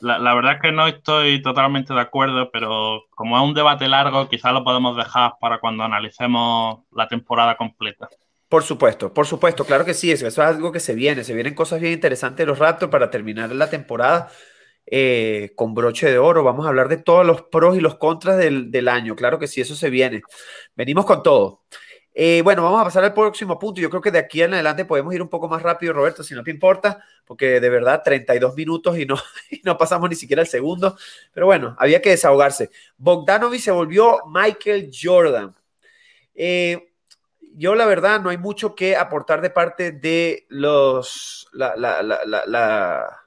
La, 0.00 0.34
verdad 0.34 0.54
es 0.54 0.60
que 0.60 0.72
no 0.72 0.88
estoy 0.88 1.40
totalmente 1.42 1.94
de 1.94 2.00
acuerdo, 2.00 2.50
pero 2.50 3.04
como 3.10 3.36
es 3.36 3.44
un 3.44 3.54
debate 3.54 3.86
largo, 3.86 4.28
quizás 4.28 4.52
lo 4.52 4.64
podemos 4.64 4.96
dejar 4.96 5.34
para 5.40 5.60
cuando 5.60 5.84
analicemos 5.84 6.80
la 6.90 7.06
temporada 7.06 7.56
completa. 7.56 8.08
Por 8.48 8.64
supuesto, 8.64 9.14
por 9.14 9.28
supuesto, 9.28 9.64
claro 9.64 9.84
que 9.84 9.94
sí, 9.94 10.10
eso, 10.10 10.26
eso 10.26 10.42
es 10.42 10.48
algo 10.48 10.72
que 10.72 10.80
se 10.80 10.94
viene, 10.94 11.22
se 11.22 11.34
vienen 11.34 11.54
cosas 11.54 11.80
bien 11.80 11.92
interesantes 11.92 12.38
de 12.38 12.46
los 12.46 12.58
Raptors 12.58 12.90
para 12.90 13.10
terminar 13.10 13.52
la 13.52 13.70
temporada. 13.70 14.28
Eh, 14.92 15.52
con 15.54 15.72
broche 15.72 16.10
de 16.10 16.18
oro. 16.18 16.42
Vamos 16.42 16.66
a 16.66 16.70
hablar 16.70 16.88
de 16.88 16.96
todos 16.96 17.24
los 17.24 17.42
pros 17.42 17.76
y 17.76 17.80
los 17.80 17.94
contras 17.96 18.38
del, 18.38 18.88
año. 18.88 19.14
Claro 19.14 19.38
que 19.38 19.46
sí, 19.46 19.60
eso 19.60 19.76
se 19.76 19.88
viene. 19.88 20.22
Venimos 20.74 21.04
con 21.06 21.22
todo. 21.22 21.62
Eh, 22.12 22.42
bueno, 22.42 22.62
vamos 22.64 22.80
a 22.80 22.84
pasar 22.84 23.04
al 23.04 23.14
próximo 23.14 23.58
punto. 23.58 23.80
Yo 23.80 23.88
creo 23.88 24.02
que 24.02 24.10
de 24.10 24.18
aquí 24.18 24.42
en 24.42 24.54
adelante 24.54 24.84
podemos 24.84 25.14
ir 25.14 25.22
un 25.22 25.28
poco 25.28 25.48
más 25.48 25.62
rápido, 25.62 25.92
Roberto, 25.92 26.22
si 26.22 26.34
no 26.34 26.42
te 26.42 26.50
importa, 26.50 27.04
porque 27.24 27.60
de 27.60 27.70
verdad 27.70 28.02
32 28.04 28.56
minutos 28.56 28.98
y 28.98 29.06
no, 29.06 29.16
no 29.64 29.78
pasamos 29.78 30.10
ni 30.10 30.16
siquiera 30.16 30.42
el 30.42 30.48
segundo. 30.48 30.96
Pero 31.32 31.46
bueno, 31.46 31.76
había 31.78 32.02
que 32.02 32.10
desahogarse. 32.10 32.70
Bogdanovic 32.96 33.60
se 33.60 33.70
volvió 33.70 34.18
Michael 34.26 34.90
Jordan. 34.92 35.54
Eh, 36.34 36.90
yo 37.54 37.74
la 37.74 37.84
verdad 37.84 38.20
no 38.20 38.30
hay 38.30 38.38
mucho 38.38 38.74
que 38.74 38.96
aportar 38.96 39.40
de 39.40 39.50
parte 39.50 39.92
de 39.92 40.46
los 40.48 41.48
la, 41.52 43.18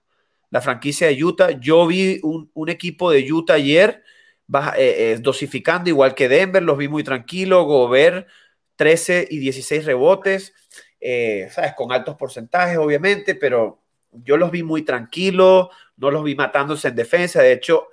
franquicia 0.62 1.08
de 1.08 1.24
Utah. 1.24 1.52
Yo 1.52 1.86
vi 1.88 2.20
un, 2.24 2.70
equipo 2.70 3.12
de 3.12 3.32
Utah 3.32 3.56
ayer 3.56 4.04
eh, 4.52 4.74
eh, 4.78 5.18
dosificando 5.22 5.90
igual 5.90 6.16
que 6.16 6.30
Denver, 6.30 6.64
los 6.64 6.78
vi 6.78 6.88
muy 6.88 7.04
tranquilos, 7.04 7.66
Gobert 7.66 8.28
13 8.76 9.28
y 9.30 9.40
16 9.40 9.86
rebotes, 9.86 10.54
eh, 11.00 11.48
¿sabes? 11.52 11.74
Con 11.76 11.92
altos 11.92 12.16
porcentajes, 12.16 12.78
obviamente, 12.78 13.36
pero 13.36 13.82
yo 14.12 14.38
los 14.38 14.52
vi 14.52 14.64
muy 14.64 14.84
tranquilos, 14.84 15.70
no 15.98 16.12
los 16.12 16.24
vi 16.24 16.36
matándose 16.36 16.90
en 16.90 16.96
defensa. 16.96 17.42
De 17.42 17.54
hecho, 17.54 17.88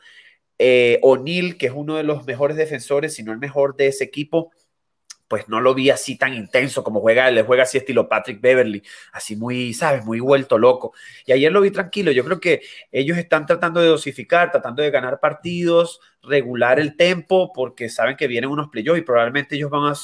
O'Neill, 1.03 1.57
que 1.57 1.67
es 1.67 1.73
uno 1.75 1.97
de 1.97 2.03
los 2.03 2.27
mejores 2.27 2.57
defensores, 2.57 3.15
si 3.15 3.23
no 3.23 3.33
el 3.33 3.39
mejor 3.39 3.77
de 3.77 3.89
ese 3.89 4.05
equipo, 4.05 4.53
pues 5.31 5.49
no 5.49 5.61
lo 5.61 5.75
vi 5.75 5.91
así 5.91 6.19
tan 6.19 6.35
intenso 6.35 6.83
como 6.83 6.99
juega, 7.01 7.31
le 7.31 7.45
juega 7.45 7.63
así 7.63 7.79
estilo 7.79 8.09
Patrick 8.09 8.41
Beverly, 8.41 8.83
así 9.13 9.37
muy, 9.37 9.73
¿sabes? 9.75 10.05
Muy 10.05 10.19
vuelto 10.19 10.59
loco. 10.59 10.93
Y 11.25 11.31
ayer 11.31 11.53
lo 11.53 11.61
vi 11.61 11.71
tranquilo. 11.71 12.11
Yo 12.11 12.25
creo 12.25 12.41
que 12.41 12.63
ellos 12.91 13.17
están 13.17 13.47
tratando 13.47 13.81
de 13.81 13.87
dosificar, 13.87 14.51
tratando 14.51 14.83
de 14.83 14.91
ganar 14.91 15.21
partidos, 15.21 16.01
regular 16.21 16.81
el 16.81 16.97
tempo, 16.97 17.53
porque 17.53 17.89
saben 17.89 18.17
que 18.17 18.27
vienen 18.27 18.51
unos 18.51 18.71
playoffs 18.71 18.99
y 18.99 19.05
probablemente 19.05 19.55
ellos 19.55 19.71
van 19.71 19.93
a 19.93 19.95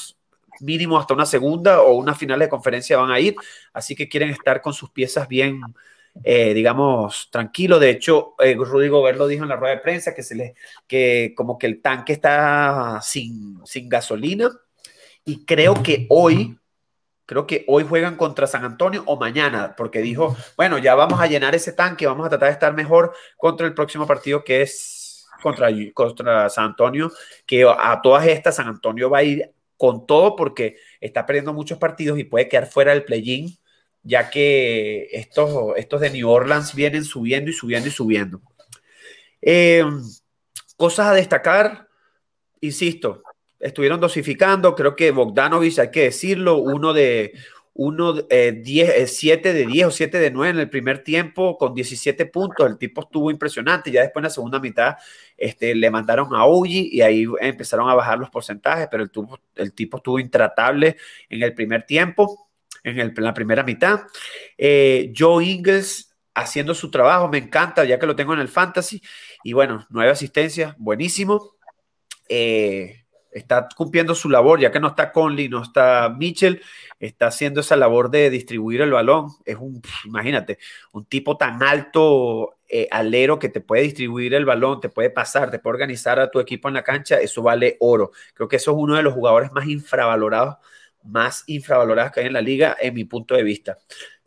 mínimo 0.61 0.97
hasta 0.97 1.13
una 1.13 1.25
segunda 1.25 1.81
o 1.81 1.93
una 1.93 2.15
final 2.15 2.39
de 2.39 2.49
conferencia 2.49 2.97
van 2.97 3.11
a 3.11 3.19
ir. 3.19 3.35
Así 3.73 3.95
que 3.95 4.09
quieren 4.09 4.29
estar 4.29 4.61
con 4.61 4.73
sus 4.73 4.89
piezas 4.91 5.27
bien, 5.27 5.61
eh, 6.23 6.53
digamos, 6.53 7.29
tranquilo. 7.31 7.79
De 7.79 7.89
hecho, 7.89 8.35
eh, 8.39 8.55
Rudy 8.55 8.87
Gobert 8.89 9.17
lo 9.17 9.27
dijo 9.27 9.43
en 9.43 9.49
la 9.49 9.55
rueda 9.55 9.75
de 9.75 9.81
prensa 9.81 10.13
que 10.13 10.23
se 10.23 10.35
le, 10.35 10.55
que 10.87 11.33
como 11.35 11.57
que 11.57 11.67
el 11.67 11.81
tanque 11.81 12.13
está 12.13 12.99
sin, 13.01 13.59
sin 13.65 13.89
gasolina 13.89 14.49
y 15.27 15.43
creo 15.43 15.83
que 15.83 16.07
hoy, 16.09 16.57
creo 17.25 17.45
que 17.45 17.65
hoy 17.67 17.83
juegan 17.83 18.15
contra 18.15 18.47
San 18.47 18.63
Antonio 18.63 19.03
o 19.07 19.17
mañana, 19.19 19.75
porque 19.75 19.99
dijo, 19.99 20.37
bueno, 20.55 20.77
ya 20.77 20.95
vamos 20.95 21.19
a 21.19 21.27
llenar 21.27 21.53
ese 21.53 21.73
tanque, 21.73 22.07
vamos 22.07 22.25
a 22.25 22.29
tratar 22.29 22.47
de 22.47 22.53
estar 22.53 22.73
mejor 22.73 23.13
contra 23.35 23.67
el 23.67 23.73
próximo 23.73 24.07
partido 24.07 24.45
que 24.45 24.61
es 24.61 25.27
contra, 25.41 25.67
contra 25.93 26.49
San 26.49 26.67
Antonio, 26.67 27.11
que 27.45 27.65
a 27.67 27.99
todas 28.01 28.25
estas 28.25 28.55
San 28.55 28.69
Antonio 28.69 29.09
va 29.09 29.17
a 29.17 29.23
ir 29.23 29.51
con 29.77 30.05
todo 30.05 30.35
porque 30.35 30.77
está 30.99 31.25
perdiendo 31.25 31.53
muchos 31.53 31.77
partidos 31.77 32.19
y 32.19 32.23
puede 32.23 32.49
quedar 32.49 32.67
fuera 32.67 32.91
del 32.93 33.05
play-in, 33.05 33.57
ya 34.03 34.29
que 34.29 35.07
estos, 35.11 35.77
estos 35.77 36.01
de 36.01 36.09
New 36.09 36.29
Orleans 36.29 36.73
vienen 36.75 37.03
subiendo 37.03 37.51
y 37.51 37.53
subiendo 37.53 37.87
y 37.87 37.91
subiendo. 37.91 38.41
Eh, 39.41 39.85
cosas 40.75 41.07
a 41.07 41.13
destacar, 41.13 41.87
insisto, 42.61 43.23
estuvieron 43.59 43.99
dosificando. 43.99 44.75
Creo 44.75 44.95
que 44.95 45.11
Bogdanovich, 45.11 45.79
hay 45.79 45.91
que 45.91 46.03
decirlo, 46.03 46.57
uno 46.57 46.93
de 46.93 47.33
uno, 47.79 48.15
eh, 48.29 48.53
10, 48.63 49.15
7 49.15 49.49
eh, 49.49 49.53
de 49.53 49.65
10 49.67 49.87
o 49.87 49.91
7 49.91 50.17
de 50.19 50.31
9 50.31 50.49
en 50.49 50.59
el 50.59 50.69
primer 50.69 51.03
tiempo 51.03 51.57
con 51.57 51.75
17 51.75 52.25
puntos. 52.25 52.65
El 52.65 52.77
tipo 52.79 53.01
estuvo 53.01 53.29
impresionante. 53.29 53.91
Ya 53.91 54.01
después 54.01 54.21
en 54.21 54.23
la 54.23 54.29
segunda 54.31 54.59
mitad 54.59 54.95
este, 55.37 55.75
le 55.75 55.91
mandaron 55.91 56.33
a 56.35 56.47
Uji 56.47 56.89
y 56.91 57.01
ahí 57.01 57.25
empezaron 57.39 57.87
a 57.87 57.93
bajar 57.93 58.17
los 58.17 58.31
porcentajes, 58.31 58.87
pero 58.89 59.03
el 59.55 59.73
tipo 59.73 59.97
estuvo 59.97 60.19
intratable 60.19 60.97
en 61.29 61.43
el 61.43 61.53
primer 61.53 61.83
tiempo, 61.83 62.49
en, 62.83 62.99
el, 62.99 63.13
en 63.15 63.23
la 63.23 63.33
primera 63.35 63.61
mitad. 63.61 64.01
Eh, 64.57 65.13
Joe 65.15 65.45
Ingles 65.45 66.15
haciendo 66.33 66.73
su 66.73 66.89
trabajo, 66.89 67.29
me 67.29 67.37
encanta, 67.37 67.83
ya 67.85 67.99
que 67.99 68.07
lo 68.07 68.15
tengo 68.15 68.33
en 68.33 68.39
el 68.39 68.47
fantasy. 68.47 69.03
Y 69.43 69.53
bueno, 69.53 69.85
nueve 69.89 70.11
asistencias, 70.11 70.75
buenísimo. 70.79 71.53
Eh, 72.27 73.05
está 73.37 73.67
cumpliendo 73.75 74.15
su 74.15 74.29
labor, 74.29 74.59
ya 74.59 74.71
que 74.71 74.79
no 74.79 74.89
está 74.89 75.11
Conley, 75.11 75.49
no 75.49 75.63
está 75.63 76.09
Mitchell, 76.09 76.61
está 76.99 77.27
haciendo 77.27 77.61
esa 77.61 77.75
labor 77.75 78.09
de 78.09 78.29
distribuir 78.29 78.81
el 78.81 78.91
balón. 78.91 79.29
Es 79.45 79.57
un, 79.57 79.81
imagínate, 80.05 80.59
un 80.93 81.05
tipo 81.05 81.37
tan 81.37 81.61
alto, 81.63 82.57
eh, 82.67 82.87
alero, 82.91 83.39
que 83.39 83.49
te 83.49 83.61
puede 83.61 83.83
distribuir 83.83 84.33
el 84.33 84.45
balón, 84.45 84.81
te 84.81 84.89
puede 84.89 85.09
pasar, 85.09 85.51
te 85.51 85.59
puede 85.59 85.75
organizar 85.75 86.19
a 86.19 86.31
tu 86.31 86.39
equipo 86.39 86.67
en 86.67 86.73
la 86.73 86.83
cancha, 86.83 87.19
eso 87.19 87.41
vale 87.41 87.77
oro. 87.79 88.11
Creo 88.33 88.47
que 88.47 88.57
eso 88.57 88.71
es 88.71 88.77
uno 88.77 88.95
de 88.95 89.03
los 89.03 89.13
jugadores 89.13 89.51
más 89.51 89.67
infravalorados, 89.67 90.57
más 91.03 91.43
infravalorados 91.47 92.11
que 92.11 92.21
hay 92.21 92.25
en 92.27 92.33
la 92.33 92.41
liga, 92.41 92.75
en 92.79 92.93
mi 92.93 93.05
punto 93.05 93.35
de 93.35 93.43
vista. 93.43 93.77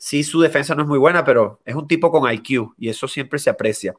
Sí, 0.03 0.25
su 0.25 0.41
defensa 0.41 0.75
no 0.75 0.81
es 0.81 0.89
muy 0.89 0.99
buena, 0.99 1.23
pero 1.23 1.61
es 1.63 1.75
un 1.75 1.87
tipo 1.87 2.11
con 2.11 2.33
IQ 2.33 2.73
y 2.79 2.89
eso 2.89 3.07
siempre 3.07 3.39
se 3.39 3.51
aprecia. 3.51 3.95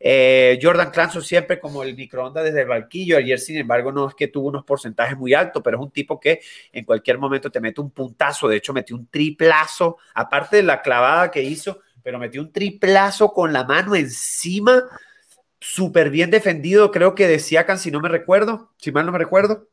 Eh, 0.00 0.58
Jordan 0.62 0.90
Clanson 0.90 1.22
siempre 1.22 1.60
como 1.60 1.82
el 1.82 1.94
microondas 1.94 2.42
desde 2.42 2.62
el 2.62 2.68
barquillo. 2.68 3.18
Ayer, 3.18 3.38
sin 3.38 3.58
embargo, 3.58 3.92
no 3.92 4.08
es 4.08 4.14
que 4.14 4.28
tuvo 4.28 4.48
unos 4.48 4.64
porcentajes 4.64 5.14
muy 5.14 5.34
altos, 5.34 5.62
pero 5.62 5.76
es 5.76 5.82
un 5.82 5.90
tipo 5.90 6.18
que 6.18 6.40
en 6.72 6.86
cualquier 6.86 7.18
momento 7.18 7.50
te 7.50 7.60
mete 7.60 7.82
un 7.82 7.90
puntazo. 7.90 8.48
De 8.48 8.56
hecho, 8.56 8.72
metió 8.72 8.96
un 8.96 9.08
triplazo, 9.08 9.98
aparte 10.14 10.56
de 10.56 10.62
la 10.62 10.80
clavada 10.80 11.30
que 11.30 11.42
hizo, 11.42 11.80
pero 12.02 12.18
metió 12.18 12.40
un 12.40 12.50
triplazo 12.50 13.34
con 13.34 13.52
la 13.52 13.64
mano 13.64 13.94
encima, 13.94 14.84
súper 15.60 16.08
bien 16.08 16.30
defendido. 16.30 16.90
Creo 16.90 17.14
que 17.14 17.28
decía 17.28 17.66
Can, 17.66 17.78
si 17.78 17.90
no 17.90 18.00
me 18.00 18.08
recuerdo, 18.08 18.72
si 18.78 18.90
mal 18.90 19.04
no 19.04 19.12
me 19.12 19.18
recuerdo, 19.18 19.68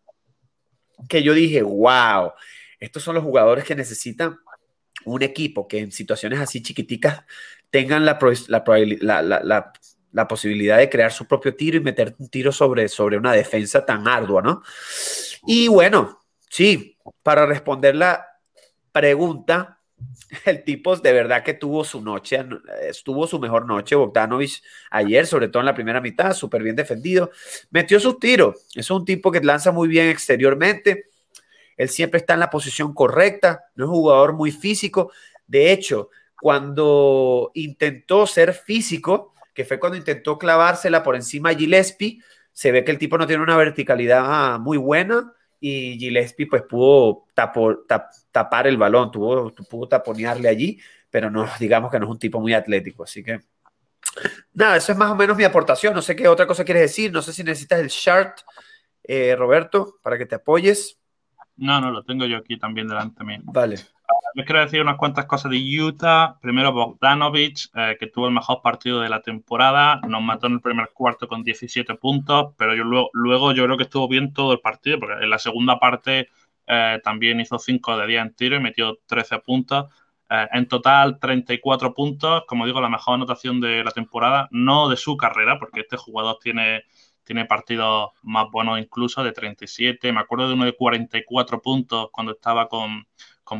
que 1.07 1.23
yo 1.23 1.33
dije, 1.33 1.61
wow, 1.61 2.33
estos 2.81 3.01
son 3.01 3.15
los 3.15 3.23
jugadores 3.23 3.63
que 3.63 3.75
necesitan 3.75 4.39
un 5.05 5.21
equipo 5.21 5.67
que 5.67 5.79
en 5.79 5.91
situaciones 5.91 6.39
así 6.39 6.61
chiquiticas 6.61 7.23
tengan 7.69 8.05
la, 8.05 8.19
la, 10.11 10.27
posibilidad 10.27 10.77
de 10.77 10.89
crear 10.89 11.11
su 11.11 11.27
propio 11.27 11.55
tiro 11.55 11.77
y 11.77 11.81
meter 11.81 12.15
un 12.19 12.29
tiro 12.29 12.51
sobre, 12.51 12.87
sobre 12.87 13.17
una 13.17 13.33
defensa 13.33 13.85
tan 13.85 14.07
ardua, 14.07 14.41
¿no? 14.41 14.61
Y 15.45 15.67
bueno, 15.67 16.19
sí, 16.49 16.97
para 17.23 17.45
responder 17.45 17.95
la 17.95 18.25
pregunta, 18.91 19.79
el 20.45 20.63
tipo 20.63 20.95
de 20.95 21.13
verdad 21.13 21.43
que 21.43 21.53
tuvo 21.53 21.83
su 21.83 22.01
noche, 22.01 22.45
estuvo 22.87 23.27
su 23.27 23.39
mejor 23.39 23.65
noche, 23.65 23.95
Bogdanovich, 23.95 24.61
ayer, 24.91 25.25
sobre 25.25 25.47
todo 25.47 25.61
en 25.61 25.65
la 25.67 25.75
primera 25.75 26.01
mitad, 26.01 26.33
súper 26.33 26.63
bien 26.63 26.75
defendido, 26.75 27.31
metió 27.71 27.99
sus 27.99 28.19
tiros, 28.19 28.67
es 28.75 28.89
un 28.91 29.05
tipo 29.05 29.31
que 29.31 29.41
lanza 29.41 29.71
muy 29.71 29.87
bien 29.87 30.09
exteriormente, 30.09 31.09
él 31.83 31.89
siempre 31.89 32.19
está 32.19 32.33
en 32.33 32.39
la 32.39 32.49
posición 32.49 32.93
correcta, 32.93 33.65
no 33.75 33.85
es 33.85 33.89
un 33.89 33.95
jugador 33.95 34.33
muy 34.33 34.51
físico. 34.51 35.11
De 35.45 35.71
hecho, 35.71 36.09
cuando 36.41 37.51
intentó 37.53 38.25
ser 38.25 38.53
físico, 38.53 39.33
que 39.53 39.65
fue 39.65 39.79
cuando 39.79 39.97
intentó 39.97 40.37
clavársela 40.37 41.03
por 41.03 41.15
encima 41.15 41.49
a 41.49 41.55
Gillespie, 41.55 42.19
se 42.51 42.71
ve 42.71 42.83
que 42.83 42.91
el 42.91 42.97
tipo 42.97 43.17
no 43.17 43.27
tiene 43.27 43.43
una 43.43 43.57
verticalidad 43.57 44.59
muy 44.59 44.77
buena 44.77 45.33
y 45.59 45.97
Gillespie 45.97 46.47
pues 46.47 46.63
pudo 46.63 47.25
tapar 47.33 48.67
el 48.67 48.77
balón, 48.77 49.11
tuvo, 49.11 49.53
pudo 49.69 49.87
taponearle 49.87 50.49
allí, 50.49 50.79
pero 51.09 51.29
no, 51.29 51.47
digamos 51.59 51.91
que 51.91 51.99
no 51.99 52.05
es 52.05 52.11
un 52.11 52.19
tipo 52.19 52.39
muy 52.39 52.53
atlético, 52.53 53.03
así 53.03 53.23
que 53.23 53.39
nada, 54.53 54.77
eso 54.77 54.91
es 54.91 54.97
más 54.97 55.11
o 55.11 55.15
menos 55.15 55.37
mi 55.37 55.43
aportación, 55.43 55.93
no 55.93 56.01
sé 56.01 56.15
qué 56.15 56.27
otra 56.27 56.45
cosa 56.45 56.65
quieres 56.65 56.83
decir, 56.83 57.11
no 57.11 57.21
sé 57.21 57.33
si 57.33 57.43
necesitas 57.43 57.79
el 57.79 57.89
chart, 57.89 58.39
eh, 59.03 59.35
Roberto, 59.37 59.99
para 60.01 60.17
que 60.17 60.25
te 60.25 60.35
apoyes. 60.35 60.97
No, 61.57 61.79
no, 61.79 61.91
lo 61.91 62.03
tengo 62.03 62.25
yo 62.25 62.37
aquí 62.37 62.57
también 62.57 62.87
delante 62.87 63.23
mío. 63.23 63.39
Vale. 63.43 63.75
Les 64.35 64.45
quiero 64.45 64.61
decir 64.61 64.81
unas 64.81 64.97
cuantas 64.97 65.25
cosas 65.25 65.51
de 65.51 65.81
Utah. 65.81 66.39
Primero, 66.41 66.71
Bogdanovich, 66.71 67.69
eh, 67.75 67.97
que 67.99 68.07
tuvo 68.07 68.27
el 68.27 68.33
mejor 68.33 68.61
partido 68.63 69.01
de 69.01 69.09
la 69.09 69.21
temporada. 69.21 70.01
Nos 70.07 70.23
mató 70.23 70.47
en 70.47 70.53
el 70.53 70.61
primer 70.61 70.89
cuarto 70.91 71.27
con 71.27 71.43
17 71.43 71.93
puntos, 71.95 72.53
pero 72.57 72.73
yo 72.75 72.83
luego, 72.83 73.09
luego 73.13 73.51
yo 73.51 73.63
creo 73.65 73.77
que 73.77 73.83
estuvo 73.83 74.07
bien 74.07 74.33
todo 74.33 74.53
el 74.53 74.59
partido, 74.59 74.99
porque 74.99 75.23
en 75.23 75.29
la 75.29 75.37
segunda 75.37 75.79
parte 75.79 76.29
eh, 76.65 76.99
también 77.03 77.39
hizo 77.39 77.59
5 77.59 77.97
de 77.97 78.07
10 78.07 78.21
en 78.21 78.33
tiro 78.33 78.55
y 78.55 78.59
metió 78.59 78.97
13 79.05 79.39
puntos. 79.39 79.85
Eh, 80.29 80.47
en 80.53 80.67
total, 80.67 81.19
34 81.19 81.93
puntos. 81.93 82.43
Como 82.47 82.65
digo, 82.65 82.81
la 82.81 82.89
mejor 82.89 83.15
anotación 83.15 83.61
de 83.61 83.83
la 83.83 83.91
temporada, 83.91 84.47
no 84.49 84.89
de 84.89 84.97
su 84.97 85.15
carrera, 85.15 85.59
porque 85.59 85.81
este 85.81 85.97
jugador 85.97 86.39
tiene 86.41 86.85
tiene 87.23 87.45
partidos 87.45 88.11
más 88.21 88.49
buenos 88.51 88.79
incluso 88.79 89.23
de 89.23 89.31
37. 89.31 90.11
Me 90.11 90.19
acuerdo 90.19 90.47
de 90.47 90.53
uno 90.53 90.65
de 90.65 90.75
44 90.75 91.61
puntos 91.61 92.09
cuando 92.11 92.33
estaba 92.33 92.67
con, 92.67 93.05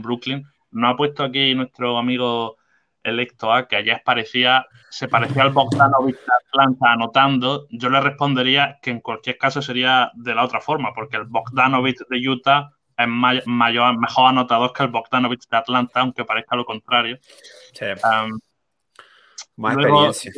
Brooklyn. 0.02 0.44
No 0.72 0.90
ha 0.90 0.98
puesto 0.98 1.24
aquí 1.24 1.54
nuestro 1.54 1.98
amigo 1.98 2.58
Electo 3.04 3.54
A, 3.54 3.68
que 3.68 3.76
ayer 3.76 4.02
parecía, 4.04 4.66
se 4.90 5.08
parecía 5.08 5.44
al 5.44 5.52
Bogdanovich 5.52 6.16
de 6.16 6.34
Atlanta 6.48 6.94
anotando. 6.94 7.68
Yo 7.70 7.90
le 7.90 8.00
respondería 8.02 8.80
que 8.82 8.92
en 8.92 9.02
cualquier 9.02 9.38
caso 9.38 9.62
sería 9.62 10.12
de 10.16 10.34
la 10.34 10.44
otra 10.44 10.62
forma, 10.62 10.94
porque 10.94 11.18
el 11.18 11.26
Bogdanovich 11.26 12.00
de 12.10 12.30
Utah 12.30 12.72
es 12.98 13.08
mayor, 13.08 13.98
mejor 14.00 14.30
anotador 14.30 14.74
que 14.74 14.84
el 14.84 14.90
Bogdanovich 14.90 15.48
de 15.48 15.58
Atlanta, 15.58 16.00
aunque 16.00 16.26
parezca 16.26 16.56
lo 16.56 16.66
contrario. 16.66 17.20
Sí. 17.74 17.86
Más 19.58 19.76
experiencia. 19.76 20.32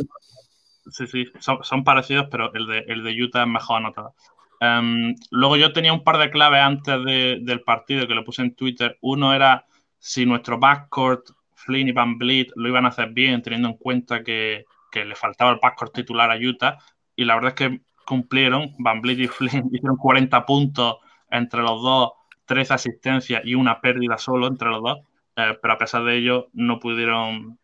Sí, 0.89 1.07
sí, 1.07 1.25
son, 1.39 1.83
parecidos, 1.83 2.27
pero 2.29 2.53
el 2.53 2.67
de, 2.67 2.79
el 2.87 3.03
de 3.03 3.23
Utah 3.23 3.43
es 3.43 3.47
mejor 3.47 3.77
anotado. 3.77 4.13
Em, 4.59 5.15
luego 5.31 5.57
yo 5.57 5.73
tenía 5.73 5.93
un 5.93 6.03
par 6.03 6.17
de 6.17 6.29
claves 6.29 6.61
antes 6.61 7.03
del 7.03 7.61
partido 7.61 8.07
que 8.07 8.13
lo 8.15 8.23
puse 8.23 8.41
en 8.41 8.55
Twitter. 8.55 8.97
Uno 9.01 9.33
era 9.33 9.65
si 9.99 10.25
nuestro 10.25 10.59
backcourt, 10.59 11.29
Flynn 11.55 11.87
y 11.89 11.91
Van 11.91 12.17
Vliet, 12.17 12.49
lo 12.55 12.69
iban 12.69 12.85
a 12.85 12.89
hacer 12.89 13.09
bien, 13.09 13.41
teniendo 13.41 13.69
en 13.69 13.77
cuenta 13.77 14.23
que, 14.23 14.65
le 14.93 15.15
faltaba 15.15 15.51
el 15.51 15.59
backcourt 15.61 15.93
titular 15.93 16.31
a 16.31 16.37
Utah. 16.37 16.77
Y 17.15 17.25
la 17.25 17.35
verdad 17.35 17.49
es 17.49 17.55
que 17.55 17.81
cumplieron. 18.05 18.71
Van 18.79 19.01
Vliet 19.01 19.19
y 19.19 19.27
Flynn 19.27 19.69
hicieron 19.73 19.97
40 19.97 20.45
puntos 20.45 20.97
entre 21.29 21.61
los 21.61 21.81
dos, 21.81 22.11
13 22.45 22.75
asistencias 22.75 23.41
y 23.43 23.55
una 23.55 23.81
pérdida 23.81 24.17
solo 24.17 24.47
entre 24.47 24.69
los 24.69 24.81
dos. 24.81 24.99
Eh, 25.35 25.57
pero 25.61 25.73
a 25.73 25.77
pesar 25.77 26.03
de 26.05 26.15
ello, 26.17 26.47
no 26.53 26.79
pudieron 26.79 27.59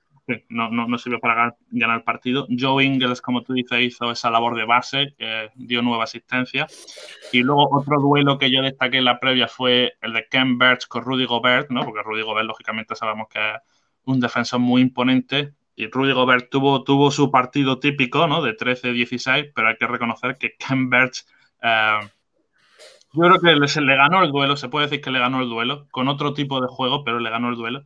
no, 0.50 0.70
no, 0.70 0.98
sirve 0.98 1.20
para 1.20 1.56
ganar, 1.72 1.98
el 1.98 2.04
partido. 2.04 2.48
Joe 2.58 2.84
Ingles, 2.84 3.22
como 3.22 3.44
tú 3.44 3.54
dices, 3.54 3.82
hizo 3.82 4.12
esa 4.12 4.30
labor 4.30 4.56
de 4.56 4.66
base, 4.66 5.16
dio 5.56 5.82
nueva 5.82 6.06
asistencia. 6.06 6.68
Y 7.32 7.42
luego 7.44 7.70
otro 7.72 8.00
duelo 8.00 8.38
que 8.38 8.52
yo 8.52 8.62
destaqué 8.62 8.98
en 8.98 9.06
la 9.06 9.20
previa 9.20 9.48
fue 9.48 9.94
el 10.02 10.14
de 10.14 10.28
Ken 10.30 10.58
Birch 10.58 10.88
con 10.88 11.04
Rudy 11.04 11.26
Gobert, 11.26 11.70
¿no? 11.70 11.84
porque 11.84 12.04
Rudy 12.04 12.22
Gobert, 12.22 12.48
lógicamente, 12.48 12.96
sabemos 12.96 13.28
que 13.30 13.40
es 13.40 13.62
un 14.06 14.20
defensor 14.20 14.60
muy 14.60 14.82
imponente. 14.82 15.54
Y 15.76 15.88
Rudy 15.88 16.14
Gobert 16.14 16.50
tuvo, 16.50 16.84
tuvo 16.84 17.12
su 17.12 17.32
partido 17.32 17.80
típico 17.80 18.28
¿no? 18.28 18.42
de 18.42 18.56
13-16, 18.56 19.52
pero 19.56 19.70
hay 19.70 19.78
que 19.78 19.88
reconocer 19.88 20.38
que 20.38 20.56
Ken 20.58 20.90
Birch. 20.90 21.26
Eh, 21.62 22.00
yo 23.14 23.24
creo 23.24 23.40
que 23.42 23.82
le 23.82 23.96
ganó 23.96 24.24
el 24.24 24.32
duelo, 24.32 24.56
se 24.56 24.70
puede 24.70 24.86
decir 24.86 25.02
que 25.02 25.12
le 25.12 25.20
ganó 25.20 25.42
el 25.42 25.50
duelo, 25.50 25.88
con 25.92 26.08
otro 26.08 26.34
tipo 26.34 26.62
de 26.62 26.68
juego, 26.68 27.04
pero 27.04 27.20
le 27.20 27.30
ganó 27.30 27.50
el 27.50 27.56
duelo. 27.56 27.84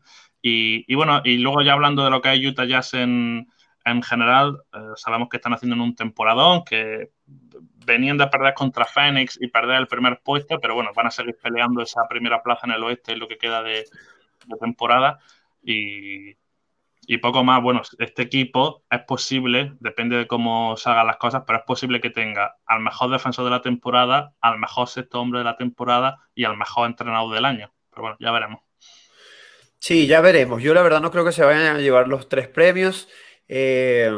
Y, 0.47 0.93
bueno, 0.93 1.21
y 1.23 1.39
luego 1.39 1.63
ya 1.63 1.73
hablando 1.73 2.03
de 2.03 2.11
lo 2.11 2.21
que 2.21 2.29
hay 2.29 2.45
Utah 2.45 2.65
Jazz 2.65 2.93
en, 2.93 3.47
en 3.83 4.03
general, 4.03 4.61
eh, 4.73 4.77
sabemos 4.95 5.27
que 5.27 5.37
están 5.37 5.53
haciendo 5.53 5.75
en 5.75 5.81
un 5.81 5.95
temporadón, 5.95 6.63
que 6.63 7.09
venían 7.83 8.19
de 8.19 8.27
perder 8.27 8.53
contra 8.53 8.85
Phoenix 8.85 9.39
y 9.41 9.47
perder 9.47 9.77
el 9.77 9.87
primer 9.87 10.21
puesto, 10.23 10.59
pero 10.59 10.75
bueno, 10.75 10.91
van 10.95 11.07
a 11.07 11.11
seguir 11.11 11.35
peleando 11.41 11.81
esa 11.81 12.07
primera 12.07 12.43
plaza 12.43 12.67
en 12.67 12.73
el 12.73 12.83
oeste 12.83 13.13
en 13.13 13.19
lo 13.19 13.27
que 13.27 13.39
queda 13.39 13.63
de, 13.63 13.85
temporada. 14.59 15.17
Y, 15.63 16.35
y, 17.07 17.17
poco 17.17 17.43
más, 17.43 17.59
bueno, 17.63 17.81
este 17.97 18.21
equipo 18.21 18.83
es 18.91 19.01
posible, 19.01 19.73
depende 19.79 20.15
de 20.15 20.27
cómo 20.27 20.77
salgan 20.77 21.07
las 21.07 21.17
cosas, 21.17 21.41
pero 21.47 21.57
es 21.57 21.65
posible 21.65 21.99
que 21.99 22.11
tenga 22.11 22.57
al 22.67 22.81
mejor 22.81 23.09
defensor 23.09 23.45
de 23.45 23.51
la 23.51 23.63
temporada, 23.63 24.35
al 24.41 24.59
mejor 24.59 24.89
sexto 24.89 25.19
hombre 25.19 25.39
de 25.39 25.45
la 25.45 25.57
temporada 25.57 26.19
y 26.35 26.43
al 26.43 26.55
mejor 26.55 26.85
entrenador 26.87 27.33
del 27.33 27.45
año. 27.45 27.73
Pero 27.89 28.03
bueno, 28.03 28.17
ya 28.19 28.31
veremos. 28.31 28.64
Sí, 29.85 30.07
ya 30.07 30.19
veremos. 30.19 30.63
Yo 30.63 30.73
la 30.73 30.81
verdad 30.81 30.99
no 30.99 31.11
creo 31.11 31.23
que 31.23 31.31
se 31.31 31.43
vayan 31.43 31.75
a 31.75 31.79
llevar 31.79 32.07
los 32.07 32.27
tres 32.27 32.47
premios, 32.47 33.07
eh, 33.47 34.11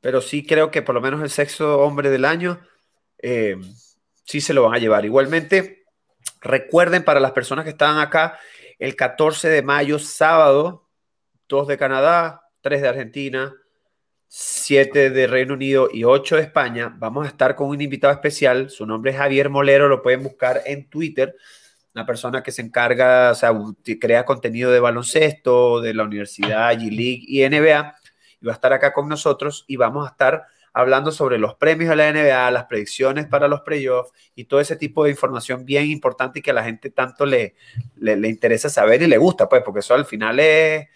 pero 0.00 0.22
sí 0.22 0.46
creo 0.46 0.70
que 0.70 0.80
por 0.80 0.94
lo 0.94 1.02
menos 1.02 1.20
el 1.20 1.28
sexto 1.28 1.80
hombre 1.80 2.08
del 2.08 2.24
año 2.24 2.66
eh, 3.18 3.58
sí 4.24 4.40
se 4.40 4.54
lo 4.54 4.62
van 4.62 4.74
a 4.74 4.78
llevar. 4.78 5.04
Igualmente, 5.04 5.84
recuerden 6.40 7.04
para 7.04 7.20
las 7.20 7.32
personas 7.32 7.66
que 7.66 7.72
están 7.72 7.98
acá, 7.98 8.38
el 8.78 8.96
14 8.96 9.50
de 9.50 9.60
mayo, 9.60 9.98
sábado, 9.98 10.88
dos 11.46 11.68
de 11.68 11.76
Canadá, 11.76 12.48
tres 12.62 12.80
de 12.80 12.88
Argentina, 12.88 13.54
siete 14.28 15.10
de 15.10 15.26
Reino 15.26 15.52
Unido 15.52 15.90
y 15.92 16.04
ocho 16.04 16.36
de 16.36 16.42
España, 16.42 16.96
vamos 16.96 17.26
a 17.26 17.28
estar 17.28 17.54
con 17.54 17.68
un 17.68 17.82
invitado 17.82 18.14
especial. 18.14 18.70
Su 18.70 18.86
nombre 18.86 19.10
es 19.10 19.18
Javier 19.18 19.50
Molero, 19.50 19.88
lo 19.88 20.02
pueden 20.02 20.22
buscar 20.22 20.62
en 20.64 20.88
Twitter 20.88 21.36
una 21.94 22.06
persona 22.06 22.42
que 22.42 22.52
se 22.52 22.62
encarga, 22.62 23.30
o 23.32 23.34
sea, 23.34 23.52
crea 24.00 24.24
contenido 24.24 24.70
de 24.70 24.80
baloncesto, 24.80 25.80
de 25.80 25.94
la 25.94 26.04
universidad, 26.04 26.72
G-League 26.72 27.24
y 27.26 27.46
NBA, 27.48 27.94
y 28.40 28.46
va 28.46 28.52
a 28.52 28.54
estar 28.54 28.72
acá 28.72 28.92
con 28.92 29.08
nosotros 29.08 29.64
y 29.66 29.76
vamos 29.76 30.06
a 30.06 30.10
estar 30.10 30.46
hablando 30.72 31.12
sobre 31.12 31.38
los 31.38 31.54
premios 31.56 31.90
de 31.90 31.96
la 31.96 32.12
NBA, 32.12 32.50
las 32.50 32.64
predicciones 32.64 33.26
para 33.26 33.46
los 33.46 33.60
playoffs 33.60 34.12
y 34.34 34.44
todo 34.44 34.60
ese 34.60 34.76
tipo 34.76 35.04
de 35.04 35.10
información 35.10 35.64
bien 35.66 35.86
importante 35.86 36.38
y 36.38 36.42
que 36.42 36.50
a 36.50 36.54
la 36.54 36.64
gente 36.64 36.90
tanto 36.90 37.26
le, 37.26 37.54
le, 37.96 38.28
interesa 38.28 38.70
saber 38.70 39.02
y 39.02 39.06
le 39.06 39.18
gusta, 39.18 39.48
pues, 39.48 39.62
porque 39.62 39.80
eso 39.80 39.94
al 39.94 40.06
final 40.06 40.40
es, 40.40 40.88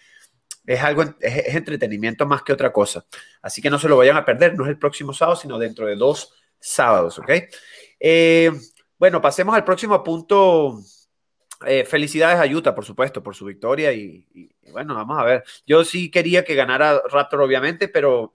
es 0.66 0.80
algo, 0.80 1.02
es, 1.20 1.54
entretenimiento 1.54 2.26
más 2.26 2.42
que 2.42 2.54
otra 2.54 2.72
cosa. 2.72 3.04
Así 3.42 3.60
que 3.60 3.68
no 3.68 3.78
se 3.78 3.88
lo 3.88 3.98
vayan 3.98 4.16
a 4.16 4.24
perder, 4.24 4.56
no 4.56 4.64
es 4.64 4.70
el 4.70 4.78
próximo 4.78 5.12
sábado, 5.12 5.36
sino 5.36 5.58
dentro 5.58 5.86
de 5.86 5.96
dos 5.96 6.32
sábados, 6.58 7.18
¿ok? 7.18 7.30
Eh, 8.00 8.50
bueno, 8.98 9.20
pasemos 9.20 9.54
al 9.54 9.64
próximo 9.64 10.02
punto. 10.02 10.80
Eh, 11.66 11.84
felicidades 11.84 12.38
a 12.38 12.54
Utah, 12.54 12.74
por 12.74 12.84
supuesto, 12.84 13.22
por 13.22 13.34
su 13.34 13.46
victoria 13.46 13.90
y, 13.92 14.26
bueno, 14.72 14.94
vamos 14.94 15.18
a 15.18 15.24
ver. 15.24 15.44
Yo 15.66 15.84
sí 15.84 16.10
quería 16.10 16.44
que 16.44 16.54
ganara 16.54 17.00
Raptor, 17.10 17.40
obviamente, 17.40 17.88
pero 17.88 18.34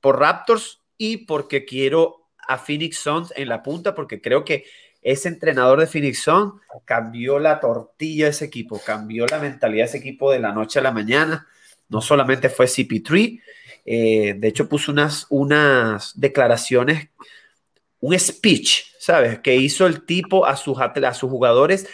por 0.00 0.18
Raptors 0.18 0.82
y 0.98 1.18
porque 1.18 1.64
quiero 1.64 2.28
a 2.48 2.58
Phoenix 2.58 2.98
Suns 2.98 3.32
en 3.36 3.48
la 3.48 3.62
punta, 3.62 3.94
porque 3.94 4.20
creo 4.20 4.44
que 4.44 4.64
ese 5.02 5.28
entrenador 5.28 5.78
de 5.78 5.86
Phoenix 5.86 6.20
Suns 6.22 6.54
cambió 6.84 7.38
la 7.38 7.60
tortilla 7.60 8.24
de 8.24 8.30
ese 8.32 8.46
equipo, 8.46 8.80
cambió 8.84 9.26
la 9.26 9.38
mentalidad 9.38 9.84
de 9.84 9.88
ese 9.88 9.98
equipo 9.98 10.32
de 10.32 10.40
la 10.40 10.52
noche 10.52 10.80
a 10.80 10.82
la 10.82 10.90
mañana. 10.90 11.46
No 11.88 12.00
solamente 12.00 12.48
fue 12.48 12.66
CP3, 12.66 13.40
eh, 13.84 14.34
de 14.36 14.48
hecho 14.48 14.68
puso 14.68 14.90
unas, 14.90 15.26
unas 15.30 16.18
declaraciones, 16.18 17.08
un 18.00 18.18
speech, 18.18 18.84
¿sabes? 19.06 19.38
Que 19.38 19.54
hizo 19.54 19.86
el 19.86 20.04
tipo 20.04 20.46
a 20.46 20.56
sus, 20.56 20.78
a 20.80 21.14
sus 21.14 21.30
jugadores 21.30 21.86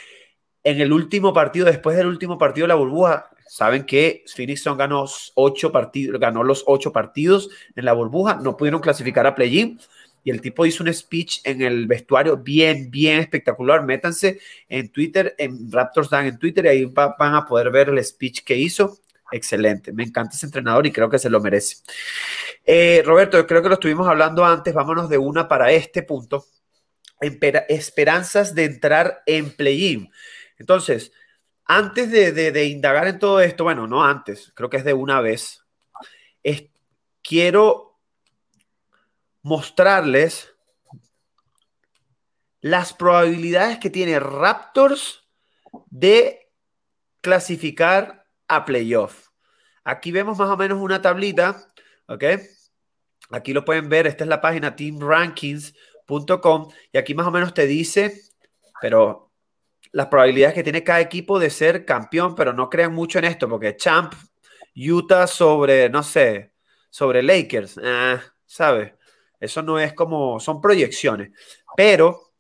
en 0.64 0.80
el 0.80 0.94
último 0.94 1.34
partido, 1.34 1.66
después 1.66 1.94
del 1.94 2.06
último 2.06 2.38
partido 2.38 2.64
de 2.64 2.68
la 2.68 2.74
burbuja. 2.74 3.28
Saben 3.46 3.84
que 3.84 4.24
Phoenix 4.34 4.64
ganó, 4.78 5.04
ocho 5.34 5.70
partidos, 5.70 6.18
ganó 6.18 6.42
los 6.42 6.64
ocho 6.66 6.90
partidos 6.90 7.50
en 7.76 7.84
la 7.84 7.92
burbuja, 7.92 8.36
no 8.36 8.56
pudieron 8.56 8.80
clasificar 8.80 9.26
a 9.26 9.34
play-in 9.34 9.78
y 10.24 10.30
el 10.30 10.40
tipo 10.40 10.64
hizo 10.64 10.82
un 10.82 10.94
speech 10.94 11.40
en 11.44 11.60
el 11.60 11.86
vestuario 11.86 12.38
bien, 12.38 12.90
bien 12.90 13.18
espectacular. 13.18 13.84
Métanse 13.84 14.40
en 14.70 14.88
Twitter, 14.88 15.34
en 15.36 15.70
Raptors 15.70 16.08
Dan 16.08 16.24
en 16.24 16.38
Twitter, 16.38 16.64
y 16.64 16.68
ahí 16.68 16.84
van 16.86 17.34
a 17.34 17.44
poder 17.44 17.70
ver 17.70 17.90
el 17.90 18.02
speech 18.02 18.42
que 18.42 18.56
hizo 18.56 19.00
excelente. 19.30 19.92
Me 19.92 20.04
encanta 20.04 20.34
ese 20.34 20.46
entrenador 20.46 20.86
y 20.86 20.92
creo 20.92 21.10
que 21.10 21.18
se 21.18 21.28
lo 21.28 21.40
merece. 21.40 21.76
Eh, 22.64 23.02
Roberto, 23.04 23.36
yo 23.36 23.46
creo 23.46 23.62
que 23.62 23.68
lo 23.68 23.74
estuvimos 23.74 24.08
hablando 24.08 24.46
antes. 24.46 24.72
Vámonos 24.72 25.10
de 25.10 25.18
una 25.18 25.46
para 25.46 25.72
este 25.72 26.02
punto. 26.04 26.46
Esperanzas 27.22 28.54
de 28.54 28.64
entrar 28.64 29.22
en 29.26 29.50
play-in. 29.50 30.10
Entonces, 30.58 31.12
antes 31.64 32.10
de, 32.10 32.64
indagar 32.66 33.08
en 33.08 33.18
todo 33.18 33.40
esto, 33.40 33.64
bueno, 33.64 33.86
no 33.86 34.04
antes, 34.04 34.52
creo 34.54 34.68
que 34.68 34.76
es 34.76 34.84
de 34.84 34.92
una 34.92 35.20
vez, 35.20 35.64
quiero 37.22 37.98
mostrarles 39.42 40.54
las 42.60 42.92
probabilidades 42.92 43.78
que 43.78 43.90
tiene 43.90 44.20
Raptors 44.20 45.28
de 45.90 46.50
clasificar 47.20 48.26
a 48.48 48.64
playoff. 48.64 49.28
Aquí 49.84 50.12
vemos 50.12 50.38
más 50.38 50.48
o 50.48 50.56
menos 50.56 50.78
una 50.78 51.02
tablita, 51.02 51.66
¿ok? 52.06 52.24
Aquí 53.30 53.52
lo 53.52 53.64
pueden 53.64 53.88
ver, 53.88 54.06
esta 54.06 54.24
es 54.24 54.28
la 54.28 54.40
página 54.40 54.76
teamrankings.com 56.20 56.68
y 56.92 56.98
aquí 56.98 57.14
más 57.14 57.26
o 57.26 57.30
menos 57.30 57.54
te 57.54 57.66
dice, 57.66 58.22
pero 58.80 59.30
las 59.92 60.06
probabilidades 60.06 60.54
que 60.54 60.62
tiene 60.62 60.84
cada 60.84 61.00
equipo 61.00 61.38
de 61.38 61.50
ser 61.50 61.84
campeón, 61.84 62.34
pero 62.34 62.52
no 62.52 62.68
crean 62.70 62.94
mucho 62.94 63.18
en 63.18 63.26
esto, 63.26 63.48
porque 63.48 63.76
Champ, 63.76 64.14
Utah 64.74 65.26
sobre, 65.26 65.88
no 65.90 66.02
sé, 66.02 66.52
sobre 66.90 67.22
Lakers, 67.22 67.78
eh, 67.82 68.18
¿sabes? 68.46 68.92
Eso 69.38 69.62
no 69.62 69.78
es 69.78 69.92
como, 69.92 70.40
son 70.40 70.60
proyecciones. 70.60 71.32
Pero 71.76 72.32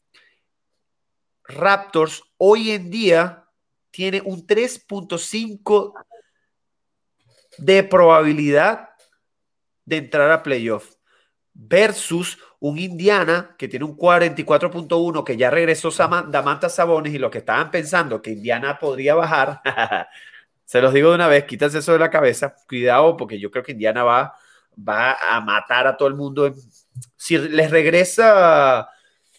Raptors 1.44 2.22
hoy 2.38 2.70
en 2.70 2.90
día 2.90 3.48
tiene 3.90 4.22
un 4.24 4.46
3.5 4.46 5.92
de 7.58 7.82
probabilidad 7.82 8.90
de 9.84 9.96
entrar 9.98 10.30
a 10.30 10.42
playoff 10.42 10.94
versus 11.52 12.38
un 12.62 12.78
Indiana 12.78 13.56
que 13.58 13.66
tiene 13.66 13.84
un 13.84 13.96
44.1 13.96 15.24
que 15.24 15.36
ya 15.36 15.50
regresó 15.50 15.90
Damanta 15.90 16.68
Sabones 16.68 17.12
y 17.12 17.18
lo 17.18 17.28
que 17.28 17.38
estaban 17.38 17.72
pensando 17.72 18.22
que 18.22 18.30
Indiana 18.30 18.78
podría 18.78 19.16
bajar, 19.16 19.60
se 20.64 20.80
los 20.80 20.94
digo 20.94 21.08
de 21.08 21.16
una 21.16 21.26
vez, 21.26 21.42
quítense 21.44 21.78
eso 21.78 21.92
de 21.92 21.98
la 21.98 22.08
cabeza, 22.08 22.54
cuidado 22.68 23.16
porque 23.16 23.40
yo 23.40 23.50
creo 23.50 23.64
que 23.64 23.72
Indiana 23.72 24.04
va, 24.04 24.34
va 24.78 25.16
a 25.20 25.40
matar 25.40 25.88
a 25.88 25.96
todo 25.96 26.06
el 26.06 26.14
mundo. 26.14 26.54
Si 27.16 27.36
les 27.36 27.68
regresa 27.68 28.88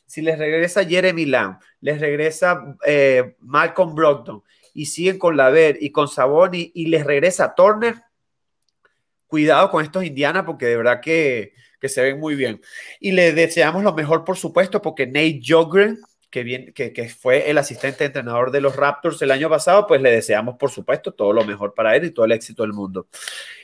si 0.06 0.22
les 0.22 0.38
regresa 0.38 0.84
Jeremy 0.84 1.26
Lamb, 1.26 1.60
les 1.80 2.02
regresa 2.02 2.76
eh, 2.86 3.38
Malcolm 3.40 3.96
Brogdon 3.96 4.44
y 4.74 4.88
siguen 4.88 5.18
con 5.18 5.38
Laver 5.38 5.78
y 5.80 5.92
con 5.92 6.10
Saboni 6.10 6.74
y 6.76 6.88
les 6.88 7.06
regresa 7.06 7.56
Turner, 7.56 7.96
cuidado 9.34 9.72
con 9.72 9.84
estos 9.84 10.04
Indiana 10.04 10.46
porque 10.46 10.68
de 10.68 10.78
verdad 10.78 11.02
que, 11.02 11.54
se 11.82 12.04
ven 12.04 12.20
muy 12.20 12.36
bien. 12.36 12.62
Y 13.00 13.14
le 13.14 13.34
deseamos 13.34 13.84
lo 13.84 13.92
mejor, 13.92 14.24
por 14.24 14.38
supuesto, 14.38 14.80
porque 14.80 15.08
Nate 15.08 15.42
Jogren, 15.44 16.00
que, 16.30 16.72
que, 16.72 17.10
fue 17.10 17.50
el 17.50 17.58
asistente 17.58 18.06
entrenador 18.06 18.52
de 18.52 18.62
los 18.62 18.76
Raptors 18.76 19.20
el 19.24 19.32
año 19.32 19.50
pasado, 19.50 19.88
pues 19.88 20.00
le 20.04 20.12
deseamos, 20.12 20.56
por 20.60 20.70
supuesto, 20.70 21.16
todo 21.16 21.34
lo 21.34 21.44
mejor 21.46 21.74
para 21.74 21.96
él 21.96 22.06
y 22.06 22.12
todo 22.12 22.28
el 22.28 22.32
éxito 22.32 22.62
del 22.62 22.74
mundo. 22.74 23.08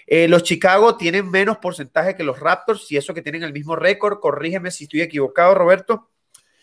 Eh, 0.07 0.28
los 0.28 0.41
Chicago 0.41 0.97
tienen 0.97 1.30
menos 1.30 1.59
porcentaje 1.59 2.15
que 2.15 2.24
los 2.24 2.39
Raptors 2.39 2.91
y 2.91 2.97
eso 2.97 3.13
que 3.13 3.22
tienen 3.22 3.43
el 3.43 3.53
mismo 3.53 3.76
récord. 3.76 4.20
Corrígeme 4.20 4.72
si 4.72 4.86
estoy 4.86 5.01
equivocado, 5.01 5.53
Roberto. 5.53 6.09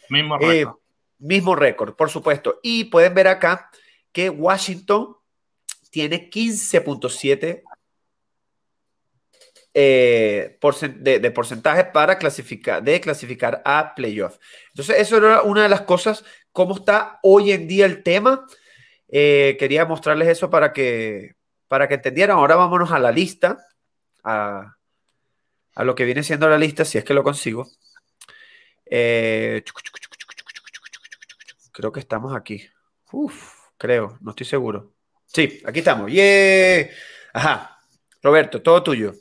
Mismo 0.09 0.35
eh, 0.41 0.49
récord. 0.49 0.79
mismo 1.21 1.55
récord, 1.55 1.95
por 1.95 2.11
supuesto. 2.11 2.59
Y 2.61 2.87
pueden 2.87 3.15
ver 3.15 3.29
acá 3.29 3.71
que 4.11 4.31
Washington 4.31 5.17
tiene 5.91 6.29
15.7 6.29 7.63
eh, 9.79 10.59
de, 11.01 11.31
porcentaje 11.33 11.85
para 11.85 12.17
clasificar, 12.17 12.83
de 12.83 12.99
clasificar 12.99 13.61
a 13.67 13.95
playoff. 13.95 14.39
Entonces, 14.69 14.97
eso 14.99 15.19
era 15.19 15.43
una 15.43 15.65
de 15.65 15.69
las 15.69 15.83
cosas, 15.83 16.25
cómo 16.51 16.77
está 16.77 17.21
hoy 17.23 17.53
en 17.53 17.69
día 17.69 17.85
el 17.85 18.03
tema. 18.03 18.47
Eh, 19.09 19.55
quería 19.59 19.85
mostrarles 19.85 20.29
eso 20.29 20.49
para 20.49 20.73
que, 20.73 21.35
para 21.69 21.89
que 21.89 21.95
entendieran. 21.97 22.39
Ahora 22.39 22.57
vámonos 22.57 22.91
a 22.91 22.99
la 22.99 23.13
lista, 23.13 23.59
a, 24.25 24.77
a 25.75 25.85
lo 25.85 25.95
que 25.95 26.07
viene 26.07 26.23
siendo 26.23 26.49
la 26.49 26.57
lista, 26.57 26.87
si 26.87 26.97
es 26.97 27.05
que 27.05 27.13
lo 27.13 27.23
consigo. 27.23 27.69
Creo 31.73 31.93
que 31.93 32.01
estamos 32.01 32.35
aquí. 32.35 32.67
Creo, 33.77 34.17
no 34.23 34.31
estoy 34.31 34.47
seguro. 34.47 34.95
Sí, 35.27 35.61
aquí 35.67 35.81
estamos. 35.81 36.11
¡Yeah! 36.11 36.89
Ajá. 37.35 37.79
Roberto, 38.23 38.63
todo 38.63 38.83
tuyo. 38.83 39.13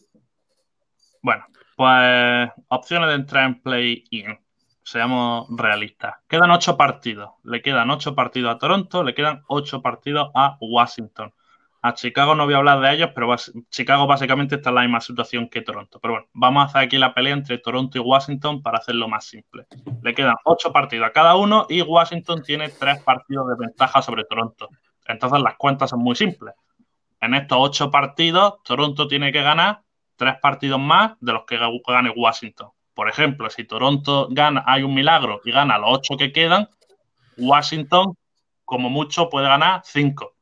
Bueno, 1.26 1.44
pues 1.76 2.52
opciones 2.68 3.10
de 3.10 3.16
entrar 3.16 3.46
en 3.46 3.60
play-in. 3.60 4.38
Seamos 4.84 5.48
realistas. 5.50 6.18
Quedan 6.28 6.52
ocho 6.52 6.78
partidos. 6.78 7.32
Le 7.44 7.64
quedan 7.64 7.90
ocho 7.90 8.14
partidos 8.14 8.54
a 8.54 8.60
Toronto, 8.60 9.04
le 9.04 9.16
quedan 9.16 9.42
ocho 9.48 9.82
partidos 9.82 10.30
a 10.36 10.56
Washington. 10.62 11.34
A 11.82 11.96
Chicago 11.96 12.36
no 12.36 12.46
voy 12.46 12.54
a 12.54 12.58
hablar 12.58 12.80
de 12.80 12.94
ellos, 12.94 13.10
pero 13.16 13.36
Chicago 13.72 14.06
básicamente 14.06 14.58
está 14.58 14.70
en 14.70 14.76
la 14.76 14.82
misma 14.82 15.02
situación 15.02 15.50
que 15.50 15.64
Toronto. 15.64 16.00
Pero 16.00 16.14
bueno, 16.14 16.28
vamos 16.34 16.62
a 16.62 16.66
hacer 16.68 16.82
aquí 16.84 17.00
la 17.00 17.16
pelea 17.16 17.34
entre 17.34 17.58
Toronto 17.58 17.98
y 17.98 18.02
Washington 18.02 18.62
para 18.62 18.78
hacerlo 18.78 19.08
más 19.08 19.26
simple. 19.26 19.66
Le 20.04 20.14
quedan 20.14 20.36
ocho 20.44 20.72
partidos 20.72 21.08
a 21.08 21.12
cada 21.12 21.36
uno 21.36 21.66
y 21.68 21.82
Washington 21.82 22.44
tiene 22.44 22.70
tres 22.70 23.02
partidos 23.02 23.48
de 23.48 23.56
ventaja 23.66 24.00
sobre 24.04 24.26
Toronto. 24.26 24.70
Entonces 25.08 25.42
las 25.42 25.56
cuentas 25.56 25.90
son 25.90 26.02
muy 26.02 26.16
simples. 26.16 26.54
En 27.20 27.34
estos 27.34 27.58
ocho 27.60 27.90
partidos, 27.90 28.62
Toronto 28.64 29.08
tiene 29.08 29.32
que 29.32 29.42
ganar 29.42 29.85
tres 30.16 30.36
partidos 30.42 30.80
más 30.80 31.14
de 31.20 31.34
los 31.34 31.46
que 31.46 31.58
gane 31.58 32.14
Washington. 32.16 32.70
Por 32.94 33.10
ejemplo, 33.10 33.50
si 33.50 33.66
Toronto 33.66 34.28
gana, 34.32 34.64
hay 34.66 34.84
un 34.84 34.94
milagro 34.94 35.42
y 35.44 35.52
gana 35.52 35.78
los 35.78 35.90
ocho 35.98 36.18
que 36.18 36.32
quedan, 36.32 36.70
Washington, 37.38 38.18
como 38.64 38.90
mucho, 38.90 39.30
puede 39.30 39.48
ganar 39.48 39.82
cinco. 39.84 40.36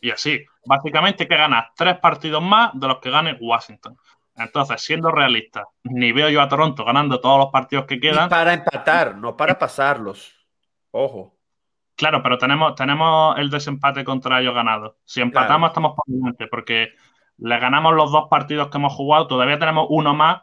Y 0.00 0.10
así, 0.10 0.44
básicamente 0.64 1.28
que 1.28 1.36
ganas 1.36 1.66
tres 1.76 1.98
partidos 1.98 2.42
más 2.42 2.70
de 2.74 2.88
los 2.88 2.98
que 2.98 3.10
gane 3.10 3.36
Washington. 3.40 3.96
Entonces, 4.36 4.80
siendo 4.80 5.10
realista, 5.10 5.66
ni 5.82 6.12
veo 6.12 6.30
yo 6.30 6.40
a 6.40 6.48
Toronto 6.48 6.84
ganando 6.84 7.20
todos 7.20 7.38
los 7.38 7.50
partidos 7.50 7.84
que 7.84 8.00
quedan. 8.00 8.30
para 8.30 8.54
empatar, 8.54 9.16
no 9.16 9.36
para 9.36 9.58
pasarlos. 9.58 10.32
Ojo. 10.92 11.36
Claro, 11.94 12.22
pero 12.22 12.38
tenemos, 12.38 12.74
tenemos 12.74 13.38
el 13.38 13.50
desempate 13.50 14.04
contra 14.04 14.40
ellos 14.40 14.54
ganado. 14.54 14.96
Si 15.04 15.20
empatamos, 15.20 15.68
estamos 15.68 15.94
por 15.94 16.06
delante, 16.06 16.46
porque 16.46 16.94
le 17.40 17.58
ganamos 17.58 17.94
los 17.94 18.12
dos 18.12 18.28
partidos 18.28 18.68
que 18.68 18.78
hemos 18.78 18.92
jugado, 18.92 19.26
todavía 19.26 19.58
tenemos 19.58 19.86
uno 19.90 20.14
más, 20.14 20.42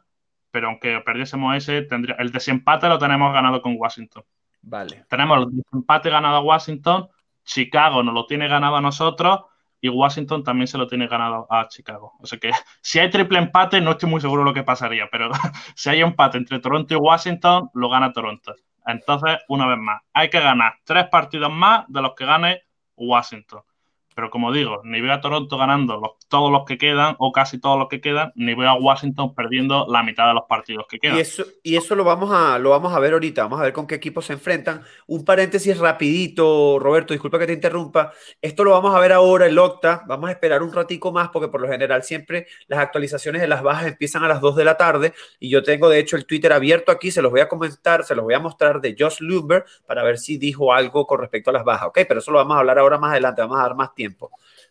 pero 0.52 0.68
aunque 0.68 1.00
perdiésemos 1.02 1.56
ese, 1.56 1.84
tendría, 1.84 2.16
el 2.16 2.32
desempate 2.32 2.88
lo 2.88 2.98
tenemos 2.98 3.34
ganado 3.34 3.62
con 3.62 3.76
Washington. 3.78 4.24
Vale. 4.62 5.06
Tenemos 5.10 5.40
el 5.40 5.58
desempate 5.58 6.10
ganado 6.10 6.38
a 6.38 6.42
Washington 6.42 7.10
Chicago 7.48 8.04
nos 8.04 8.14
lo 8.14 8.28
tiene 8.28 8.48
ganado 8.48 8.76
a 8.76 8.82
nosotros 8.82 9.46
y 9.80 9.90
Washington 9.90 10.44
también 10.44 10.68
se 10.68 10.78
lo 10.78 10.86
tiene 10.86 11.08
ganado 11.08 11.48
a 11.50 11.68
Chicago. 11.68 12.14
O 12.20 12.28
sea 12.28 12.38
que 12.38 12.52
si 12.82 13.00
hay 13.00 13.10
triple 13.10 13.40
empate, 13.40 13.82
no 13.82 13.92
estoy 13.92 14.10
muy 14.10 14.22
seguro 14.22 14.44
de 14.44 14.50
lo 14.50 14.54
que 14.54 14.64
pasaría, 14.64 15.08
pero 15.12 15.32
si 15.76 15.90
hay 15.90 16.02
empate 16.02 16.38
entre 16.38 16.60
Toronto 16.60 16.94
y 16.94 16.98
Washington, 16.98 17.72
lo 17.74 17.90
gana 17.90 18.12
Toronto. 18.14 18.54
Entonces, 18.86 19.40
una 19.48 19.66
vez 19.68 19.78
más, 19.80 20.02
hay 20.14 20.30
que 20.30 20.40
ganar 20.40 20.76
tres 20.84 21.08
partidos 21.10 21.52
más 21.52 21.86
de 21.88 22.02
los 22.02 22.14
que 22.16 22.26
gane 22.26 22.62
Washington. 22.96 23.62
Pero 24.18 24.32
como 24.32 24.52
digo, 24.52 24.82
ni 24.84 25.00
veo 25.00 25.14
a 25.14 25.22
Toronto 25.22 25.60
ganando 25.60 26.18
todos 26.28 26.52
los 26.52 26.66
que 26.66 26.80
quedan 26.80 27.16
o 27.20 27.32
casi 27.32 27.60
todos 27.60 27.78
los 27.78 27.88
que 27.88 28.02
quedan, 28.02 28.32
ni 28.34 28.56
veo 28.56 28.68
a 28.68 28.74
Washington 28.74 29.36
perdiendo 29.36 29.86
la 29.88 30.02
mitad 30.02 30.28
de 30.28 30.34
los 30.34 30.46
partidos 30.50 30.88
que 30.90 30.98
quedan. 30.98 31.18
Y 31.18 31.20
eso, 31.20 31.46
y 31.62 31.76
eso 31.76 31.94
lo, 31.94 32.04
vamos 32.04 32.32
a, 32.34 32.58
lo 32.58 32.72
vamos 32.72 32.96
a 32.96 33.00
ver 33.00 33.14
ahorita, 33.14 33.44
vamos 33.44 33.60
a 33.60 33.64
ver 33.66 33.74
con 33.74 33.86
qué 33.86 33.94
equipos 33.94 34.26
se 34.26 34.34
enfrentan. 34.34 34.82
Un 35.06 35.24
paréntesis 35.24 35.78
rapidito, 35.78 36.80
Roberto, 36.80 37.14
disculpa 37.14 37.38
que 37.38 37.46
te 37.46 37.54
interrumpa. 37.54 38.12
Esto 38.42 38.64
lo 38.64 38.72
vamos 38.72 38.96
a 38.96 39.00
ver 39.00 39.14
ahora, 39.14 39.46
el 39.46 39.60
Octa. 39.60 40.02
Vamos 40.08 40.30
a 40.30 40.32
esperar 40.34 40.64
un 40.64 40.74
ratico 40.74 41.12
más 41.12 41.30
porque 41.30 41.50
por 41.50 41.62
lo 41.62 41.68
general 41.68 42.02
siempre 42.02 42.48
las 42.66 42.80
actualizaciones 42.80 43.40
de 43.40 43.48
las 43.48 43.62
bajas 43.62 43.86
empiezan 43.86 44.24
a 44.24 44.28
las 44.28 44.42
2 44.42 44.56
de 44.56 44.66
la 44.66 44.78
tarde 44.78 45.14
y 45.40 45.52
yo 45.52 45.62
tengo 45.62 45.90
de 45.90 46.00
hecho 46.00 46.18
el 46.18 46.26
Twitter 46.26 46.54
abierto 46.54 46.92
aquí, 46.92 47.12
se 47.12 47.22
los 47.22 47.30
voy 47.30 47.42
a 47.42 47.48
comentar, 47.48 48.04
se 48.04 48.16
los 48.16 48.26
voy 48.26 48.34
a 48.34 48.40
mostrar 48.40 48.82
de 48.82 48.96
Josh 48.98 49.18
Lumber 49.20 49.64
para 49.86 50.02
ver 50.02 50.18
si 50.18 50.40
dijo 50.40 50.74
algo 50.74 51.06
con 51.06 51.20
respecto 51.20 51.52
a 51.52 51.54
las 51.54 51.64
bajas, 51.64 51.90
¿ok? 51.90 52.00
Pero 52.08 52.20
eso 52.20 52.32
lo 52.32 52.40
vamos 52.40 52.56
a 52.56 52.62
hablar 52.62 52.80
ahora 52.80 52.98
más 52.98 53.12
adelante, 53.12 53.44
vamos 53.44 53.60
a 53.60 53.62
dar 53.62 53.76
más 53.76 53.94
tiempo. 53.94 54.07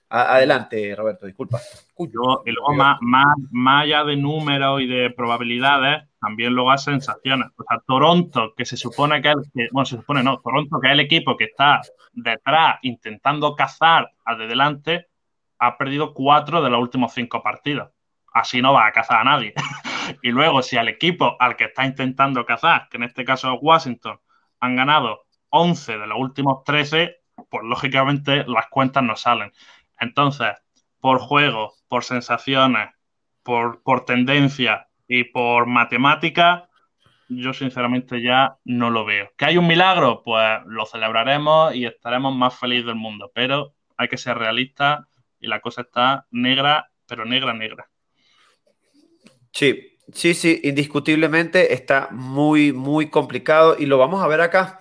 Adelante, 0.09 0.95
Roberto, 0.97 1.27
disculpa. 1.27 1.59
y 1.99 2.09
luego, 2.09 2.75
más, 2.75 2.99
más, 3.01 3.83
allá 3.83 4.05
de 4.05 4.17
números 4.17 4.81
y 4.81 4.87
de 4.87 5.11
probabilidades, 5.11 6.05
también 6.21 6.55
luego 6.55 6.71
hay 6.71 6.79
sensaciones. 6.79 7.49
O 7.57 7.65
sea, 7.69 7.83
Toronto, 7.87 8.55
que 8.57 8.65
se 8.65 8.77
supone 8.77 9.21
que, 9.23 9.33
bueno, 9.73 9.87
se 9.87 9.97
supone 9.97 10.23
no, 10.23 10.39
Toronto, 10.41 10.79
que 10.81 10.89
es 10.89 10.93
el 10.93 11.01
equipo 11.01 11.37
que 11.37 11.45
está 11.45 11.81
detrás 12.13 12.79
intentando 12.83 13.55
cazar 13.55 14.11
adelante, 14.25 15.09
ha 15.59 15.77
perdido 15.77 16.13
cuatro 16.15 16.63
de 16.63 16.71
los 16.71 16.81
últimos 16.81 17.13
cinco 17.13 17.43
partidos. 17.43 17.91
Así 18.33 18.61
no 18.61 18.75
va 18.75 18.87
a 18.87 18.93
cazar 18.93 19.21
a 19.21 19.25
nadie. 19.25 19.55
y 20.23 20.31
luego, 20.31 20.63
si 20.63 20.77
al 20.77 20.89
equipo 20.89 21.37
al 21.41 21.57
que 21.57 21.65
está 21.65 21.87
intentando 21.87 22.45
cazar, 22.45 22.89
que 22.91 22.99
en 22.99 23.05
este 23.05 23.25
caso 23.25 23.53
es 23.53 23.59
Washington, 23.63 24.21
han 24.61 24.77
ganado 24.77 25.23
11 25.51 25.99
de 25.99 26.07
los 26.07 26.19
últimos 26.19 26.65
13, 26.65 27.17
pues 27.51 27.65
lógicamente 27.65 28.45
las 28.47 28.67
cuentas 28.69 29.03
no 29.03 29.17
salen. 29.17 29.53
Entonces, 30.01 30.53
por 31.01 31.19
juego, 31.19 31.75
por 31.89 32.05
sensaciones, 32.05 32.91
por, 33.43 33.83
por 33.83 34.05
tendencia 34.05 34.89
y 35.09 35.25
por 35.25 35.67
matemática, 35.67 36.69
yo 37.29 37.53
sinceramente 37.53 38.23
ya 38.23 38.59
no 38.65 38.91
lo 38.91 39.05
veo. 39.05 39.31
¿Que 39.37 39.47
hay 39.47 39.59
un 39.59 39.67
milagro? 39.67 40.23
Pues 40.25 40.61
lo 40.67 40.87
celebraremos 40.87 41.75
y 41.75 41.87
estaremos 41.87 42.35
más 42.35 42.59
felices 42.59 42.87
del 42.87 42.95
mundo, 42.97 43.31
pero 43.35 43.75
hay 43.97 44.09
que 44.09 44.19
ser 44.19 44.39
realistas 44.39 45.07
y 45.41 45.47
la 45.49 45.61
cosa 45.61 45.83
está 45.83 46.27
negra, 46.31 46.91
pero 47.07 47.25
negra, 47.25 47.53
negra. 47.53 47.89
Sí, 49.53 49.99
sí, 50.13 50.35
sí, 50.35 50.61
indiscutiblemente 50.65 51.73
está 51.73 52.09
muy, 52.11 52.73
muy 52.73 53.11
complicado 53.11 53.77
y 53.79 53.87
lo 53.87 53.99
vamos 53.99 54.23
a 54.23 54.29
ver 54.29 54.41
acá. 54.41 54.81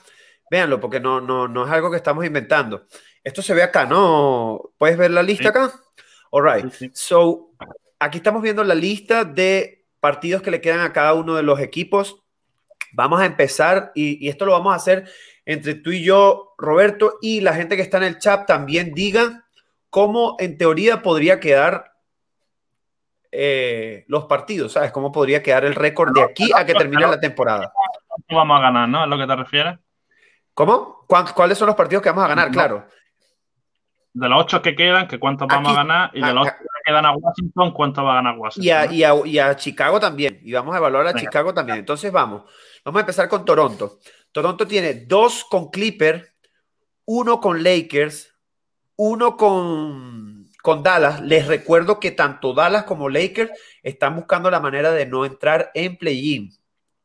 Véanlo, 0.49 0.79
porque 0.79 0.99
no, 0.99 1.21
no, 1.21 1.47
no 1.47 1.65
es 1.65 1.71
algo 1.71 1.89
que 1.89 1.97
estamos 1.97 2.25
inventando. 2.25 2.85
Esto 3.23 3.41
se 3.41 3.53
ve 3.53 3.63
acá, 3.63 3.85
¿no? 3.85 4.71
¿Puedes 4.77 4.97
ver 4.97 5.11
la 5.11 5.23
lista 5.23 5.49
acá? 5.49 5.71
All 6.29 6.43
right. 6.43 6.93
So, 6.93 7.51
aquí 7.99 8.17
estamos 8.17 8.41
viendo 8.41 8.63
la 8.63 8.75
lista 8.75 9.23
de 9.23 9.85
partidos 9.99 10.41
que 10.41 10.51
le 10.51 10.61
quedan 10.61 10.81
a 10.81 10.93
cada 10.93 11.13
uno 11.13 11.35
de 11.35 11.43
los 11.43 11.59
equipos. 11.59 12.23
Vamos 12.91 13.19
a 13.19 13.25
empezar 13.25 13.91
y, 13.95 14.29
esto 14.29 14.45
lo 14.45 14.51
vamos 14.51 14.73
a 14.73 14.77
hacer 14.77 15.09
entre 15.45 15.75
tú 15.75 15.91
y 15.91 16.03
yo, 16.03 16.53
Roberto, 16.57 17.17
y 17.21 17.41
la 17.41 17.53
gente 17.53 17.75
que 17.75 17.81
está 17.81 17.97
en 17.97 18.03
el 18.03 18.19
chat 18.19 18.45
también 18.45 18.93
diga 18.93 19.47
cómo 19.89 20.35
en 20.39 20.57
teoría 20.57 21.01
podría 21.01 21.39
quedar 21.39 21.93
eh, 23.31 24.05
los 24.07 24.25
partidos, 24.25 24.73
¿sabes? 24.73 24.91
¿Cómo 24.91 25.11
podría 25.11 25.41
quedar 25.43 25.65
el 25.65 25.75
récord 25.75 26.13
de 26.13 26.21
aquí 26.21 26.51
a 26.55 26.65
que 26.65 26.73
termine 26.73 27.07
la 27.07 27.19
temporada? 27.19 27.71
Vamos 28.29 28.59
a 28.59 28.61
ganar, 28.61 28.87
¿no? 28.87 29.03
¿Es 29.03 29.09
lo 29.09 29.17
que 29.17 29.27
te 29.27 29.35
refieres? 29.35 29.79
¿Cómo? 30.55 31.05
¿Cuáles 31.07 31.57
son 31.57 31.67
los 31.67 31.75
partidos 31.75 32.01
que 32.01 32.09
vamos 32.09 32.23
a 32.23 32.29
ganar? 32.29 32.49
Claro. 32.49 32.87
De 34.13 34.29
los 34.29 34.41
ocho 34.41 34.61
que 34.61 34.73
quedan, 34.73 35.05
que 35.05 35.19
cuántos 35.19 35.49
vamos 35.49 35.73
a 35.73 35.75
ganar, 35.75 36.11
y 36.13 36.21
de 36.21 36.33
los 36.33 36.47
ocho 36.47 36.55
que 36.57 36.89
quedan 36.91 37.05
a 37.05 37.11
Washington, 37.11 37.71
cuánto 37.73 38.03
va 38.05 38.13
a 38.13 38.15
ganar 38.15 38.37
Washington. 38.37 38.93
Y 38.93 39.37
a, 39.37 39.55
Chicago 39.57 39.99
también, 39.99 40.39
y 40.41 40.53
vamos 40.53 40.73
a 40.73 40.77
evaluar 40.77 41.07
a 41.07 41.13
Chicago 41.13 41.53
también. 41.53 41.79
Entonces 41.79 42.09
vamos, 42.09 42.43
vamos 42.85 42.99
a 42.99 43.01
empezar 43.01 43.27
con 43.27 43.43
Toronto. 43.43 43.99
Toronto 44.31 44.65
tiene 44.65 44.93
dos 45.05 45.43
con 45.43 45.69
Clipper, 45.69 46.33
uno 47.03 47.41
con 47.41 47.61
Lakers, 47.61 48.33
uno 48.95 49.35
con, 49.35 50.49
con 50.63 50.81
Dallas. 50.81 51.19
Les 51.19 51.47
recuerdo 51.47 51.99
que 51.99 52.11
tanto 52.11 52.53
Dallas 52.53 52.85
como 52.85 53.09
Lakers 53.09 53.51
están 53.83 54.15
buscando 54.15 54.49
la 54.49 54.61
manera 54.61 54.91
de 54.91 55.05
no 55.05 55.25
entrar 55.25 55.71
en 55.73 55.97
play-in 55.97 56.49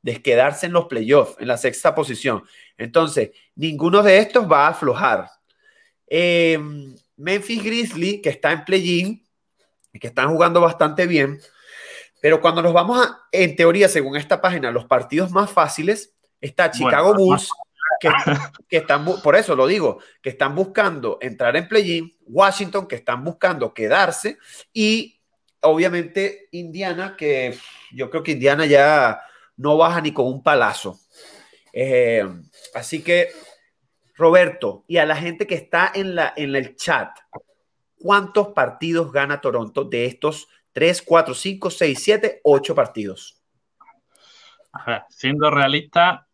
de 0.03 0.23
quedarse 0.23 0.67
en 0.67 0.73
los 0.73 0.87
playoffs, 0.87 1.37
en 1.39 1.49
la 1.49 1.57
sexta 1.57 1.95
posición. 1.95 2.43
Entonces, 2.79 3.31
ninguno 3.55 4.03
de 4.03 4.19
estos 4.19 4.51
va 4.51 4.67
a 4.67 4.71
aflojar. 4.71 5.31
Em, 6.07 6.95
Memphis 7.17 7.63
Grizzly, 7.63 8.23
que 8.23 8.31
está 8.31 8.53
en 8.53 8.65
play-in, 8.65 9.27
que 9.99 10.07
están 10.07 10.31
jugando 10.31 10.61
bastante 10.61 11.07
bien, 11.07 11.41
pero 12.21 12.41
cuando 12.41 12.63
nos 12.63 12.73
vamos 12.73 13.07
a, 13.07 13.21
en 13.33 13.57
teoría, 13.57 13.89
según 13.89 14.17
esta 14.17 14.41
página, 14.41 14.71
los 14.71 14.87
partidos 14.87 15.31
más 15.31 15.51
fáciles, 15.51 16.15
está 16.41 16.71
Chicago 16.71 17.15
Bulls, 17.15 17.51
que, 17.99 18.09
que, 18.69 18.77
están, 18.79 19.05
por 19.23 19.37
eso 19.37 19.55
lo 19.55 19.67
digo, 19.67 19.99
que 20.23 20.31
están 20.31 20.55
buscando 20.55 21.19
entrar 21.21 21.57
en 21.57 21.69
play-in, 21.69 22.15
Washington, 22.27 22.87
que 22.87 22.97
están 22.97 23.23
buscando 23.25 23.75
quedarse, 23.75 24.39
y 24.73 25.21
obviamente 25.61 26.49
Indiana, 26.53 27.15
que 27.17 27.59
yo 27.93 28.11
creo 28.11 28.23
que 28.23 28.33
Indiana 28.33 28.67
ya 28.67 29.21
no 29.61 29.77
baja 29.77 30.01
ni 30.01 30.13
con 30.13 30.27
un 30.27 30.43
palazo. 30.43 30.99
Eh, 31.73 32.27
así 32.75 33.03
que, 33.03 33.29
Roberto, 34.17 34.85
y 34.89 34.97
a 34.97 35.05
la 35.05 35.17
gente 35.17 35.47
que 35.47 35.55
está 35.55 35.93
en, 35.95 36.15
la, 36.15 36.33
en 36.37 36.57
el 36.57 36.77
chat, 36.77 37.11
¿cuántos 37.99 38.49
partidos 38.49 39.13
gana 39.13 39.41
Toronto 39.41 39.85
de 39.85 40.07
estos 40.07 40.49
3, 40.73 41.03
4, 41.03 41.35
5, 41.35 41.71
6, 41.71 42.03
7, 42.03 42.41
8 42.43 42.75
partidos? 42.75 43.37
siendo 45.09 45.51
realista, 45.51 46.29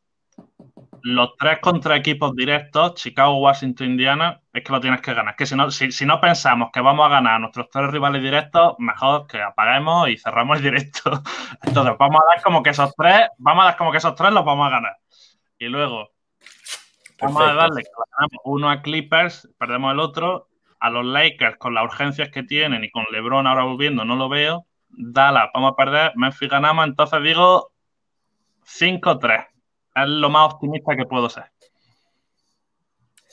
los 1.02 1.36
tres 1.38 1.58
contra 1.60 1.96
equipos 1.96 2.36
directos, 2.36 2.94
Chicago, 2.94 3.38
Washington, 3.38 3.86
Indiana, 3.92 4.42
es 4.58 4.64
que 4.64 4.72
lo 4.72 4.80
tienes 4.80 5.00
que 5.00 5.14
ganar. 5.14 5.32
Es 5.32 5.36
que 5.36 5.46
si 5.46 5.54
no, 5.54 5.70
si, 5.70 6.06
no 6.06 6.20
pensamos 6.20 6.70
que 6.72 6.80
vamos 6.80 7.06
a 7.06 7.10
ganar 7.10 7.34
a 7.34 7.38
nuestros 7.38 7.68
tres 7.70 7.90
rivales 7.90 8.22
directos, 8.22 8.74
mejor 8.78 9.26
que 9.26 9.40
apaguemos 9.40 10.08
y 10.08 10.16
cerramos 10.16 10.58
el 10.58 10.64
directo. 10.64 11.22
Entonces, 11.62 11.94
vamos 11.98 12.20
a 12.22 12.34
dar 12.34 12.42
como 12.42 12.62
que 12.62 12.70
esos 12.70 12.94
tres, 12.94 13.28
vamos 13.38 13.62
a 13.62 13.66
dar 13.66 13.76
como 13.76 13.92
que 13.92 13.98
esos 13.98 14.14
tres 14.14 14.32
los 14.32 14.44
vamos 14.44 14.66
a 14.66 14.70
ganar. 14.70 14.96
Y 15.58 15.66
luego, 15.66 16.10
vamos 17.20 17.42
a 17.42 17.54
darle 17.54 17.82
que 17.82 17.90
ganamos 17.90 18.42
uno 18.44 18.70
a 18.70 18.82
Clippers, 18.82 19.48
perdemos 19.58 19.92
el 19.92 20.00
otro, 20.00 20.48
a 20.80 20.90
los 20.90 21.04
Lakers 21.04 21.56
con 21.56 21.74
las 21.74 21.84
urgencias 21.84 22.30
que 22.30 22.42
tienen 22.42 22.84
y 22.84 22.90
con 22.90 23.04
LeBron 23.10 23.46
ahora 23.46 23.64
volviendo, 23.64 24.04
no 24.04 24.16
lo 24.16 24.28
veo. 24.28 24.66
Dallas, 24.88 25.50
vamos 25.52 25.72
a 25.72 25.76
perder, 25.76 26.12
Memphis 26.16 26.48
ganamos, 26.48 26.86
entonces 26.86 27.22
digo 27.22 27.72
5-3 28.64 29.46
es 29.96 30.08
lo 30.08 30.28
más 30.28 30.52
optimista 30.52 30.94
que 30.94 31.06
puedo 31.06 31.28
ser. 31.28 31.44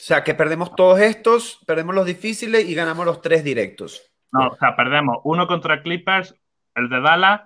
O 0.03 0.05
sea, 0.05 0.21
que 0.21 0.33
perdemos 0.33 0.75
todos 0.75 0.99
estos, 0.99 1.61
perdemos 1.65 1.95
los 1.95 2.05
difíciles 2.05 2.65
y 2.67 2.75
ganamos 2.75 3.05
los 3.05 3.21
tres 3.21 3.41
directos. 3.41 4.11
No, 4.33 4.49
o 4.49 4.57
sea, 4.57 4.75
perdemos 4.75 5.19
uno 5.23 5.47
contra 5.47 5.81
Clippers, 5.81 6.35
el 6.75 6.89
de 6.89 6.99
Dallas 6.99 7.43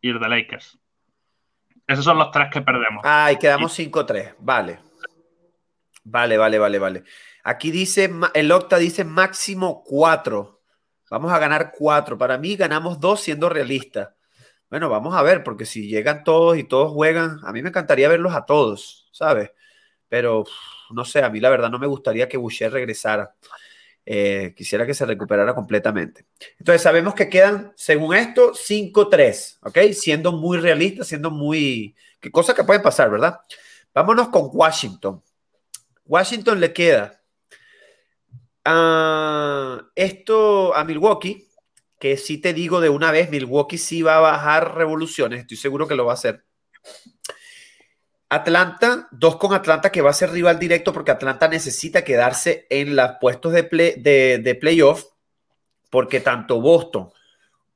y 0.00 0.10
el 0.10 0.18
de 0.18 0.28
Lakers. 0.28 0.76
Esos 1.86 2.04
son 2.04 2.18
los 2.18 2.32
tres 2.32 2.48
que 2.52 2.62
perdemos. 2.62 3.02
Ah, 3.04 3.30
y 3.30 3.36
quedamos 3.36 3.78
5-3. 3.78 4.34
Vale. 4.40 4.80
Vale, 6.02 6.36
vale, 6.36 6.58
vale, 6.58 6.78
vale. 6.80 7.04
Aquí 7.44 7.70
dice, 7.70 8.10
el 8.34 8.50
Octa 8.50 8.78
dice 8.78 9.04
máximo 9.04 9.84
4. 9.84 10.62
Vamos 11.12 11.32
a 11.32 11.38
ganar 11.38 11.70
4. 11.78 12.18
Para 12.18 12.38
mí 12.38 12.56
ganamos 12.56 12.98
2 12.98 13.20
siendo 13.20 13.48
realistas. 13.48 14.08
Bueno, 14.68 14.88
vamos 14.88 15.14
a 15.14 15.22
ver, 15.22 15.44
porque 15.44 15.64
si 15.64 15.86
llegan 15.86 16.24
todos 16.24 16.58
y 16.58 16.64
todos 16.64 16.90
juegan, 16.90 17.38
a 17.44 17.52
mí 17.52 17.62
me 17.62 17.68
encantaría 17.68 18.08
verlos 18.08 18.34
a 18.34 18.46
todos, 18.46 19.08
¿sabes? 19.12 19.52
Pero 20.08 20.44
no 20.94 21.04
sé, 21.04 21.22
a 21.22 21.30
mí 21.30 21.40
la 21.40 21.50
verdad 21.50 21.70
no 21.70 21.78
me 21.78 21.86
gustaría 21.86 22.28
que 22.28 22.36
Boucher 22.36 22.72
regresara. 22.72 23.34
Eh, 24.06 24.54
quisiera 24.56 24.86
que 24.86 24.94
se 24.94 25.06
recuperara 25.06 25.54
completamente. 25.54 26.26
Entonces 26.58 26.82
sabemos 26.82 27.14
que 27.14 27.28
quedan, 27.28 27.72
según 27.76 28.14
esto, 28.14 28.52
5-3, 28.52 29.58
¿ok? 29.62 29.78
Siendo 29.92 30.32
muy 30.32 30.58
realistas, 30.58 31.08
siendo 31.08 31.30
muy... 31.30 31.94
¿Qué 32.18 32.30
cosas 32.30 32.54
que 32.54 32.64
pueden 32.64 32.82
pasar, 32.82 33.10
verdad? 33.10 33.40
Vámonos 33.94 34.28
con 34.28 34.48
Washington. 34.52 35.22
Washington 36.04 36.58
le 36.58 36.72
queda 36.72 37.22
uh, 38.66 39.82
esto 39.94 40.74
a 40.74 40.84
Milwaukee, 40.84 41.48
que 41.98 42.16
sí 42.16 42.38
te 42.38 42.52
digo 42.52 42.80
de 42.80 42.88
una 42.88 43.12
vez, 43.12 43.30
Milwaukee 43.30 43.78
sí 43.78 44.02
va 44.02 44.16
a 44.16 44.20
bajar 44.20 44.74
revoluciones, 44.76 45.40
estoy 45.40 45.56
seguro 45.56 45.86
que 45.86 45.94
lo 45.94 46.06
va 46.06 46.12
a 46.12 46.14
hacer. 46.14 46.44
Atlanta, 48.32 49.08
dos 49.10 49.36
con 49.36 49.52
Atlanta 49.52 49.90
que 49.90 50.02
va 50.02 50.10
a 50.10 50.14
ser 50.14 50.30
rival 50.30 50.58
directo 50.58 50.92
porque 50.92 51.10
Atlanta 51.10 51.48
necesita 51.48 52.04
quedarse 52.04 52.64
en 52.70 52.94
los 52.94 53.10
puestos 53.20 53.52
de, 53.52 54.40
de, 54.42 54.54
playoff 54.54 55.04
porque 55.90 56.20
tanto 56.20 56.60
Boston 56.60 57.10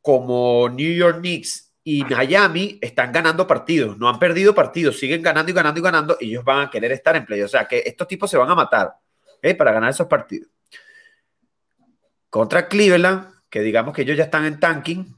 como 0.00 0.68
New 0.68 0.92
York 0.92 1.18
Knicks 1.18 1.72
y 1.82 2.04
Miami 2.04 2.78
están 2.80 3.10
ganando 3.10 3.48
partidos, 3.48 3.98
no 3.98 4.08
han 4.08 4.20
perdido 4.20 4.54
partidos, 4.54 4.98
siguen 4.98 5.22
ganando 5.22 5.50
y 5.50 5.54
ganando 5.54 5.80
y 5.80 5.82
ganando, 5.82 6.16
y 6.20 6.30
ellos 6.30 6.44
van 6.44 6.68
a 6.68 6.70
querer 6.70 6.92
estar 6.92 7.16
en 7.16 7.26
playoff. 7.26 7.46
O 7.46 7.50
sea 7.50 7.66
que 7.66 7.82
estos 7.84 8.06
tipos 8.06 8.30
se 8.30 8.38
van 8.38 8.48
a 8.48 8.54
matar 8.54 8.94
para 9.58 9.72
ganar 9.72 9.90
esos 9.90 10.06
partidos. 10.06 10.48
contra 12.30 12.68
Cleveland, 12.68 13.42
que 13.50 13.60
digamos 13.60 13.92
que 13.92 14.02
ellos 14.02 14.16
ya 14.16 14.24
están 14.24 14.44
en 14.44 14.58
tanking, 14.58 15.16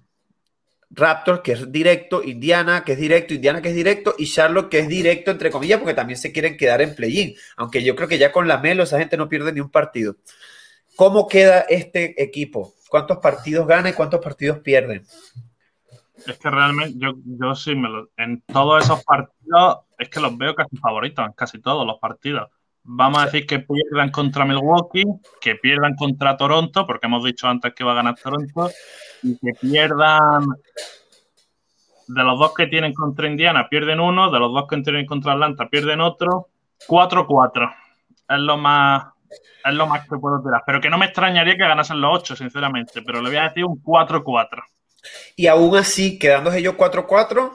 Raptors, 0.90 1.40
que 1.40 1.52
es 1.52 1.72
directo, 1.72 2.22
Indiana, 2.22 2.84
que 2.84 2.92
es 2.92 2.98
directo, 2.98 3.34
Indiana, 3.34 3.60
que 3.60 3.70
es 3.70 3.74
directo, 3.74 4.14
y 4.18 4.26
Charlotte, 4.26 4.68
que 4.68 4.78
es 4.78 4.88
directo, 4.88 5.30
entre 5.30 5.50
comillas, 5.50 5.78
porque 5.78 5.94
también 5.94 6.18
se 6.18 6.32
quieren 6.32 6.56
quedar 6.56 6.80
en 6.80 6.94
play-in. 6.94 7.34
Aunque 7.56 7.82
yo 7.82 7.96
creo 7.96 8.08
que 8.08 8.18
ya 8.18 8.32
con 8.32 8.46
la 8.48 8.58
Melo 8.58 8.84
esa 8.84 8.98
gente 8.98 9.16
no 9.16 9.28
pierde 9.28 9.52
ni 9.52 9.60
un 9.60 9.70
partido. 9.70 10.16
¿Cómo 10.94 11.28
queda 11.28 11.60
este 11.68 12.22
equipo? 12.22 12.74
¿Cuántos 12.88 13.18
partidos 13.18 13.66
gana 13.66 13.90
y 13.90 13.92
cuántos 13.92 14.20
partidos 14.20 14.60
pierden? 14.60 15.04
Es 16.26 16.38
que 16.38 16.50
realmente 16.50 16.94
yo, 16.98 17.12
yo 17.24 17.54
sí 17.54 17.74
me 17.74 17.88
lo, 17.88 18.10
en 18.16 18.40
todos 18.40 18.84
esos 18.84 19.04
partidos 19.04 19.80
es 19.98 20.08
que 20.08 20.20
los 20.20 20.36
veo 20.38 20.54
casi 20.54 20.76
favoritos, 20.76 21.26
en 21.26 21.32
casi 21.32 21.60
todos 21.60 21.86
los 21.86 21.98
partidos. 21.98 22.50
Vamos 22.88 23.20
a 23.20 23.24
decir 23.26 23.46
que 23.46 23.58
pierdan 23.60 24.10
contra 24.10 24.44
Milwaukee, 24.44 25.04
que 25.40 25.56
pierdan 25.56 25.94
contra 25.96 26.36
Toronto, 26.36 26.86
porque 26.86 27.06
hemos 27.06 27.24
dicho 27.24 27.48
antes 27.48 27.74
que 27.74 27.84
va 27.84 27.92
a 27.92 27.96
ganar 27.96 28.14
Toronto, 28.14 28.70
y 29.22 29.36
que 29.38 29.52
pierdan 29.60 30.46
de 32.08 32.22
los 32.22 32.38
dos 32.38 32.54
que 32.54 32.68
tienen 32.68 32.94
contra 32.94 33.26
Indiana, 33.26 33.68
pierden 33.68 34.00
uno, 34.00 34.30
de 34.30 34.38
los 34.38 34.52
dos 34.52 34.66
que 34.68 34.80
tienen 34.82 35.06
contra 35.06 35.32
Atlanta, 35.32 35.68
pierden 35.68 36.00
otro. 36.00 36.48
4-4. 36.86 37.74
Es 38.28 38.38
lo 38.38 38.56
más 38.56 39.04
es 39.64 39.74
lo 39.74 39.86
más 39.86 40.08
que 40.08 40.16
puedo 40.16 40.40
tirar. 40.42 40.62
Pero 40.64 40.80
que 40.80 40.90
no 40.90 40.98
me 40.98 41.06
extrañaría 41.06 41.56
que 41.56 41.66
ganasen 41.66 42.00
los 42.00 42.20
8, 42.20 42.36
sinceramente. 42.36 43.02
Pero 43.02 43.20
le 43.20 43.28
voy 43.28 43.38
a 43.38 43.48
decir 43.48 43.64
un 43.64 43.82
4-4. 43.82 44.62
Y 45.36 45.46
aún 45.46 45.76
así, 45.76 46.18
quedándose 46.18 46.58
ellos 46.58 46.74
4-4, 46.74 47.50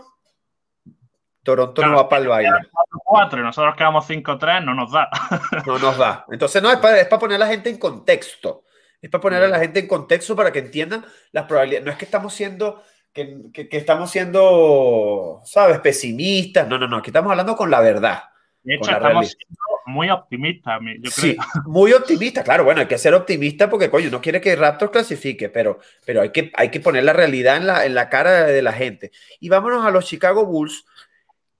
Toronto 1.43 1.85
no 1.85 1.95
va 1.95 2.09
para 2.09 2.21
el 2.21 2.27
baile. 2.27 2.51
4 2.89 3.39
y 3.39 3.43
nosotros 3.43 3.75
quedamos 3.75 4.07
5-3, 4.09 4.63
no 4.63 4.75
nos 4.75 4.91
da. 4.91 5.09
no 5.65 5.79
nos 5.79 5.97
da. 5.97 6.25
Entonces, 6.31 6.61
no, 6.61 6.71
es 6.71 6.77
para, 6.77 6.99
es 6.99 7.07
para 7.07 7.19
poner 7.19 7.35
a 7.35 7.45
la 7.45 7.47
gente 7.47 7.69
en 7.69 7.77
contexto. 7.77 8.63
Es 9.01 9.09
para 9.09 9.21
poner 9.21 9.43
a 9.43 9.47
la 9.47 9.59
gente 9.59 9.79
en 9.79 9.87
contexto 9.87 10.35
para 10.35 10.51
que 10.51 10.59
entiendan 10.59 11.05
las 11.31 11.45
probabilidades. 11.45 11.85
No 11.85 11.91
es 11.91 11.97
que 11.97 12.05
estamos 12.05 12.33
siendo, 12.33 12.83
que, 13.11 13.37
que, 13.51 13.67
que 13.67 13.77
estamos 13.77 14.11
siendo, 14.11 15.41
¿sabes? 15.43 15.79
Pesimistas. 15.79 16.67
No, 16.67 16.77
no, 16.77 16.87
no. 16.87 16.97
Aquí 16.97 17.09
estamos 17.09 17.31
hablando 17.31 17.55
con 17.55 17.71
la 17.71 17.81
verdad. 17.81 18.23
De 18.63 18.75
hecho, 18.75 18.91
estamos 18.91 19.29
siendo 19.29 19.61
muy 19.85 20.09
optimistas, 20.09 20.79
yo 20.79 21.11
creo. 21.11 21.11
Sí, 21.11 21.37
muy 21.65 21.93
optimista, 21.93 22.43
claro, 22.43 22.63
bueno, 22.63 22.81
hay 22.81 22.87
que 22.87 22.97
ser 22.97 23.13
optimista 23.13 23.69
porque, 23.69 23.89
coño, 23.89 24.09
no 24.09 24.21
quiere 24.21 24.41
que 24.41 24.55
Raptors 24.55 24.91
clasifique, 24.91 25.49
pero, 25.49 25.79
pero 26.05 26.21
hay, 26.21 26.31
que, 26.31 26.51
hay 26.55 26.69
que 26.69 26.79
poner 26.79 27.03
la 27.03 27.13
realidad 27.13 27.57
en 27.57 27.67
la, 27.67 27.85
en 27.85 27.95
la 27.95 28.09
cara 28.09 28.45
de 28.45 28.61
la 28.61 28.73
gente. 28.73 29.11
Y 29.39 29.49
vámonos 29.49 29.85
a 29.85 29.91
los 29.91 30.05
Chicago 30.05 30.45
Bulls, 30.45 30.85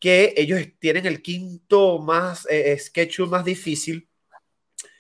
que 0.02 0.34
ellos 0.36 0.60
tienen 0.80 1.06
el 1.06 1.22
quinto 1.22 2.00
más 2.00 2.48
eh, 2.50 2.76
schedule 2.80 3.30
más 3.30 3.46
difícil. 3.46 4.10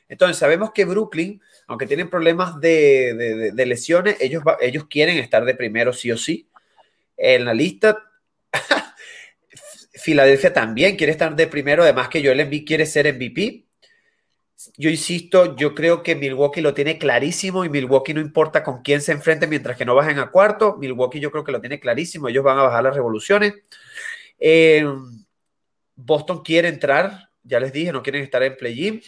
Entonces, 0.07 0.37
sabemos 0.37 0.71
que 0.71 0.85
Brooklyn, 0.85 1.41
aunque 1.67 1.87
tienen 1.87 2.09
problemas 2.09 2.61
de 2.61 3.51
lesiones, 3.65 4.17
ellos, 4.21 4.43
ellos 4.61 4.85
quieren 4.87 5.17
estar 5.17 5.43
de 5.43 5.55
primero 5.55 5.91
sí 5.91 6.11
o 6.11 6.17
sí. 6.17 6.47
En 7.17 7.45
la 7.45 7.53
lista 7.53 7.97
Filadelfia 9.93 10.53
también 10.53 10.95
quiere 10.97 11.11
estar 11.11 11.35
de 11.35 11.47
primero, 11.47 11.81
además 11.83 12.09
que 12.09 12.23
Joel 12.23 12.41
Embiid 12.41 12.65
quiere 12.65 12.85
ser 12.85 13.11
MVP. 13.11 13.65
Yo 14.77 14.91
insisto, 14.91 15.55
yo 15.55 15.73
creo 15.73 16.03
que 16.03 16.15
Milwaukee 16.15 16.61
lo 16.61 16.75
tiene 16.75 16.99
clarísimo 16.99 17.65
y 17.65 17.69
Milwaukee 17.69 18.13
no 18.13 18.21
importa 18.21 18.63
con 18.63 18.83
quién 18.83 19.01
se 19.01 19.13
enfrente 19.13 19.47
mientras 19.47 19.75
que 19.75 19.85
no 19.85 19.95
bajen 19.95 20.19
a 20.19 20.29
cuarto. 20.29 20.77
Milwaukee 20.77 21.19
yo 21.19 21.31
creo 21.31 21.43
que 21.43 21.51
lo 21.51 21.59
tiene 21.59 21.79
clarísimo, 21.79 22.27
ellos 22.27 22.43
van 22.43 22.59
a 22.59 22.63
bajar 22.63 22.83
las 22.83 22.95
revoluciones. 22.95 23.55
Eh, 24.41 24.83
Boston 25.95 26.41
quiere 26.43 26.67
entrar, 26.67 27.29
ya 27.43 27.59
les 27.59 27.71
dije, 27.71 27.93
no 27.93 28.01
quieren 28.01 28.23
estar 28.23 28.41
en 28.43 28.57
play-in. 28.57 29.01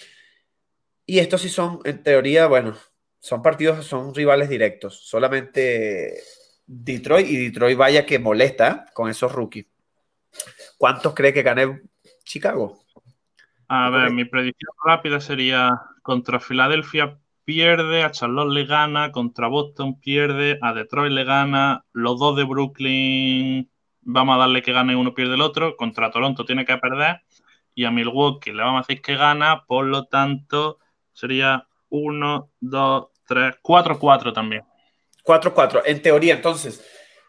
Y 1.05 1.19
estos 1.19 1.41
sí 1.41 1.49
son, 1.49 1.79
en 1.83 2.01
teoría, 2.03 2.45
bueno, 2.47 2.77
son 3.19 3.41
partidos, 3.41 3.85
son 3.85 4.13
rivales 4.13 4.47
directos. 4.47 4.99
Solamente 5.05 6.21
Detroit 6.65 7.27
y 7.27 7.37
Detroit 7.45 7.77
vaya 7.77 8.05
que 8.05 8.19
molesta 8.19 8.85
con 8.93 9.09
esos 9.09 9.31
rookies. 9.31 9.65
¿Cuántos 10.77 11.13
cree 11.13 11.33
que 11.33 11.43
gane 11.43 11.81
Chicago? 12.23 12.85
A 13.67 13.89
ver, 13.89 14.11
mi 14.11 14.25
predicción 14.25 14.71
rápida 14.85 15.19
sería 15.19 15.71
contra 16.03 16.39
Filadelfia 16.39 17.17
pierde, 17.43 18.03
a 18.03 18.11
Charlotte 18.11 18.53
le 18.53 18.65
gana, 18.65 19.11
contra 19.11 19.47
Boston 19.47 19.99
pierde, 19.99 20.59
a 20.61 20.73
Detroit 20.73 21.11
le 21.11 21.23
gana, 21.23 21.85
los 21.91 22.19
dos 22.19 22.37
de 22.37 22.43
Brooklyn 22.43 23.69
vamos 24.05 24.35
a 24.35 24.39
darle 24.39 24.61
que 24.61 24.73
gane 24.73 24.95
uno, 24.95 25.13
pierde 25.13 25.35
el 25.35 25.41
otro, 25.41 25.75
contra 25.75 26.11
Toronto 26.11 26.45
tiene 26.45 26.65
que 26.65 26.77
perder 26.77 27.21
y 27.75 27.85
a 27.85 27.91
Milwaukee 27.91 28.51
le 28.51 28.63
vamos 28.63 28.79
a 28.79 28.87
decir 28.87 29.01
que 29.01 29.15
gana, 29.15 29.65
por 29.65 29.85
lo 29.85 30.05
tanto 30.05 30.79
sería 31.11 31.67
1, 31.89 32.51
2, 32.59 33.07
3, 33.27 33.55
4, 33.61 33.99
4 33.99 34.33
también. 34.33 34.63
4-4, 35.23 35.83
en 35.85 36.01
teoría, 36.01 36.33
entonces, 36.33 36.83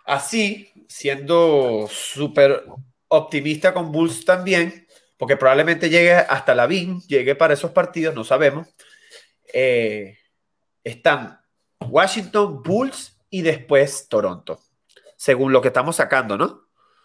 así, 0.05 0.73
siendo 0.89 1.87
súper 1.89 2.65
optimista 3.09 3.73
con 3.73 3.93
Bulls 3.93 4.25
también, 4.25 4.87
porque 5.17 5.37
probablemente 5.37 5.89
llegue 5.89 6.15
hasta 6.15 6.55
la 6.55 6.67
BIM, 6.67 7.01
llegue 7.03 7.37
para 7.37 7.55
esos 7.55 7.71
partidos, 7.71 8.15
no 8.15 8.25
sabemos. 8.25 8.69
Eh, 9.53 10.19
están 10.83 11.41
Washington, 11.81 12.63
Bulls 12.63 13.17
y 13.31 13.43
después 13.43 14.09
Toronto, 14.09 14.61
según 15.17 15.53
lo 15.53 15.63
que 15.63 15.69
estamos 15.69 15.97
sacando, 15.97 16.37
¿no? 16.37 16.64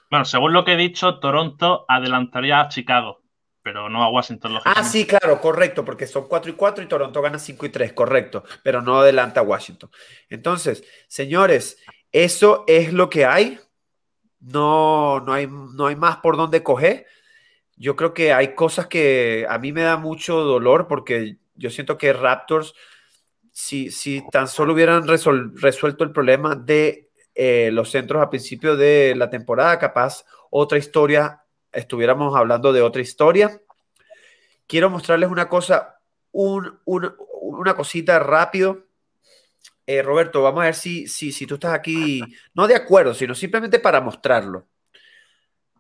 Bueno, 0.10 0.26
según 0.26 0.54
lo 0.54 0.66
que 0.66 0.74
he 0.74 0.78
dicho, 0.78 1.20
Toronto 1.20 1.86
adelantaría 1.88 2.62
a 2.62 2.70
Chicago, 2.70 3.22
pero 3.62 3.90
no 3.90 4.04
a 4.04 4.10
Washington. 4.10 4.60
Ah, 4.66 4.84
sí, 4.84 5.06
claro, 5.06 5.40
correcto, 5.40 5.86
porque 5.86 6.08
son 6.08 6.28
4 6.28 6.52
y 6.52 6.56
4 6.56 6.84
y 6.84 6.88
Toronto 6.88 7.22
gana 7.22 7.38
5 7.38 7.66
y 7.66 7.70
3, 7.70 7.94
correcto, 7.94 8.44
pero 8.64 8.82
no 8.82 9.00
adelanta 9.00 9.42
a 9.42 9.44
Washington. 9.44 9.92
Entonces, 10.30 10.84
señores, 11.08 11.78
eso 12.12 12.64
es 12.68 12.92
lo 12.92 13.10
que 13.10 13.26
hay 13.26 13.60
no, 14.40 15.20
no, 15.22 15.34
hay, 15.34 15.48
no 15.48 15.88
hay 15.88 15.96
más 15.96 16.18
por 16.18 16.38
dónde 16.38 16.64
coger. 16.64 17.06
Yo 17.76 17.96
creo 17.96 18.14
que 18.14 18.34
hay 18.34 18.56
cosas 18.56 18.88
que 18.88 19.46
a 19.50 19.58
mí 19.58 19.72
me 19.72 19.82
da 19.82 19.98
mucho 19.98 20.38
dolor 20.38 20.88
porque 20.88 21.38
yo 21.56 21.70
siento 21.70 21.98
que 21.98 22.14
Raptors, 22.14 22.74
si, 23.52 23.92
si 23.92 24.24
tan 24.32 24.48
solo 24.48 24.74
hubieran 24.74 25.08
resuelto 25.08 26.04
el 26.04 26.12
problema 26.12 26.56
de 26.56 27.09
eh, 27.42 27.70
los 27.72 27.90
centros 27.90 28.22
a 28.22 28.30
principio 28.30 28.76
de 28.76 29.14
la 29.16 29.30
temporada, 29.30 29.80
capaz 29.80 30.26
otra 30.50 30.78
historia, 30.78 31.44
estuviéramos 31.72 32.36
hablando 32.36 32.74
de 32.74 32.82
otra 32.82 33.02
historia. 33.02 33.62
Quiero 34.68 34.90
mostrarles 34.90 35.30
una 35.30 35.48
cosa, 35.48 36.02
un, 36.34 36.80
un, 36.84 37.16
una 37.42 37.76
cosita 37.76 38.20
rápido 38.20 38.90
eh, 39.86 40.04
Roberto, 40.04 40.44
vamos 40.44 40.62
a 40.62 40.66
ver 40.66 40.76
si, 40.76 41.08
si, 41.08 41.32
si 41.32 41.48
tú 41.48 41.54
estás 41.56 41.74
aquí, 41.74 42.22
no 42.54 42.68
de 42.68 42.76
acuerdo, 42.76 43.16
sino 43.16 43.34
simplemente 43.34 43.80
para 43.80 44.02
mostrarlo. 44.02 44.68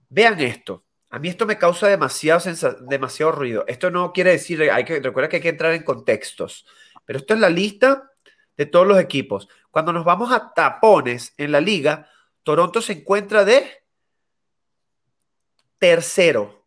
Vean 0.10 0.40
esto. 0.40 0.86
A 1.10 1.20
mí 1.20 1.28
esto 1.28 1.46
me 1.46 1.60
causa 1.60 1.88
demasiado, 1.88 2.42
demasiado 2.88 3.34
ruido. 3.34 3.66
Esto 3.68 3.92
no 3.92 4.14
quiere 4.14 4.32
decir, 4.32 4.64
hay 4.72 4.86
que, 4.86 5.02
recuerda 5.02 5.28
que 5.28 5.36
hay 5.36 5.42
que 5.44 5.50
entrar 5.50 5.74
en 5.74 5.84
contextos, 5.84 6.66
pero 7.06 7.20
esto 7.20 7.36
es 7.36 7.40
la 7.42 7.50
lista 7.50 8.12
de 8.60 8.66
todos 8.66 8.86
los 8.86 9.00
equipos. 9.00 9.48
Cuando 9.72 9.94
nos 9.94 10.04
vamos 10.04 10.34
a 10.34 10.52
tapones 10.54 11.34
en 11.38 11.54
la 11.54 11.62
liga, 11.62 12.10
Toronto 12.44 12.82
se 12.82 12.92
encuentra 12.92 13.46
de 13.46 13.66
tercero, 15.78 16.66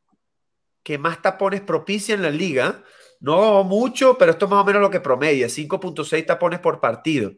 que 0.83 0.97
más 0.97 1.21
tapones 1.21 1.61
propicia 1.61 2.15
en 2.15 2.23
la 2.23 2.31
liga. 2.31 2.83
No 3.21 3.63
mucho, 3.63 4.17
pero 4.17 4.33
esto 4.33 4.47
es 4.47 4.51
más 4.51 4.63
o 4.63 4.65
menos 4.65 4.81
lo 4.81 4.89
que 4.89 5.01
promedia, 5.01 5.49
5.6 5.49 6.25
tapones 6.25 6.61
por 6.61 6.81
partido. 6.81 7.35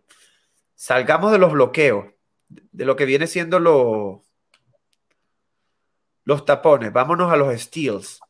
Salgamos 0.76 1.32
de 1.32 1.38
los 1.38 1.50
bloqueos, 1.50 2.14
de 2.46 2.84
lo 2.84 2.94
que 2.94 3.06
viene 3.06 3.26
siendo 3.26 3.58
lo, 3.58 4.22
los 6.22 6.44
tapones. 6.44 6.92
Vámonos 6.92 7.32
a 7.32 7.36
los 7.36 7.60
steals. 7.60 8.20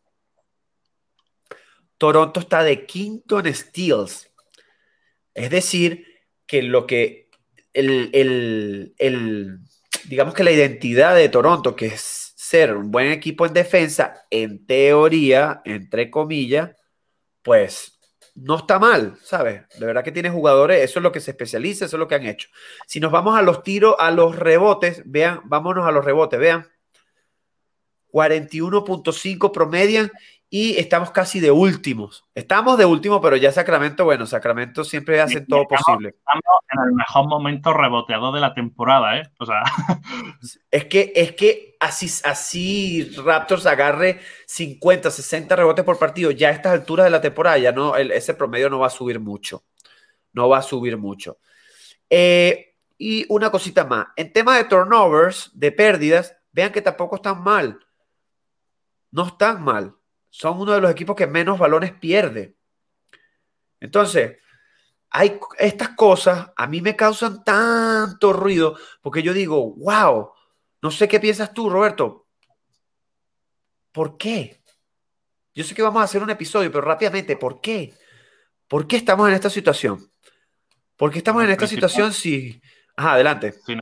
Toronto 1.99 2.41
está 2.41 2.63
de 2.63 2.87
quinto 2.87 3.41
en 3.41 3.55
steals. 3.55 4.31
Es 5.35 5.51
decir, 5.51 6.14
que 6.47 6.63
lo 6.63 6.87
que 6.87 7.29
el, 7.73 8.11
el, 8.13 8.95
el, 8.99 9.59
digamos 10.09 10.35
que 10.35 10.45
la 10.45 10.53
identidad 10.53 11.15
de 11.15 11.29
Toronto, 11.29 11.75
que 11.75 11.87
es 11.87 12.33
ser 12.37 12.77
un 12.77 12.91
buen 12.91 13.11
equipo 13.11 13.47
en 13.47 13.53
defensa, 13.53 14.27
en 14.31 14.67
teoría, 14.67 15.63
entre 15.65 16.11
comillas, 16.11 16.77
pues 17.43 17.99
no 18.35 18.57
está 18.59 18.79
mal, 18.79 19.17
¿sabes? 19.23 19.63
De 19.79 19.87
verdad 19.87 20.03
que 20.05 20.13
tiene 20.13 20.31
jugadores, 20.31 20.83
eso 20.83 20.99
es 20.99 21.03
lo 21.03 21.13
que 21.13 21.21
se 21.21 21.31
especializa, 21.31 21.85
eso 21.85 21.97
es 21.97 22.01
lo 22.01 22.09
que 22.09 22.17
han 22.17 22.27
hecho. 22.27 22.49
Si 22.87 23.01
nos 23.01 23.13
vamos 23.13 23.39
a 23.39 23.43
los 23.43 23.63
tiros, 23.63 23.95
a 23.99 24.11
los 24.11 24.37
rebotes, 24.37 25.03
vean, 25.05 25.41
vámonos 25.45 25.87
a 25.87 25.93
los 25.93 26.05
rebotes, 26.05 26.39
vean. 26.39 26.69
41.5 28.13 29.51
promedian 29.51 30.11
y 30.57 30.79
estamos 30.79 31.11
casi 31.11 31.41
de 31.41 31.51
últimos. 31.51 32.25
Estamos 32.33 32.79
de 32.79 32.85
último, 32.85 33.21
pero 33.21 33.35
ya 33.35 33.51
Sacramento, 33.51 34.05
bueno, 34.05 34.25
Sacramento 34.25 34.85
siempre 34.85 35.21
hacen 35.21 35.49
todo 35.49 35.67
posible. 35.67 36.11
Estamos 36.11 36.61
en 36.71 36.81
el 36.85 36.93
mejor 36.93 37.27
momento 37.27 37.73
reboteado 37.73 38.31
de 38.31 38.41
la 38.41 38.55
temporada, 38.55 39.19
¿eh? 39.19 39.25
O 39.41 39.47
sea. 39.47 39.65
Es 40.71 40.85
que, 40.85 41.13
es 41.17 41.33
que 41.33 41.77
así, 41.81 42.07
así 42.23 43.11
Raptors 43.25 43.67
agarre 43.67 44.21
50, 44.47 45.11
60 45.11 45.57
rebotes 45.57 45.85
por 45.85 45.99
partido, 45.99 46.31
ya 46.31 46.51
a 46.51 46.53
estas 46.53 46.73
alturas 46.73 47.07
de 47.07 47.11
la 47.11 47.21
temporada, 47.21 47.59
ya 47.59 47.73
no, 47.73 47.97
el, 47.97 48.13
ese 48.13 48.35
promedio 48.35 48.71
no 48.71 48.79
va 48.79 48.87
a 48.87 48.91
subir 48.91 49.19
mucho. 49.19 49.65
no 50.35 50.49
va 50.49 50.59
a 50.59 50.63
subir 50.63 50.97
mucho. 50.97 51.39
Eh, 52.09 52.77
y 52.97 53.27
una 53.29 53.51
cosita 53.51 53.87
más, 53.87 54.07
en 54.15 54.33
tema 54.33 54.57
de 54.57 54.67
turnovers, 54.67 55.51
de 55.53 55.73
pérdidas, 55.73 56.37
vean 56.53 56.71
que 56.71 56.81
tampoco 56.81 57.17
están 57.17 57.43
mal. 57.43 57.81
No 59.11 59.27
están 59.27 59.61
mal. 59.61 59.97
Son 60.37 60.59
uno 60.61 60.73
de 60.73 60.81
los 60.81 60.91
equipos 60.91 61.15
que 61.15 61.29
menos 61.29 61.61
balones 61.61 61.93
pierde. 61.93 62.57
Entonces, 63.79 64.39
hay 65.11 65.39
estas 65.61 65.91
cosas 65.91 66.51
a 66.57 66.67
mí 66.67 66.81
me 66.81 66.97
causan 66.97 67.45
tanto 67.45 68.33
ruido 68.33 68.77
porque 69.01 69.23
yo 69.23 69.33
digo, 69.33 69.77
wow, 69.77 70.33
no 70.83 70.91
sé 70.91 71.07
qué 71.07 71.21
piensas 71.21 71.55
tú, 71.55 71.71
Roberto. 71.71 72.27
¿Por 73.93 74.17
qué? 74.17 74.61
Yo 75.55 75.63
sé 75.63 75.73
que 75.73 75.83
vamos 75.83 76.01
a 76.01 76.05
hacer 76.07 76.21
un 76.21 76.31
episodio, 76.31 76.73
pero 76.73 76.83
rápidamente, 76.83 77.37
¿por 77.37 77.61
qué? 77.61 77.95
¿Por 78.67 78.89
qué 78.89 78.97
estamos 78.97 79.29
en 79.29 79.35
esta 79.35 79.51
situación? 79.51 80.11
¿Por 80.97 81.13
qué 81.13 81.19
estamos 81.19 81.45
en 81.45 81.51
esta 81.51 81.69
situación 81.69 82.13
si... 82.13 82.61
Ajá, 82.97 83.13
adelante. 83.13 83.53
Sin, 83.53 83.81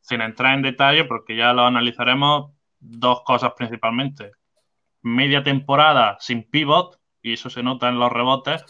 sin 0.00 0.20
entrar 0.20 0.54
en 0.54 0.62
detalle, 0.62 1.06
porque 1.06 1.36
ya 1.36 1.52
lo 1.52 1.62
analizaremos, 1.62 2.52
dos 2.78 3.22
cosas 3.24 3.52
principalmente. 3.56 4.37
Media 5.08 5.42
temporada 5.42 6.16
sin 6.20 6.48
pivot, 6.48 6.98
y 7.22 7.32
eso 7.34 7.50
se 7.50 7.62
nota 7.62 7.88
en 7.88 7.98
los 7.98 8.12
rebotes, 8.12 8.64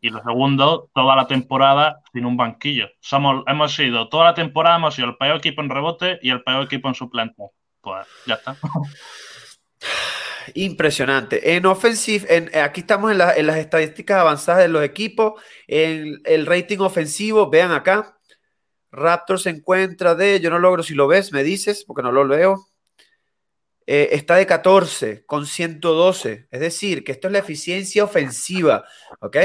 y 0.00 0.10
lo 0.10 0.22
segundo, 0.22 0.90
toda 0.94 1.16
la 1.16 1.26
temporada 1.26 2.00
sin 2.12 2.26
un 2.26 2.36
banquillo. 2.36 2.88
Somos, 3.00 3.44
hemos 3.46 3.74
sido, 3.74 4.08
toda 4.08 4.26
la 4.26 4.34
temporada 4.34 4.76
hemos 4.76 4.94
sido 4.94 5.08
el 5.08 5.16
peor 5.16 5.36
equipo 5.36 5.62
en 5.62 5.70
rebote 5.70 6.18
y 6.22 6.30
el 6.30 6.42
peor 6.42 6.64
equipo 6.64 6.88
en 6.88 6.94
suplente. 6.94 7.42
Pues 7.80 8.06
ya 8.26 8.34
está. 8.34 8.56
Impresionante. 10.54 11.56
En 11.56 11.66
offensive, 11.66 12.26
en, 12.28 12.56
aquí 12.58 12.80
estamos 12.80 13.10
en, 13.10 13.20
en, 13.20 13.46
las 13.46 13.56
estadísticas 13.56 14.20
avanzadas 14.20 14.62
de 14.62 14.68
los 14.68 14.84
equipos. 14.84 15.40
En 15.66 16.20
el 16.24 16.46
rating 16.46 16.78
ofensivo, 16.78 17.50
vean 17.50 17.72
acá. 17.72 18.16
Raptor 18.92 19.40
se 19.40 19.50
encuentra 19.50 20.14
de, 20.14 20.40
yo 20.40 20.50
no 20.50 20.58
logro 20.58 20.82
si 20.82 20.94
lo 20.94 21.08
ves, 21.08 21.32
me 21.32 21.42
dices, 21.42 21.84
porque 21.84 22.02
no 22.02 22.12
lo 22.12 22.26
veo. 22.28 22.66
Eh, 23.86 24.08
está 24.12 24.34
de 24.36 24.46
14 24.46 25.24
con 25.26 25.46
112. 25.46 26.48
Es 26.50 26.60
decir, 26.60 27.04
que 27.04 27.12
esto 27.12 27.28
es 27.28 27.32
la 27.32 27.38
eficiencia 27.38 28.04
ofensiva. 28.04 28.84
¿Ok? 29.20 29.36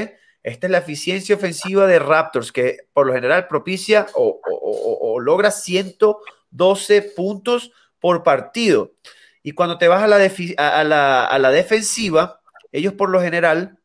Esta 0.43 0.67
es 0.67 0.71
la 0.71 0.79
eficiencia 0.79 1.35
ofensiva 1.35 1.85
de 1.85 1.99
Raptors, 1.99 2.51
que 2.51 2.87
por 2.93 3.05
lo 3.05 3.13
general 3.13 3.47
propicia 3.47 4.07
o, 4.15 4.41
o, 4.43 5.13
o, 5.13 5.19
logra 5.19 5.51
112 5.51 7.01
puntos 7.15 7.71
por 7.99 8.23
partido. 8.23 8.95
Y 9.43 9.51
cuando 9.51 9.77
te 9.77 9.87
vas 9.87 10.01
a 10.01 10.07
la, 10.07 10.17
a, 10.57 10.83
la, 10.83 11.25
a 11.25 11.39
la, 11.39 11.51
defensiva, 11.51 12.41
ellos 12.71 12.93
por 12.93 13.09
lo 13.09 13.21
general, 13.21 13.77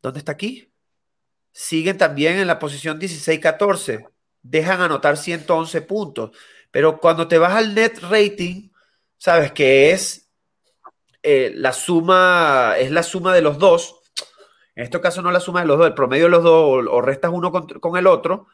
¿dónde 0.00 0.20
está 0.20 0.32
aquí? 0.32 0.72
Siguen 1.52 1.98
también 1.98 2.38
en 2.38 2.46
la 2.46 2.58
posición 2.58 2.98
16-14. 2.98 4.08
Dejan 4.42 4.80
anotar 4.80 5.18
111 5.18 5.82
puntos. 5.82 6.30
Pero 6.70 7.00
cuando 7.00 7.28
te 7.28 7.38
vas 7.38 7.54
al 7.54 7.74
net 7.74 7.98
rating, 8.02 8.70
sabes 9.16 9.52
que 9.52 9.90
es 9.92 10.30
eh, 11.22 11.52
la 11.54 11.72
suma, 11.72 12.74
es 12.78 12.90
la 12.90 13.02
suma 13.02 13.34
de 13.34 13.42
los 13.42 13.58
dos 13.58 13.98
en 14.78 14.84
este 14.84 15.00
caso 15.00 15.22
no 15.22 15.32
la 15.32 15.40
suma 15.40 15.62
de 15.62 15.66
los 15.66 15.76
dos, 15.76 15.88
el 15.88 15.94
promedio 15.94 16.26
de 16.26 16.30
los 16.30 16.44
dos 16.44 16.86
o, 16.88 17.00
restas 17.00 17.32
uno 17.34 17.50
con, 17.50 17.96
el 17.96 18.06
otro. 18.06 18.46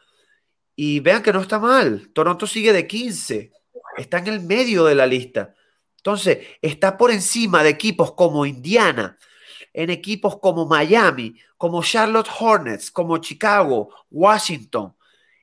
Y 0.75 0.99
vean 0.99 1.21
que 1.21 1.31
no 1.31 1.39
está 1.39 1.59
mal. 1.59 2.09
Toronto 2.13 2.47
sigue 2.47 2.73
de 2.73 2.87
15. 2.87 3.51
Está 3.95 4.17
en 4.17 4.27
el 4.29 4.41
medio 4.41 4.85
de 4.85 4.95
la 4.95 5.05
lista. 5.05 5.53
Entonces, 5.97 6.39
está 6.63 6.97
por 6.97 7.11
encima 7.11 7.61
de 7.61 7.69
equipos 7.69 8.13
como 8.13 8.47
Indiana, 8.47 9.19
en 9.71 9.91
equipos 9.91 10.39
como 10.39 10.65
Miami, 10.65 11.35
como 11.57 11.83
Charlotte 11.83 12.29
Hornets, 12.39 12.89
como 12.89 13.19
Chicago, 13.19 13.93
Washington. 14.09 14.95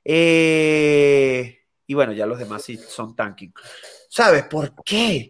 Eh, 0.03 1.62
y 1.85 1.93
bueno, 1.93 2.13
ya 2.13 2.25
los 2.25 2.39
demás 2.39 2.63
sí 2.63 2.77
son 2.77 3.15
tanking. 3.15 3.53
¿Sabes 4.09 4.43
por 4.43 4.73
qué? 4.83 5.29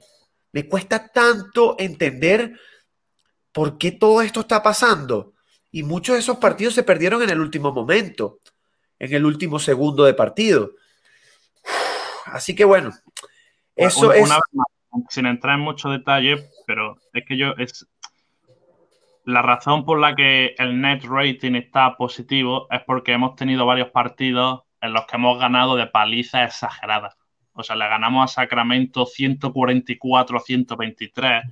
Me 0.52 0.68
cuesta 0.68 1.08
tanto 1.08 1.76
entender 1.80 2.60
por 3.52 3.78
qué 3.78 3.94
todo 3.94 4.22
esto 4.22 4.42
está 4.42 4.62
pasando. 4.62 5.34
Y 5.72 5.84
muchos 5.84 6.14
de 6.14 6.20
esos 6.20 6.38
partidos 6.38 6.76
se 6.76 6.84
perdieron 6.84 7.24
en 7.24 7.32
el 7.32 7.40
último 7.40 7.72
momento, 7.72 8.40
en 9.00 9.14
el 9.14 9.26
último 9.26 9.58
segundo 9.58 10.04
de 10.04 10.14
partido. 10.14 10.72
Así 12.26 12.56
que 12.56 12.66
bueno, 12.66 12.92
eso 13.76 14.14
es... 14.14 14.30
sin 15.10 15.26
entrar 15.26 15.56
en 15.56 15.62
mucho 15.62 15.90
detalle, 15.90 16.50
pero 16.68 16.98
es 17.14 17.24
que 17.28 17.38
yo 17.38 17.54
es... 17.58 17.88
La 19.26 19.42
razón 19.42 19.86
por 19.86 20.00
la 20.00 20.16
que 20.16 20.54
el 20.58 20.82
net 20.82 21.06
rating 21.06 21.56
está 21.56 21.96
positivo 21.96 22.68
es 22.70 22.82
porque 22.86 23.14
hemos 23.14 23.36
tenido 23.38 23.66
varios 23.66 23.90
partidos 23.90 24.64
en 24.84 24.94
los 24.94 25.06
que 25.06 25.16
hemos 25.16 25.40
ganado 25.40 25.78
de 25.78 25.88
paliza 25.88 26.44
exagerada. 26.44 27.16
O 27.54 27.64
sea, 27.64 27.78
le 27.78 27.88
ganamos 27.88 28.30
a 28.30 28.34
Sacramento 28.42 29.06
144-123. 29.06 31.44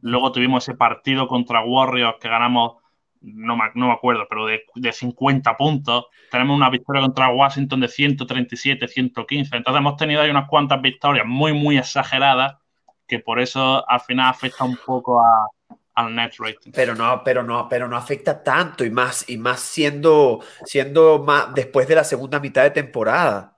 Luego 0.00 0.32
tuvimos 0.32 0.64
ese 0.64 0.74
partido 0.76 1.28
contra 1.28 1.62
Warriors 1.62 2.16
que 2.20 2.28
ganamos 2.28 2.78
no 3.22 3.54
me, 3.54 3.92
acuerdo, 3.92 4.26
pero 4.28 4.46
de, 4.46 4.64
de, 4.74 4.92
50 4.92 5.56
puntos. 5.56 6.06
Tenemos 6.30 6.56
una 6.56 6.70
victoria 6.70 7.02
contra 7.02 7.28
Washington 7.28 7.80
de 7.80 7.88
137, 7.88 8.88
115. 8.88 9.56
Entonces 9.56 9.78
hemos 9.78 9.96
tenido 9.96 10.22
ahí 10.22 10.30
unas 10.30 10.48
cuantas 10.48 10.80
victorias 10.80 11.26
muy, 11.26 11.52
muy 11.52 11.76
exageradas 11.76 12.56
que 13.06 13.18
por 13.18 13.38
eso 13.38 13.86
al 13.88 14.00
final 14.00 14.30
afecta 14.30 14.64
un 14.64 14.78
poco 14.86 15.20
a, 15.20 15.46
al 16.00 16.14
net 16.14 16.32
rating. 16.38 16.72
Pero 16.72 16.94
no, 16.94 17.22
pero 17.24 17.42
no, 17.42 17.68
pero 17.68 17.88
no 17.88 17.96
afecta 17.96 18.42
tanto 18.42 18.84
y 18.84 18.90
más, 18.90 19.28
y 19.28 19.36
más 19.36 19.60
siendo, 19.60 20.40
siendo 20.64 21.22
más 21.22 21.54
después 21.54 21.88
de 21.88 21.94
la 21.94 22.04
segunda 22.04 22.40
mitad 22.40 22.62
de 22.62 22.70
temporada. 22.70 23.56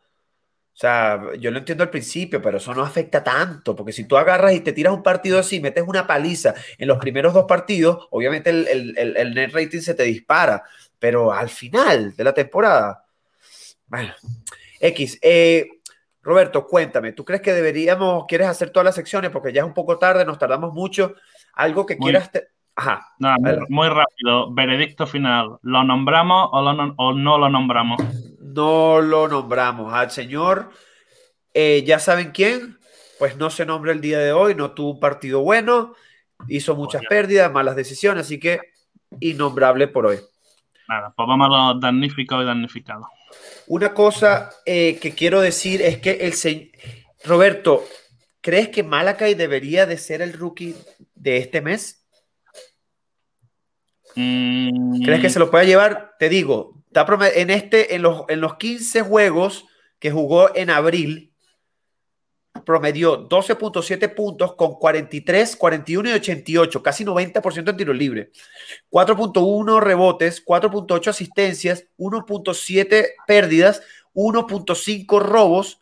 O 0.75 0.77
sea, 0.77 1.21
yo 1.39 1.51
lo 1.51 1.59
entiendo 1.59 1.85
al 1.85 1.91
principio, 1.91 2.41
pero 2.41 2.57
eso 2.57 2.75
no 2.75 2.83
afecta 2.83 3.23
tanto, 3.23 3.77
porque 3.77 3.93
si 3.93 4.05
tú 4.05 4.17
agarras 4.17 4.55
y 4.55 4.61
te 4.61 4.73
tiras 4.73 4.95
un 4.95 5.03
partido 5.03 5.39
así, 5.39 5.61
metes 5.61 5.85
una 5.87 6.07
paliza 6.07 6.55
en 6.79 6.89
los 6.89 6.99
primeros 6.99 7.35
dos 7.35 7.45
partidos, 7.45 8.09
obviamente 8.11 8.51
el, 8.51 8.97
el, 8.97 9.17
el 9.17 9.35
net 9.35 9.53
rating 9.53 9.81
se 9.81 9.95
te 9.95 10.05
dispara, 10.05 10.65
pero 10.99 11.33
al 11.33 11.51
final 11.51 12.17
de 12.17 12.25
la 12.25 12.33
temporada, 12.33 13.05
bueno, 13.87 14.15
X. 14.81 15.19
Eh, 15.21 15.69
Roberto, 16.23 16.67
cuéntame, 16.67 17.13
¿tú 17.13 17.25
crees 17.25 17.43
que 17.43 17.53
deberíamos, 17.53 18.25
quieres 18.27 18.47
hacer 18.47 18.71
todas 18.71 18.85
las 18.85 18.95
secciones? 18.95 19.31
Porque 19.31 19.53
ya 19.53 19.63
es 19.63 19.67
un 19.67 19.75
poco 19.75 19.99
tarde, 19.99 20.25
nos 20.25 20.39
tardamos 20.39 20.73
mucho. 20.73 21.17
Algo 21.53 21.87
que 21.87 21.97
quieras... 21.97 22.31
Te... 22.31 22.49
Ajá. 22.75 23.07
No, 23.19 23.35
muy, 23.69 23.89
rápido. 23.89 24.53
Veredicto 24.53 25.07
final. 25.07 25.59
¿Lo 25.63 25.85
nombramos 25.85 26.49
o, 26.53 26.63
lo 26.63 26.95
o 26.97 27.13
no 27.13 27.39
lo 27.39 27.49
nombramos? 27.49 28.01
no 28.55 29.01
lo 29.01 29.29
nombramos. 29.29 29.93
Al 29.93 30.11
señor, 30.11 30.71
eh, 31.55 31.83
ya 31.87 31.99
saben 31.99 32.31
quién, 32.33 32.79
pues 33.19 33.37
no 33.37 33.51
se 33.51 33.67
nombra 33.67 33.93
el 33.93 34.01
día 34.01 34.19
de 34.19 34.33
hoy, 34.33 34.55
no 34.55 34.73
tuvo 34.73 34.93
un 34.93 35.01
partido 35.01 35.41
bueno, 35.41 35.95
hizo 36.49 36.75
muchas 36.75 37.03
pérdidas, 37.09 37.53
malas 37.53 37.77
decisiones, 37.77 38.27
así 38.27 38.39
que 38.39 38.61
innombrable 39.21 39.89
por 39.89 40.07
hoy. 40.07 40.19
Nada, 40.89 41.13
pues 41.17 41.27
vamos 41.27 41.47
a 41.47 41.73
lo 41.75 41.81
damnificado 41.81 42.43
y 42.43 42.47
damnificado. 42.47 43.09
Una 43.69 43.95
cosa 43.95 44.51
eh, 44.67 44.99
que 45.01 45.13
quiero 45.13 45.41
decir 45.41 45.81
es 45.81 45.99
que 45.99 46.13
el 46.13 46.35
señor 46.35 46.69
Roberto, 47.25 47.85
¿crees 48.41 48.69
que 48.69 48.83
Malakai 48.83 49.35
debería 49.35 49.87
de 49.87 49.97
ser 49.97 50.23
el 50.23 50.33
rookie 50.33 50.75
de 51.23 51.37
este 51.37 51.61
mes? 51.61 52.05
Mm. 54.17 55.03
¿Crees 55.05 55.21
que 55.21 55.31
se 55.31 55.39
lo 55.39 55.51
pueda 55.51 55.65
llevar? 55.65 56.15
Te 56.19 56.29
digo, 56.29 56.83
en, 57.35 57.51
este, 57.51 57.95
en, 57.95 58.03
los, 58.03 58.25
en 58.29 58.41
los 58.41 58.57
15 58.57 59.03
juegos 59.03 59.65
que 59.99 60.11
jugó 60.11 60.55
en 60.55 60.69
abril, 60.69 61.33
promedió 62.67 63.29
12.7 63.29 64.15
puntos 64.15 64.55
con 64.57 64.75
43, 64.75 65.57
41 65.57 66.11
y 66.11 66.13
88, 66.13 66.83
casi 66.83 67.05
90% 67.05 67.71
en 67.71 67.77
tiro 67.77 67.93
libre. 67.93 68.31
4.1 68.91 69.81
rebotes, 69.81 70.45
4.8 70.45 71.09
asistencias, 71.09 71.87
1.7 71.99 73.11
pérdidas, 73.27 73.83
1.5 74.15 75.21
robos 75.21 75.81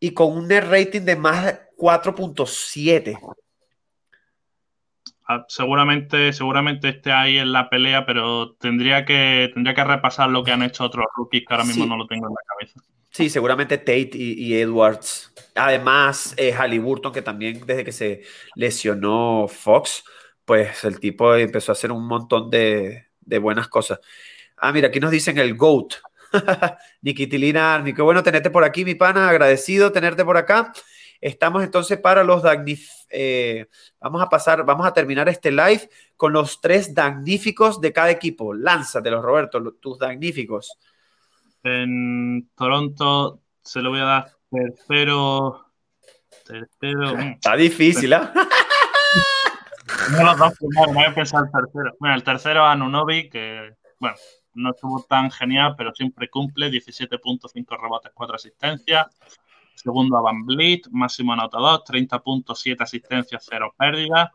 y 0.00 0.12
con 0.12 0.32
un 0.32 0.48
net 0.48 0.64
rating 0.64 1.02
de 1.02 1.16
más 1.16 1.44
de 1.44 1.58
4.7. 1.76 3.18
Ah, 5.28 5.44
seguramente, 5.48 6.32
seguramente 6.32 6.88
esté 6.88 7.10
ahí 7.10 7.38
en 7.38 7.52
la 7.52 7.68
pelea, 7.68 8.06
pero 8.06 8.52
tendría 8.54 9.04
que, 9.04 9.50
tendría 9.52 9.74
que 9.74 9.84
repasar 9.84 10.30
lo 10.30 10.44
que 10.44 10.52
han 10.52 10.62
hecho 10.62 10.84
otros 10.84 11.06
rookies 11.16 11.44
que 11.46 11.54
ahora 11.54 11.64
mismo 11.64 11.84
no 11.84 11.96
lo 11.96 12.06
tengo 12.06 12.28
en 12.28 12.34
la 12.34 12.40
cabeza. 12.46 12.80
Sí, 13.10 13.30
seguramente 13.30 13.78
Tate 13.78 14.10
y, 14.12 14.54
Edwards. 14.54 15.32
Además, 15.54 16.34
eh, 16.36 16.52
Halliburton, 16.52 17.12
que 17.12 17.22
también 17.22 17.64
desde 17.66 17.82
que 17.82 17.90
se 17.90 18.22
lesionó 18.54 19.48
Fox, 19.48 20.04
pues 20.44 20.84
el 20.84 21.00
tipo 21.00 21.34
empezó 21.34 21.72
a 21.72 21.74
hacer 21.74 21.90
un 21.90 22.06
montón 22.06 22.50
de, 22.50 23.06
buenas 23.40 23.68
cosas. 23.68 24.00
Ah, 24.58 24.70
mira, 24.70 24.88
aquí 24.88 25.00
nos 25.00 25.10
dicen 25.10 25.38
el 25.38 25.56
GOAT. 25.56 25.94
Nikitilina 27.02 27.74
Army, 27.74 27.94
qué 27.94 28.02
bueno 28.02 28.22
tenerte 28.22 28.50
por 28.50 28.64
aquí, 28.64 28.84
mi 28.84 28.94
pana, 28.94 29.28
agradecido 29.28 29.90
tenerte 29.92 30.24
por 30.24 30.36
acá. 30.36 30.72
Estamos 31.20 31.62
entonces 31.62 31.98
para 31.98 32.24
los 32.24 32.42
eh, 33.10 33.66
vamos 34.00 34.22
a 34.22 34.28
pasar, 34.28 34.64
vamos 34.64 34.86
a 34.86 34.92
terminar 34.92 35.28
este 35.28 35.50
live 35.50 35.88
con 36.16 36.32
los 36.32 36.60
tres 36.60 36.92
magníficos 36.94 37.80
de 37.80 37.92
cada 37.92 38.10
equipo. 38.10 38.54
de 38.54 39.10
los 39.10 39.24
Roberto, 39.24 39.62
tus 39.80 39.98
magníficos. 40.00 40.78
En 41.62 42.48
Toronto 42.54 43.40
se 43.62 43.80
lo 43.80 43.90
voy 43.90 44.00
a 44.00 44.04
dar 44.04 44.32
tercero. 44.50 45.66
Tercero. 46.44 47.18
Está 47.18 47.56
difícil, 47.56 48.12
¿ah? 48.12 48.32
No 50.12 50.22
los 50.22 50.38
dos 50.38 50.54
primeros, 50.58 50.94
voy 50.94 51.04
a 51.04 51.14
pensar 51.14 51.44
el 51.44 51.50
tercero. 51.50 51.96
Bueno, 51.98 52.14
el 52.14 52.22
tercero 52.22 52.64
a 52.64 52.76
Nunovi, 52.76 53.28
que, 53.28 53.74
bueno, 53.98 54.16
no 54.54 54.70
estuvo 54.70 55.04
tan 55.08 55.30
genial, 55.30 55.74
pero 55.76 55.92
siempre 55.94 56.28
cumple 56.28 56.70
17.5 56.70 57.80
rebotes, 57.80 58.12
4 58.14 58.36
asistencias. 58.36 59.06
Segundo 59.86 60.18
a 60.18 60.20
Van 60.20 60.44
Vliet, 60.44 60.88
máximo 60.90 61.32
anotador, 61.32 61.84
30.7 61.84 62.82
asistencias, 62.82 63.46
0 63.48 63.72
pérdidas. 63.78 64.30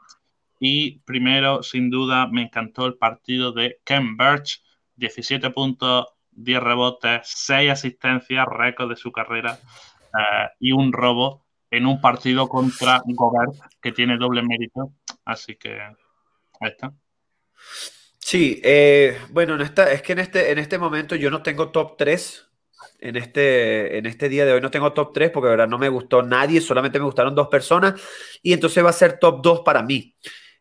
Y 0.62 1.00
primero, 1.00 1.62
sin 1.62 1.90
duda, 1.90 2.26
me 2.28 2.44
encantó 2.44 2.86
el 2.86 2.96
partido 2.96 3.52
de 3.52 3.82
Ken 3.84 4.16
Birch, 4.16 4.64
17.10 4.96 6.60
rebotes, 6.62 7.22
6 7.26 7.70
asistencias, 7.70 8.46
récord 8.48 8.92
de 8.92 8.96
su 8.96 9.12
carrera 9.12 9.60
eh, 10.18 10.48
y 10.62 10.72
un 10.72 10.94
robo 10.94 11.46
en 11.70 11.86
un 11.86 12.00
partido 12.00 12.48
contra 12.48 13.02
Gobert, 13.06 13.56
que 13.82 13.92
tiene 13.92 14.18
doble 14.18 14.44
mérito. 14.44 14.94
Así 15.26 15.58
que 15.58 15.82
ahí 15.82 16.70
está. 16.70 16.94
Sí, 18.20 18.62
eh, 18.64 19.18
bueno, 19.32 19.56
en 19.56 19.62
esta, 19.64 19.92
es 19.92 20.02
que 20.02 20.14
en 20.14 20.20
este, 20.20 20.50
en 20.50 20.60
este 20.60 20.78
momento 20.78 21.18
yo 21.18 21.30
no 21.30 21.44
tengo 21.44 21.72
top 21.72 21.98
3. 21.98 22.51
En 23.00 23.16
este, 23.16 23.98
en 23.98 24.06
este 24.06 24.30
día 24.30 24.46
de 24.46 24.54
hoy 24.54 24.62
no 24.62 24.72
tengo 24.72 24.94
top 24.94 25.12
3 25.14 25.32
porque 25.32 25.48
de 25.48 25.52
verdad 25.52 25.68
no 25.68 25.78
me 25.78 25.90
gustó 25.90 26.22
nadie, 26.22 26.62
solamente 26.62 27.00
me 27.00 27.06
gustaron 27.06 27.34
dos 27.34 27.48
personas 27.48 28.00
y 28.42 28.54
entonces 28.54 28.84
va 28.84 28.90
a 28.90 28.94
ser 28.94 29.20
top 29.20 29.42
2 29.42 29.62
para 29.62 29.82
mí. 29.82 30.16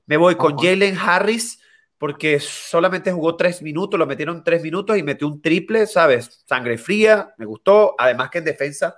Me 0.06 0.16
voy 0.16 0.34
con 0.36 0.56
Jalen 0.56 0.96
Harris 0.98 1.60
porque 1.98 2.40
solamente 2.40 3.12
jugó 3.12 3.36
3 3.36 3.62
minutos, 3.62 3.98
lo 3.98 4.06
metieron 4.06 4.42
3 4.42 4.62
minutos 4.62 4.96
y 4.96 5.02
metió 5.02 5.26
un 5.26 5.42
triple, 5.42 5.86
¿sabes? 5.86 6.42
Sangre 6.46 6.78
fría, 6.78 7.34
me 7.36 7.44
gustó. 7.44 7.94
Además 7.98 8.30
que 8.30 8.38
en 8.38 8.44
defensa, 8.44 8.96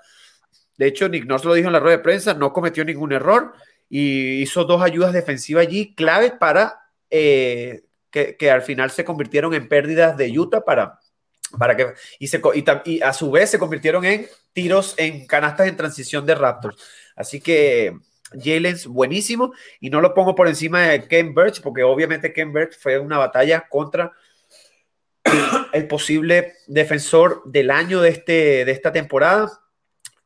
de 0.79 0.87
hecho, 0.87 1.09
Nick 1.09 1.27
Nurse 1.27 1.47
lo 1.47 1.55
dijo 1.55 1.67
en 1.67 1.73
la 1.73 1.81
rueda 1.81 1.97
de 1.97 2.03
prensa, 2.03 2.35
no 2.35 2.53
cometió 2.53 2.85
ningún 2.85 3.13
error 3.13 3.55
y 3.89 4.41
hizo 4.41 4.65
dos 4.65 4.81
ayudas 4.81 5.13
defensivas 5.13 5.67
allí 5.67 5.95
claves 5.95 6.33
para 6.33 6.81
eh, 7.11 7.83
que, 8.11 8.51
al 8.51 8.63
final 8.63 8.91
se 8.91 9.05
convirtieron 9.05 9.53
en 9.55 9.69
pérdidas 9.69 10.17
de 10.17 10.39
Utah 10.39 10.65
para, 10.65 10.99
para 11.59 11.77
que 11.77 11.95
y, 12.19 12.29
se, 12.29 12.41
y, 12.85 13.01
a 13.01 13.13
su 13.13 13.31
vez 13.31 13.51
se 13.51 13.59
convirtieron 13.59 14.05
en 14.05 14.27
tiros 14.53 14.95
en 14.99 15.27
canastas 15.27 15.69
en 15.69 15.77
transición 15.77 16.27
de 16.27 16.35
Raptors. 16.35 16.77
Así 17.17 17.41
que 17.41 17.95
Jalen 18.33 18.77
buenísimo 18.87 19.53
y 19.81 19.91
no 19.91 20.01
lo 20.01 20.15
pongo 20.15 20.35
por 20.35 20.49
encima 20.49 20.89
de 20.89 21.07
Ken 21.07 21.35
Birch 21.35 21.61
porque 21.61 21.83
obviamente 21.83 22.33
Ken 22.33 22.53
Birch 22.53 22.79
fue 22.79 22.99
una 22.99 23.19
batalla 23.19 23.67
contra 23.69 24.13
el 25.73 25.87
posible 25.87 26.55
defensor 26.67 27.43
del 27.45 27.71
año 27.71 28.01
de, 28.01 28.11
este, 28.11 28.65
de 28.65 28.73
esta 28.73 28.93
temporada 28.93 29.51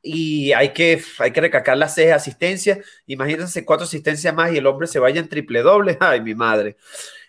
y 0.07 0.53
hay 0.53 0.73
que, 0.73 1.03
hay 1.19 1.33
que 1.33 1.41
recacar 1.41 1.77
las 1.77 1.95
seis 1.95 2.13
asistencias. 2.13 2.79
Imagínense 3.07 3.65
cuatro 3.65 3.85
asistencias 3.85 4.33
más 4.33 4.53
y 4.53 4.59
el 4.59 4.67
hombre 4.67 4.87
se 4.87 5.01
vaya 5.01 5.21
en 5.21 5.29
triple 5.29 5.63
doble. 5.63 5.97
Ay, 6.01 6.21
mi 6.21 6.35
madre. 6.35 6.77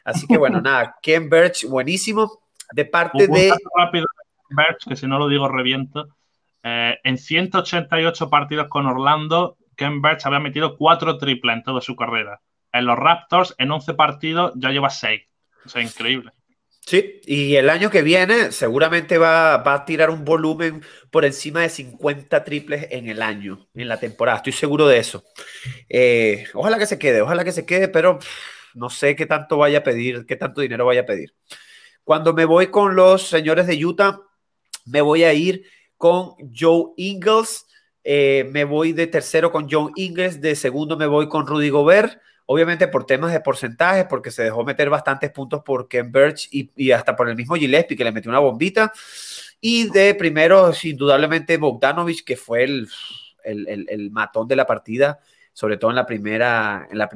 Así 0.04 0.28
que 0.28 0.38
bueno, 0.38 0.62
nada, 0.64 0.96
Ken 1.02 1.30
Birch, 1.30 1.66
buenísimo. 1.68 2.47
De 2.72 2.86
parte 2.86 3.28
de. 3.28 3.54
Rápido, 3.76 4.06
que 4.88 4.96
si 4.96 5.08
no 5.08 5.20
lo 5.20 5.28
digo, 5.28 5.48
reviento. 5.48 6.08
Eh, 6.64 6.98
en 7.04 7.18
188 7.18 8.30
partidos 8.30 8.68
con 8.68 8.86
Orlando, 8.86 9.58
Ken 9.76 10.02
Birch 10.02 10.26
había 10.26 10.40
metido 10.40 10.78
cuatro 10.78 11.18
triples 11.18 11.58
en 11.58 11.64
toda 11.64 11.82
su 11.82 11.96
carrera. 11.96 12.42
En 12.74 12.86
los 12.86 12.98
Raptors, 12.98 13.56
en 13.58 13.72
11 13.72 13.94
partidos, 13.94 14.54
ya 14.56 14.72
lleva 14.72 14.90
seis. 14.90 15.22
O 15.66 15.70
sea, 15.70 15.82
increíble. 15.82 16.32
Sí, 16.88 17.20
y 17.26 17.56
el 17.56 17.70
año 17.70 17.90
que 17.90 18.02
viene 18.02 18.54
seguramente 18.54 19.18
va, 19.18 19.56
a 19.56 19.86
tirar 19.86 20.10
un 20.10 20.24
volumen 20.24 20.82
por 21.12 21.26
encima 21.26 21.60
de 21.60 21.68
50 21.68 22.46
triples 22.46 22.88
en 22.92 23.10
el 23.10 23.22
año, 23.22 23.68
en 23.74 23.90
la 23.90 24.00
temporada. 24.00 24.38
Estoy 24.38 24.54
seguro 24.54 24.88
de 24.88 24.98
eso. 24.98 25.26
Eh, 25.90 26.46
ojalá 26.54 26.80
que 26.80 26.86
se 26.86 26.98
quede, 26.98 27.22
ojalá 27.22 27.44
que 27.44 27.52
se 27.52 27.66
quede, 27.66 27.90
pero 27.90 28.20
no 28.74 28.90
sé 28.90 29.18
qué 29.18 29.26
tanto 29.26 29.58
vaya 29.58 29.80
a 29.80 29.84
pedir, 29.84 30.26
qué 30.26 30.38
tanto 30.38 30.62
dinero 30.62 30.86
vaya 30.86 31.02
a 31.02 31.06
pedir. 31.06 31.34
Cuando 32.08 32.34
me 32.34 32.46
voy 32.46 32.68
con 32.68 32.96
los 32.96 33.28
señores 33.28 33.68
de 33.68 33.86
Utah, 33.86 34.22
me 34.86 35.02
voy 35.02 35.26
a 35.26 35.34
ir 35.34 35.66
con 35.98 36.36
Joe 36.58 36.94
Ingles. 36.96 37.66
Eh, 38.02 38.50
me 38.50 38.64
voy 38.64 38.94
de 38.94 39.08
tercero 39.08 39.52
con 39.52 39.70
Joe 39.70 39.92
Ingles, 39.98 40.40
de 40.40 40.56
segundo 40.56 40.96
me 40.96 41.06
voy 41.06 41.28
con 41.28 41.46
Rudy 41.46 41.70
Gobert 41.70 42.18
obviamente 42.46 42.88
por 42.88 43.06
temas 43.06 43.34
de 43.34 43.42
porcentajes, 43.42 44.06
porque 44.06 44.32
se 44.32 44.44
dejó 44.44 44.64
meter 44.64 44.90
bastantes 44.90 45.32
puntos 45.32 45.64
por 45.64 45.90
Ken 45.90 46.10
Birch 46.10 46.48
y, 46.50 46.92
hasta 46.92 47.14
por 47.14 47.28
el 47.28 47.36
mismo 47.36 47.56
Gillespie 47.56 47.98
que 47.98 48.06
le 48.06 48.14
metió 48.14 48.32
una 48.32 48.40
bombita. 48.40 48.94
Y 49.60 49.90
de 49.90 50.16
primero, 50.16 50.72
indudablemente, 50.82 51.58
Bogdanovich, 51.58 52.24
que 52.24 52.38
fue 52.38 52.64
el, 52.64 52.88
el, 53.44 54.12
matón 54.12 54.48
de 54.48 54.56
la 54.56 54.66
partida, 54.66 55.20
sobre 55.52 55.76
todo 55.76 55.92
en 55.92 55.98
la 55.98 56.06
primera, 56.06 56.88
en 56.90 57.00
la 57.00 57.10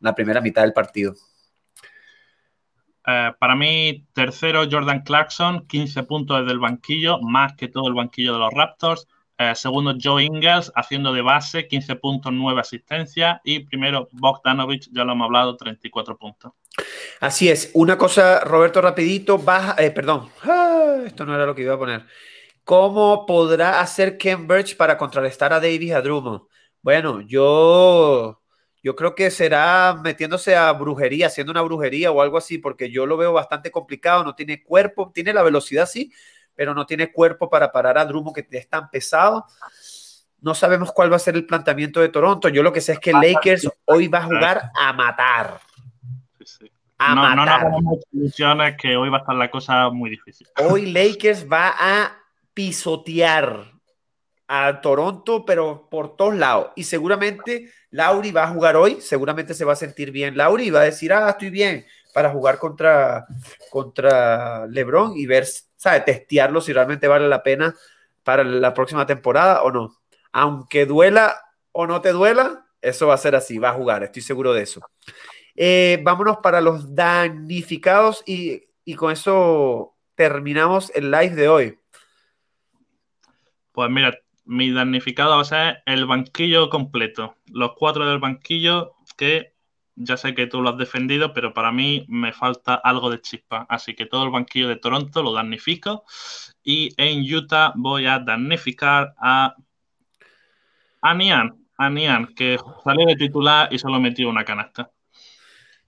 la 0.00 0.14
primera 0.14 0.40
mitad 0.40 0.62
del 0.62 0.72
partido. 0.72 1.14
Eh, 3.06 3.32
para 3.38 3.56
mí, 3.56 4.06
tercero, 4.12 4.64
Jordan 4.70 5.02
Clarkson, 5.02 5.66
15 5.66 6.02
puntos 6.04 6.40
desde 6.40 6.52
el 6.52 6.58
banquillo, 6.58 7.20
más 7.20 7.54
que 7.54 7.68
todo 7.68 7.88
el 7.88 7.94
banquillo 7.94 8.34
de 8.34 8.38
los 8.38 8.52
Raptors. 8.52 9.08
Eh, 9.38 9.54
segundo, 9.54 9.94
Joe 10.00 10.22
Ingles 10.22 10.70
haciendo 10.74 11.12
de 11.12 11.22
base, 11.22 11.66
15.9 11.68 12.60
asistencia. 12.60 13.40
Y 13.44 13.60
primero, 13.60 14.08
Bogdanovich, 14.12 14.88
ya 14.92 15.04
lo 15.04 15.12
hemos 15.12 15.26
hablado, 15.26 15.56
34 15.56 16.16
puntos. 16.16 16.52
Así 17.20 17.48
es. 17.48 17.70
Una 17.74 17.98
cosa, 17.98 18.40
Roberto, 18.40 18.80
rapidito, 18.80 19.38
baja, 19.38 19.74
eh, 19.82 19.90
perdón, 19.90 20.28
ah, 20.44 20.98
esto 21.04 21.24
no 21.24 21.34
era 21.34 21.46
lo 21.46 21.54
que 21.54 21.62
iba 21.62 21.74
a 21.74 21.78
poner. 21.78 22.04
¿Cómo 22.64 23.26
podrá 23.26 23.80
hacer 23.80 24.18
Birch 24.46 24.76
para 24.76 24.96
contrarrestar 24.96 25.52
a 25.52 25.60
Davis 25.60 25.92
a 25.92 26.00
Drummond? 26.00 26.42
Bueno, 26.80 27.20
yo, 27.20 28.41
yo 28.82 28.96
creo 28.96 29.14
que 29.14 29.30
será 29.30 29.98
metiéndose 30.02 30.56
a 30.56 30.72
brujería, 30.72 31.28
haciendo 31.28 31.52
una 31.52 31.62
brujería 31.62 32.10
o 32.10 32.20
algo 32.20 32.36
así, 32.36 32.58
porque 32.58 32.90
yo 32.90 33.06
lo 33.06 33.16
veo 33.16 33.32
bastante 33.32 33.70
complicado, 33.70 34.24
no 34.24 34.34
tiene 34.34 34.62
cuerpo, 34.62 35.12
tiene 35.14 35.32
la 35.32 35.42
velocidad, 35.42 35.86
sí, 35.86 36.12
pero 36.54 36.74
no 36.74 36.84
tiene 36.84 37.12
cuerpo 37.12 37.48
para 37.48 37.70
parar 37.70 37.96
a 37.96 38.04
Drummond 38.04 38.34
que 38.34 38.46
es 38.50 38.68
tan 38.68 38.90
pesado. 38.90 39.46
No 40.40 40.54
sabemos 40.54 40.90
cuál 40.90 41.12
va 41.12 41.16
a 41.16 41.20
ser 41.20 41.36
el 41.36 41.46
planteamiento 41.46 42.00
de 42.00 42.08
Toronto. 42.08 42.48
Yo 42.48 42.64
lo 42.64 42.72
que 42.72 42.80
sé 42.80 42.92
es 42.92 42.98
que 42.98 43.12
Lakers 43.12 43.70
hoy 43.84 44.08
va 44.08 44.18
a 44.18 44.24
jugar 44.24 44.70
a 44.74 44.92
matar. 44.92 45.60
A 46.98 47.14
no, 47.14 47.22
matar. 47.22 47.70
no 47.70 47.80
muchas 47.80 48.04
ilusiones 48.12 48.76
que 48.76 48.96
hoy 48.96 49.08
va 49.08 49.18
a 49.18 49.20
estar 49.20 49.36
la 49.36 49.50
cosa 49.50 49.90
muy 49.90 50.10
difícil. 50.10 50.48
Hoy 50.56 50.90
Lakers 50.90 51.46
va 51.50 51.74
a 51.78 52.16
pisotear 52.52 53.71
a 54.54 54.82
Toronto, 54.82 55.46
pero 55.46 55.88
por 55.90 56.14
todos 56.14 56.34
lados. 56.34 56.72
Y 56.76 56.84
seguramente 56.84 57.72
Lauri 57.90 58.32
va 58.32 58.44
a 58.44 58.48
jugar 58.48 58.76
hoy, 58.76 59.00
seguramente 59.00 59.54
se 59.54 59.64
va 59.64 59.72
a 59.72 59.76
sentir 59.76 60.10
bien 60.10 60.36
Lauri 60.36 60.68
va 60.68 60.80
a 60.80 60.84
decir, 60.84 61.10
ah, 61.10 61.30
estoy 61.30 61.48
bien 61.48 61.86
para 62.12 62.28
jugar 62.28 62.58
contra, 62.58 63.24
contra 63.70 64.66
LeBron 64.66 65.16
y 65.16 65.24
ver 65.24 65.46
¿sabe? 65.78 66.00
Testearlo 66.00 66.60
si 66.60 66.74
realmente 66.74 67.08
vale 67.08 67.28
la 67.28 67.42
pena 67.42 67.74
para 68.22 68.44
la 68.44 68.74
próxima 68.74 69.06
temporada 69.06 69.62
o 69.62 69.72
no. 69.72 69.96
Aunque 70.32 70.84
duela 70.84 71.34
o 71.72 71.86
no 71.86 72.02
te 72.02 72.12
duela, 72.12 72.66
eso 72.82 73.06
va 73.06 73.14
a 73.14 73.18
ser 73.18 73.34
así, 73.34 73.56
va 73.56 73.70
a 73.70 73.74
jugar, 73.74 74.02
estoy 74.02 74.20
seguro 74.20 74.52
de 74.52 74.64
eso. 74.64 74.82
Eh, 75.56 75.98
vámonos 76.02 76.38
para 76.42 76.60
los 76.60 76.94
damnificados 76.94 78.22
y, 78.26 78.64
y 78.84 78.96
con 78.96 79.12
eso 79.12 79.96
terminamos 80.14 80.92
el 80.94 81.10
live 81.10 81.36
de 81.36 81.48
hoy. 81.48 81.78
Pues 83.72 83.90
mira, 83.90 84.14
mi 84.52 84.70
damnificado 84.70 85.36
va 85.36 85.42
a 85.42 85.44
ser 85.44 85.82
el 85.86 86.06
banquillo 86.06 86.68
completo. 86.68 87.36
Los 87.46 87.72
cuatro 87.74 88.06
del 88.06 88.18
banquillo 88.18 88.96
que 89.16 89.54
ya 89.94 90.16
sé 90.16 90.34
que 90.34 90.46
tú 90.46 90.60
lo 90.60 90.70
has 90.70 90.76
defendido, 90.76 91.32
pero 91.32 91.54
para 91.54 91.72
mí 91.72 92.04
me 92.08 92.32
falta 92.32 92.74
algo 92.74 93.10
de 93.10 93.20
chispa. 93.20 93.66
Así 93.68 93.94
que 93.94 94.06
todo 94.06 94.24
el 94.24 94.30
banquillo 94.30 94.68
de 94.68 94.76
Toronto 94.76 95.22
lo 95.22 95.32
damnifico. 95.32 96.04
Y 96.62 96.90
en 96.98 97.22
Utah 97.34 97.72
voy 97.76 98.06
a 98.06 98.18
damnificar 98.18 99.14
a, 99.18 99.56
a 101.00 101.14
Nian, 101.14 101.66
a 101.78 101.88
Nian, 101.90 102.34
que 102.34 102.58
salió 102.84 103.06
de 103.06 103.16
titular 103.16 103.72
y 103.72 103.78
solo 103.78 104.00
metió 104.00 104.28
una 104.28 104.44
canasta. 104.44 104.90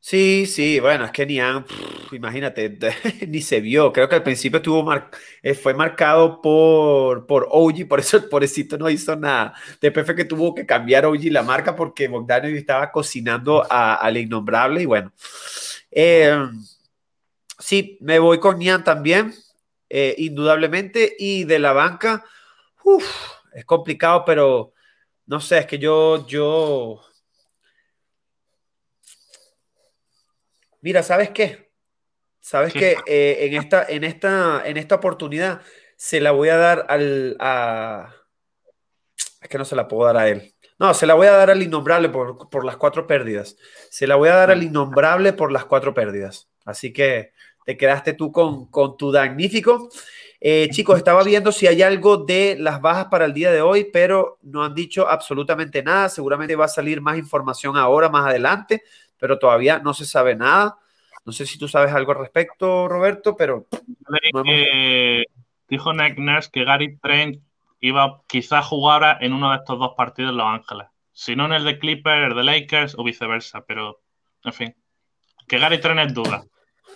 Sí, 0.07 0.44
sí, 0.44 0.80
bueno, 0.80 1.07
es 1.07 1.12
que 1.12 1.24
Nian, 1.24 1.64
imagínate, 2.12 2.76
ni 3.26 3.40
se 3.40 3.61
vio. 3.62 3.90
Creo 3.90 4.07
que 4.07 4.16
al 4.16 4.22
principio 4.22 4.61
tuvo 4.61 4.84
eh, 5.42 5.55
fue 5.55 5.72
marcado 5.72 6.42
por, 6.42 7.26
por 7.26 7.48
OG, 7.50 7.88
por 7.88 8.00
eso 8.00 8.18
el 8.18 8.28
pobrecito 8.28 8.76
no 8.76 8.90
hizo 8.90 9.16
nada. 9.16 9.55
Después 9.80 10.05
fue 10.05 10.14
que 10.14 10.26
tuvo 10.26 10.55
que 10.55 10.66
cambiar 10.66 11.07
OG 11.07 11.30
la 11.30 11.42
marca 11.42 11.74
porque 11.74 12.09
Bogdanovic 12.09 12.57
estaba 12.57 12.92
cocinando 12.92 13.66
al 13.70 14.16
innombrable 14.18 14.82
y 14.82 14.86
bueno. 14.86 15.11
Em, 15.90 16.62
sí, 17.59 17.96
me 18.02 18.18
voy 18.18 18.38
con 18.40 18.59
Nian 18.59 18.84
también, 18.84 19.34
eh, 19.88 20.14
indudablemente. 20.18 21.16
Y 21.18 21.44
de 21.44 21.59
la 21.59 21.72
banca, 21.72 22.24
es 23.55 23.64
complicado, 23.64 24.24
pero 24.26 24.74
no 25.26 25.40
sé, 25.40 25.61
es 25.61 25.66
que 25.66 25.78
yo, 25.78 26.26
yo, 26.26 27.00
mira, 30.85 31.03
¿sabes 31.03 31.30
qué? 31.30 31.72
¿Sabes 32.41 32.74
qué? 32.74 32.99
Eh, 33.07 33.39
en, 33.47 33.55
esta, 33.55 33.87
en, 33.89 34.05
esta, 34.05 34.62
en 34.66 34.76
esta 34.76 34.97
oportunidad 34.97 35.62
se 35.97 36.20
la 36.20 36.30
voy 36.32 36.51
a 36.51 36.59
dar 36.59 36.85
al, 36.91 37.39
a, 37.41 38.12
es 39.41 39.49
que 39.49 39.57
no 39.57 39.64
se 39.64 39.76
la 39.76 39.89
puedo 39.89 40.05
dar 40.05 40.18
a 40.18 40.28
él. 40.28 40.55
No, 40.78 40.93
se 40.93 41.07
la 41.07 41.14
voy 41.14 41.26
a 41.26 41.32
dar 41.32 41.51
al 41.51 41.62
innombrable 41.62 42.11
por, 42.11 42.51
por 42.51 42.66
las 42.66 42.76
cuatro 42.76 43.07
pérdidas. 43.07 43.57
Se 43.89 44.07
la 44.07 44.16
voy 44.16 44.28
a 44.28 44.35
dar 44.35 44.51
al 44.51 44.62
innombrable 44.62 45.32
por 45.32 45.51
las 45.51 45.64
cuatro 45.64 45.95
pérdidas. 45.95 46.51
Así 46.66 46.93
que 46.93 47.32
te 47.64 47.78
quedaste 47.78 48.12
tú 48.12 48.30
con, 48.30 48.66
con 48.66 48.99
tu 48.99 49.11
magnífico. 49.11 49.89
Eh, 50.39 50.68
chicos, 50.70 50.99
estaba 50.99 51.22
viendo 51.24 51.51
si 51.51 51.66
hay 51.66 51.80
algo 51.80 52.18
de 52.18 52.59
las 52.61 52.82
bajas 52.82 53.07
para 53.07 53.24
el 53.24 53.32
día 53.32 53.51
de 53.51 53.62
hoy, 53.62 53.89
pero 53.91 54.39
no 54.43 54.62
han 54.62 54.74
dicho 54.74 55.09
absolutamente 55.09 55.82
nada. 55.82 56.11
Seguramente 56.11 56.55
va 56.57 56.66
a 56.66 56.68
salir 56.68 57.01
más 57.01 57.16
información 57.16 57.78
ahora, 57.78 58.11
más 58.11 58.28
adelante, 58.28 58.82
pero 59.25 59.39
todavía 59.39 59.79
no 59.79 59.95
se 59.95 60.05
sabe 60.05 60.37
nada. 60.37 60.77
No 61.25 61.33
sé 61.33 61.47
si 61.47 61.59
tú 61.59 61.66
sabes 61.66 61.95
algo 61.95 62.12
al 62.12 62.18
respecto, 62.18 62.89
Roberto, 62.89 63.35
pero... 63.35 63.66
dijo 65.66 65.95
Nick 65.95 66.18
Nurse 66.18 66.51
que 66.53 66.66
Gary 66.66 66.99
Trent 66.99 67.43
iba 67.81 68.20
quizá 68.27 68.59
a 68.59 68.62
jugar 68.62 69.16
en 69.22 69.33
uno 69.33 69.51
de 69.53 69.57
estos 69.57 69.79
dos 69.79 69.95
partidos 69.97 70.33
en 70.33 70.37
Los 70.37 70.47
Ángeles. 70.47 70.89
Si 71.14 71.35
no 71.35 71.47
en 71.47 71.55
el 71.55 71.64
de 71.64 71.79
Clippers, 71.79 72.29
el 72.29 72.37
de 72.37 72.43
Lakers 72.43 72.97
o 72.99 73.03
viceversa, 73.03 73.64
pero 73.66 74.03
en 74.45 74.53
fin. 74.53 74.77
Que 75.49 75.59
Gary 75.59 75.81
Trent 75.81 76.01
es 76.01 76.12
duda. 76.12 76.45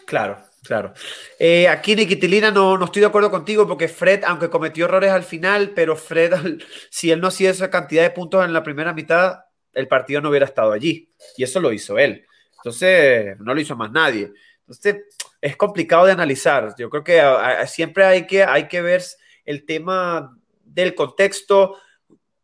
Claro, 0.05 0.37
claro. 0.65 0.93
Eh, 1.39 1.67
aquí, 1.67 1.97
Nikitilina, 1.97 2.51
no, 2.51 2.77
no 2.77 2.85
estoy 2.85 3.01
de 3.01 3.09
acuerdo 3.09 3.31
contigo 3.31 3.67
porque 3.67 3.89
Fred, 3.89 4.23
aunque 4.27 4.51
cometió 4.51 4.85
errores 4.85 5.13
al 5.13 5.25
final, 5.25 5.73
pero 5.75 5.97
Fred, 5.97 6.35
si 6.91 7.11
él 7.11 7.23
no 7.23 7.29
hacía 7.29 7.49
esa 7.49 7.71
cantidad 7.71 8.03
de 8.03 8.11
puntos 8.11 8.45
en 8.45 8.53
la 8.53 8.63
primera 8.63 8.93
mitad, 8.93 9.48
el 9.73 9.89
partido 9.89 10.21
no 10.21 10.31
hubiera 10.31 10.47
estado 10.47 10.73
allí. 10.73 11.11
Y 11.37 11.45
eso 11.45 11.61
lo 11.61 11.73
hizo 11.73 11.99
él. 11.99 12.25
Entonces, 12.57 13.39
no 13.41 13.55
lo 13.55 13.61
hizo 13.61 13.77
más 13.77 13.91
nadie. 13.91 14.33
Entonces, 14.61 14.97
es 15.41 15.57
complicado 15.57 16.07
de 16.07 16.13
analizar. 16.13 16.75
Yo 16.79 16.91
creo 16.91 17.05
que 17.05 17.23
siempre 17.67 18.05
hay 18.05 18.27
que, 18.27 18.45
hay 18.45 18.69
que 18.69 18.83
ver 18.83 19.03
el 19.45 19.65
tema 19.65 20.37
del 20.65 20.95
contexto, 20.95 21.77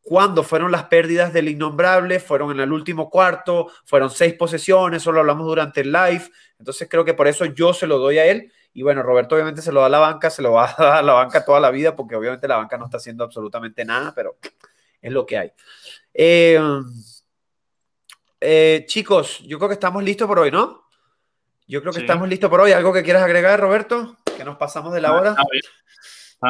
cuándo 0.01 0.43
fueron 0.43 0.71
las 0.71 0.85
pérdidas 0.85 1.33
del 1.33 1.49
innombrable, 1.49 2.21
fueron 2.21 2.51
en 2.53 2.61
el 2.61 2.73
último 2.73 3.11
cuarto, 3.11 3.71
fueron 3.85 4.11
seis 4.11 4.35
posesiones, 4.35 5.03
solo 5.03 5.21
hablamos 5.21 5.47
durante 5.47 5.81
el 5.81 5.93
live, 5.93 6.31
entonces 6.59 6.89
creo 6.91 7.05
que 7.05 7.15
por 7.15 7.27
eso 7.27 7.47
yo 7.47 7.73
se 7.75 7.87
lo 7.87 7.99
doy 7.99 8.19
a 8.19 8.27
él. 8.27 8.53
Y 8.73 8.83
bueno, 8.83 9.03
Roberto 9.03 9.35
obviamente 9.35 9.63
se 9.63 9.71
lo 9.71 9.81
da 9.81 9.87
a 9.87 9.91
la 9.91 9.99
banca, 9.99 10.31
se 10.31 10.43
lo 10.43 10.53
va 10.53 10.75
a 10.79 10.83
dar 10.83 10.97
a 10.97 11.03
la 11.03 11.13
banca 11.15 11.45
toda 11.45 11.61
la 11.61 11.71
vida, 11.71 11.97
porque 11.97 12.17
obviamente 12.17 12.49
la 12.49 12.57
banca 12.57 12.77
no 12.77 12.85
está 12.85 12.99
haciendo 12.99 13.25
absolutamente 13.25 13.85
nada, 13.85 14.13
pero 14.15 14.37
es 15.01 15.13
lo 15.13 15.25
que 15.25 15.39
hay. 15.39 15.53
Eh, 16.13 16.61
eh, 18.45 18.85
chicos, 18.87 19.41
yo 19.41 19.59
creo 19.59 19.69
que 19.69 19.75
estamos 19.75 20.03
listos 20.03 20.29
por 20.29 20.39
hoy, 20.39 20.51
¿no? 20.51 20.85
Yo 21.67 21.81
creo 21.81 21.93
que 21.93 22.01
estamos 22.01 22.29
listos 22.29 22.51
por 22.51 22.61
hoy. 22.61 22.73
¿Algo 22.73 22.93
que 22.93 23.03
quieras 23.03 23.23
agregar, 23.23 23.59
Roberto? 23.59 24.19
Que 24.37 24.45
nos 24.45 24.57
pasamos 24.57 24.93
de 24.93 25.01
la 25.01 25.13
hora. 25.13 25.35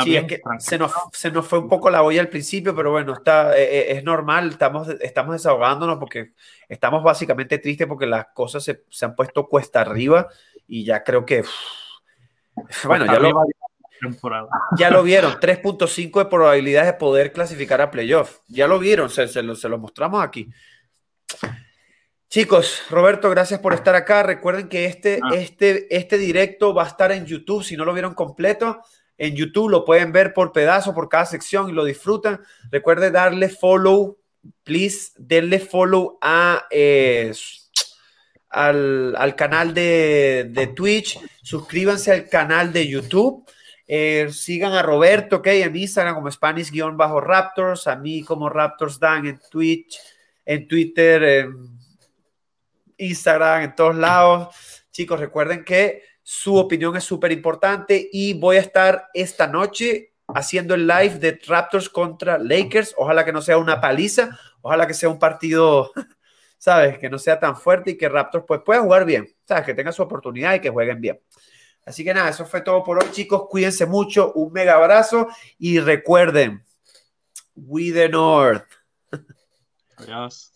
Sí, 0.02 0.16
es 0.16 0.24
que 0.24 0.40
se 0.58 0.76
nos, 0.76 0.92
se 1.12 1.30
nos, 1.30 1.46
fue 1.46 1.60
un 1.60 1.68
poco 1.68 1.88
la 1.88 2.02
olla 2.02 2.20
al 2.20 2.28
principio, 2.28 2.74
pero 2.74 2.90
bueno, 2.90 3.12
está, 3.12 3.56
eh, 3.56 3.62
eh, 3.62 3.86
es 3.90 4.02
normal, 4.02 4.50
estamos, 4.50 4.88
estamos 4.88 5.34
desahogándonos 5.34 5.98
porque 5.98 6.32
estamos 6.68 7.04
básicamente 7.04 7.58
tristes 7.58 7.86
porque 7.86 8.06
las 8.06 8.26
cosas 8.34 8.64
se, 8.64 8.84
se 8.90 9.04
han 9.04 9.14
puesto 9.14 9.46
cuesta 9.46 9.82
arriba 9.82 10.28
y 10.66 10.84
ya 10.84 11.04
creo 11.04 11.24
que... 11.24 11.44
bueno, 12.84 13.06
ya 13.06 13.20
lo, 13.20 13.44
ya 14.76 14.90
lo 14.90 15.02
vieron, 15.04 15.32
3.5 15.40 16.18
de 16.18 16.26
probabilidades 16.26 16.92
de 16.92 16.98
poder 16.98 17.32
clasificar 17.32 17.80
a 17.80 17.90
playoff. 17.90 18.40
Ya 18.48 18.66
lo 18.66 18.80
vieron, 18.80 19.10
se, 19.10 19.28
se, 19.28 19.42
lo, 19.42 19.54
se 19.54 19.68
lo 19.68 19.78
mostramos 19.78 20.24
aquí. 20.24 20.50
Chicos, 22.34 22.82
Roberto, 22.90 23.30
gracias 23.30 23.60
por 23.60 23.74
estar 23.74 23.94
acá. 23.94 24.24
Recuerden 24.24 24.68
que 24.68 24.86
este, 24.86 25.20
ah. 25.22 25.36
este, 25.36 25.86
este 25.96 26.18
directo 26.18 26.74
va 26.74 26.82
a 26.82 26.88
estar 26.88 27.12
en 27.12 27.26
YouTube. 27.26 27.62
Si 27.62 27.76
no 27.76 27.84
lo 27.84 27.92
vieron 27.92 28.12
completo, 28.12 28.80
en 29.16 29.36
YouTube, 29.36 29.70
lo 29.70 29.84
pueden 29.84 30.10
ver 30.10 30.34
por 30.34 30.50
pedazo, 30.50 30.94
por 30.94 31.08
cada 31.08 31.26
sección 31.26 31.70
y 31.70 31.72
lo 31.72 31.84
disfrutan. 31.84 32.40
Recuerde 32.72 33.12
darle 33.12 33.48
follow, 33.48 34.18
please, 34.64 35.12
denle 35.16 35.60
follow 35.60 36.18
a, 36.20 36.66
eh, 36.72 37.32
al, 38.50 39.34
canal 39.36 39.72
de, 39.72 40.50
de, 40.50 40.66
Twitch, 40.66 41.20
suscríbanse 41.40 42.10
al 42.10 42.28
canal 42.28 42.72
de 42.72 42.88
YouTube. 42.88 43.48
Eh, 43.86 44.26
sigan 44.32 44.72
a 44.72 44.82
Roberto, 44.82 45.36
ok, 45.36 45.46
en 45.46 45.76
Instagram 45.76 46.16
como 46.16 46.32
Spanish-Raptors, 46.32 47.86
a 47.86 47.94
mí 47.94 48.24
como 48.24 48.48
Raptors 48.48 48.98
Dan 48.98 49.24
en 49.28 49.40
Twitch, 49.48 50.00
en 50.44 50.66
Twitter, 50.66 51.22
en 51.22 51.73
Instagram, 52.98 53.62
en 53.62 53.74
todos 53.74 53.96
lados. 53.96 54.54
Chicos, 54.90 55.20
recuerden 55.20 55.64
que 55.64 56.02
su 56.22 56.56
opinión 56.56 56.96
es 56.96 57.04
súper 57.04 57.32
importante 57.32 58.08
y 58.12 58.34
voy 58.34 58.56
a 58.56 58.60
estar 58.60 59.08
esta 59.12 59.46
noche 59.46 60.14
haciendo 60.28 60.74
el 60.74 60.86
live 60.86 61.18
de 61.18 61.38
Raptors 61.46 61.88
contra 61.88 62.38
Lakers. 62.38 62.94
Ojalá 62.96 63.24
que 63.24 63.32
no 63.32 63.42
sea 63.42 63.58
una 63.58 63.80
paliza, 63.80 64.38
ojalá 64.62 64.86
que 64.86 64.94
sea 64.94 65.08
un 65.08 65.18
partido, 65.18 65.92
¿sabes? 66.58 66.98
Que 66.98 67.10
no 67.10 67.18
sea 67.18 67.38
tan 67.38 67.56
fuerte 67.56 67.92
y 67.92 67.96
que 67.96 68.08
Raptors 68.08 68.44
pues 68.46 68.62
pueda 68.64 68.80
jugar 68.80 69.04
bien, 69.04 69.28
¿sabes? 69.46 69.64
Que 69.64 69.74
tenga 69.74 69.92
su 69.92 70.02
oportunidad 70.02 70.54
y 70.54 70.60
que 70.60 70.70
jueguen 70.70 71.00
bien. 71.00 71.20
Así 71.84 72.02
que 72.02 72.14
nada, 72.14 72.30
eso 72.30 72.46
fue 72.46 72.62
todo 72.62 72.82
por 72.82 73.02
hoy, 73.02 73.10
chicos. 73.10 73.46
Cuídense 73.50 73.84
mucho, 73.84 74.32
un 74.32 74.52
mega 74.52 74.76
abrazo 74.76 75.28
y 75.58 75.80
recuerden, 75.80 76.64
We 77.54 77.92
the 77.92 78.08
North. 78.08 78.64
Adiós. 79.98 80.53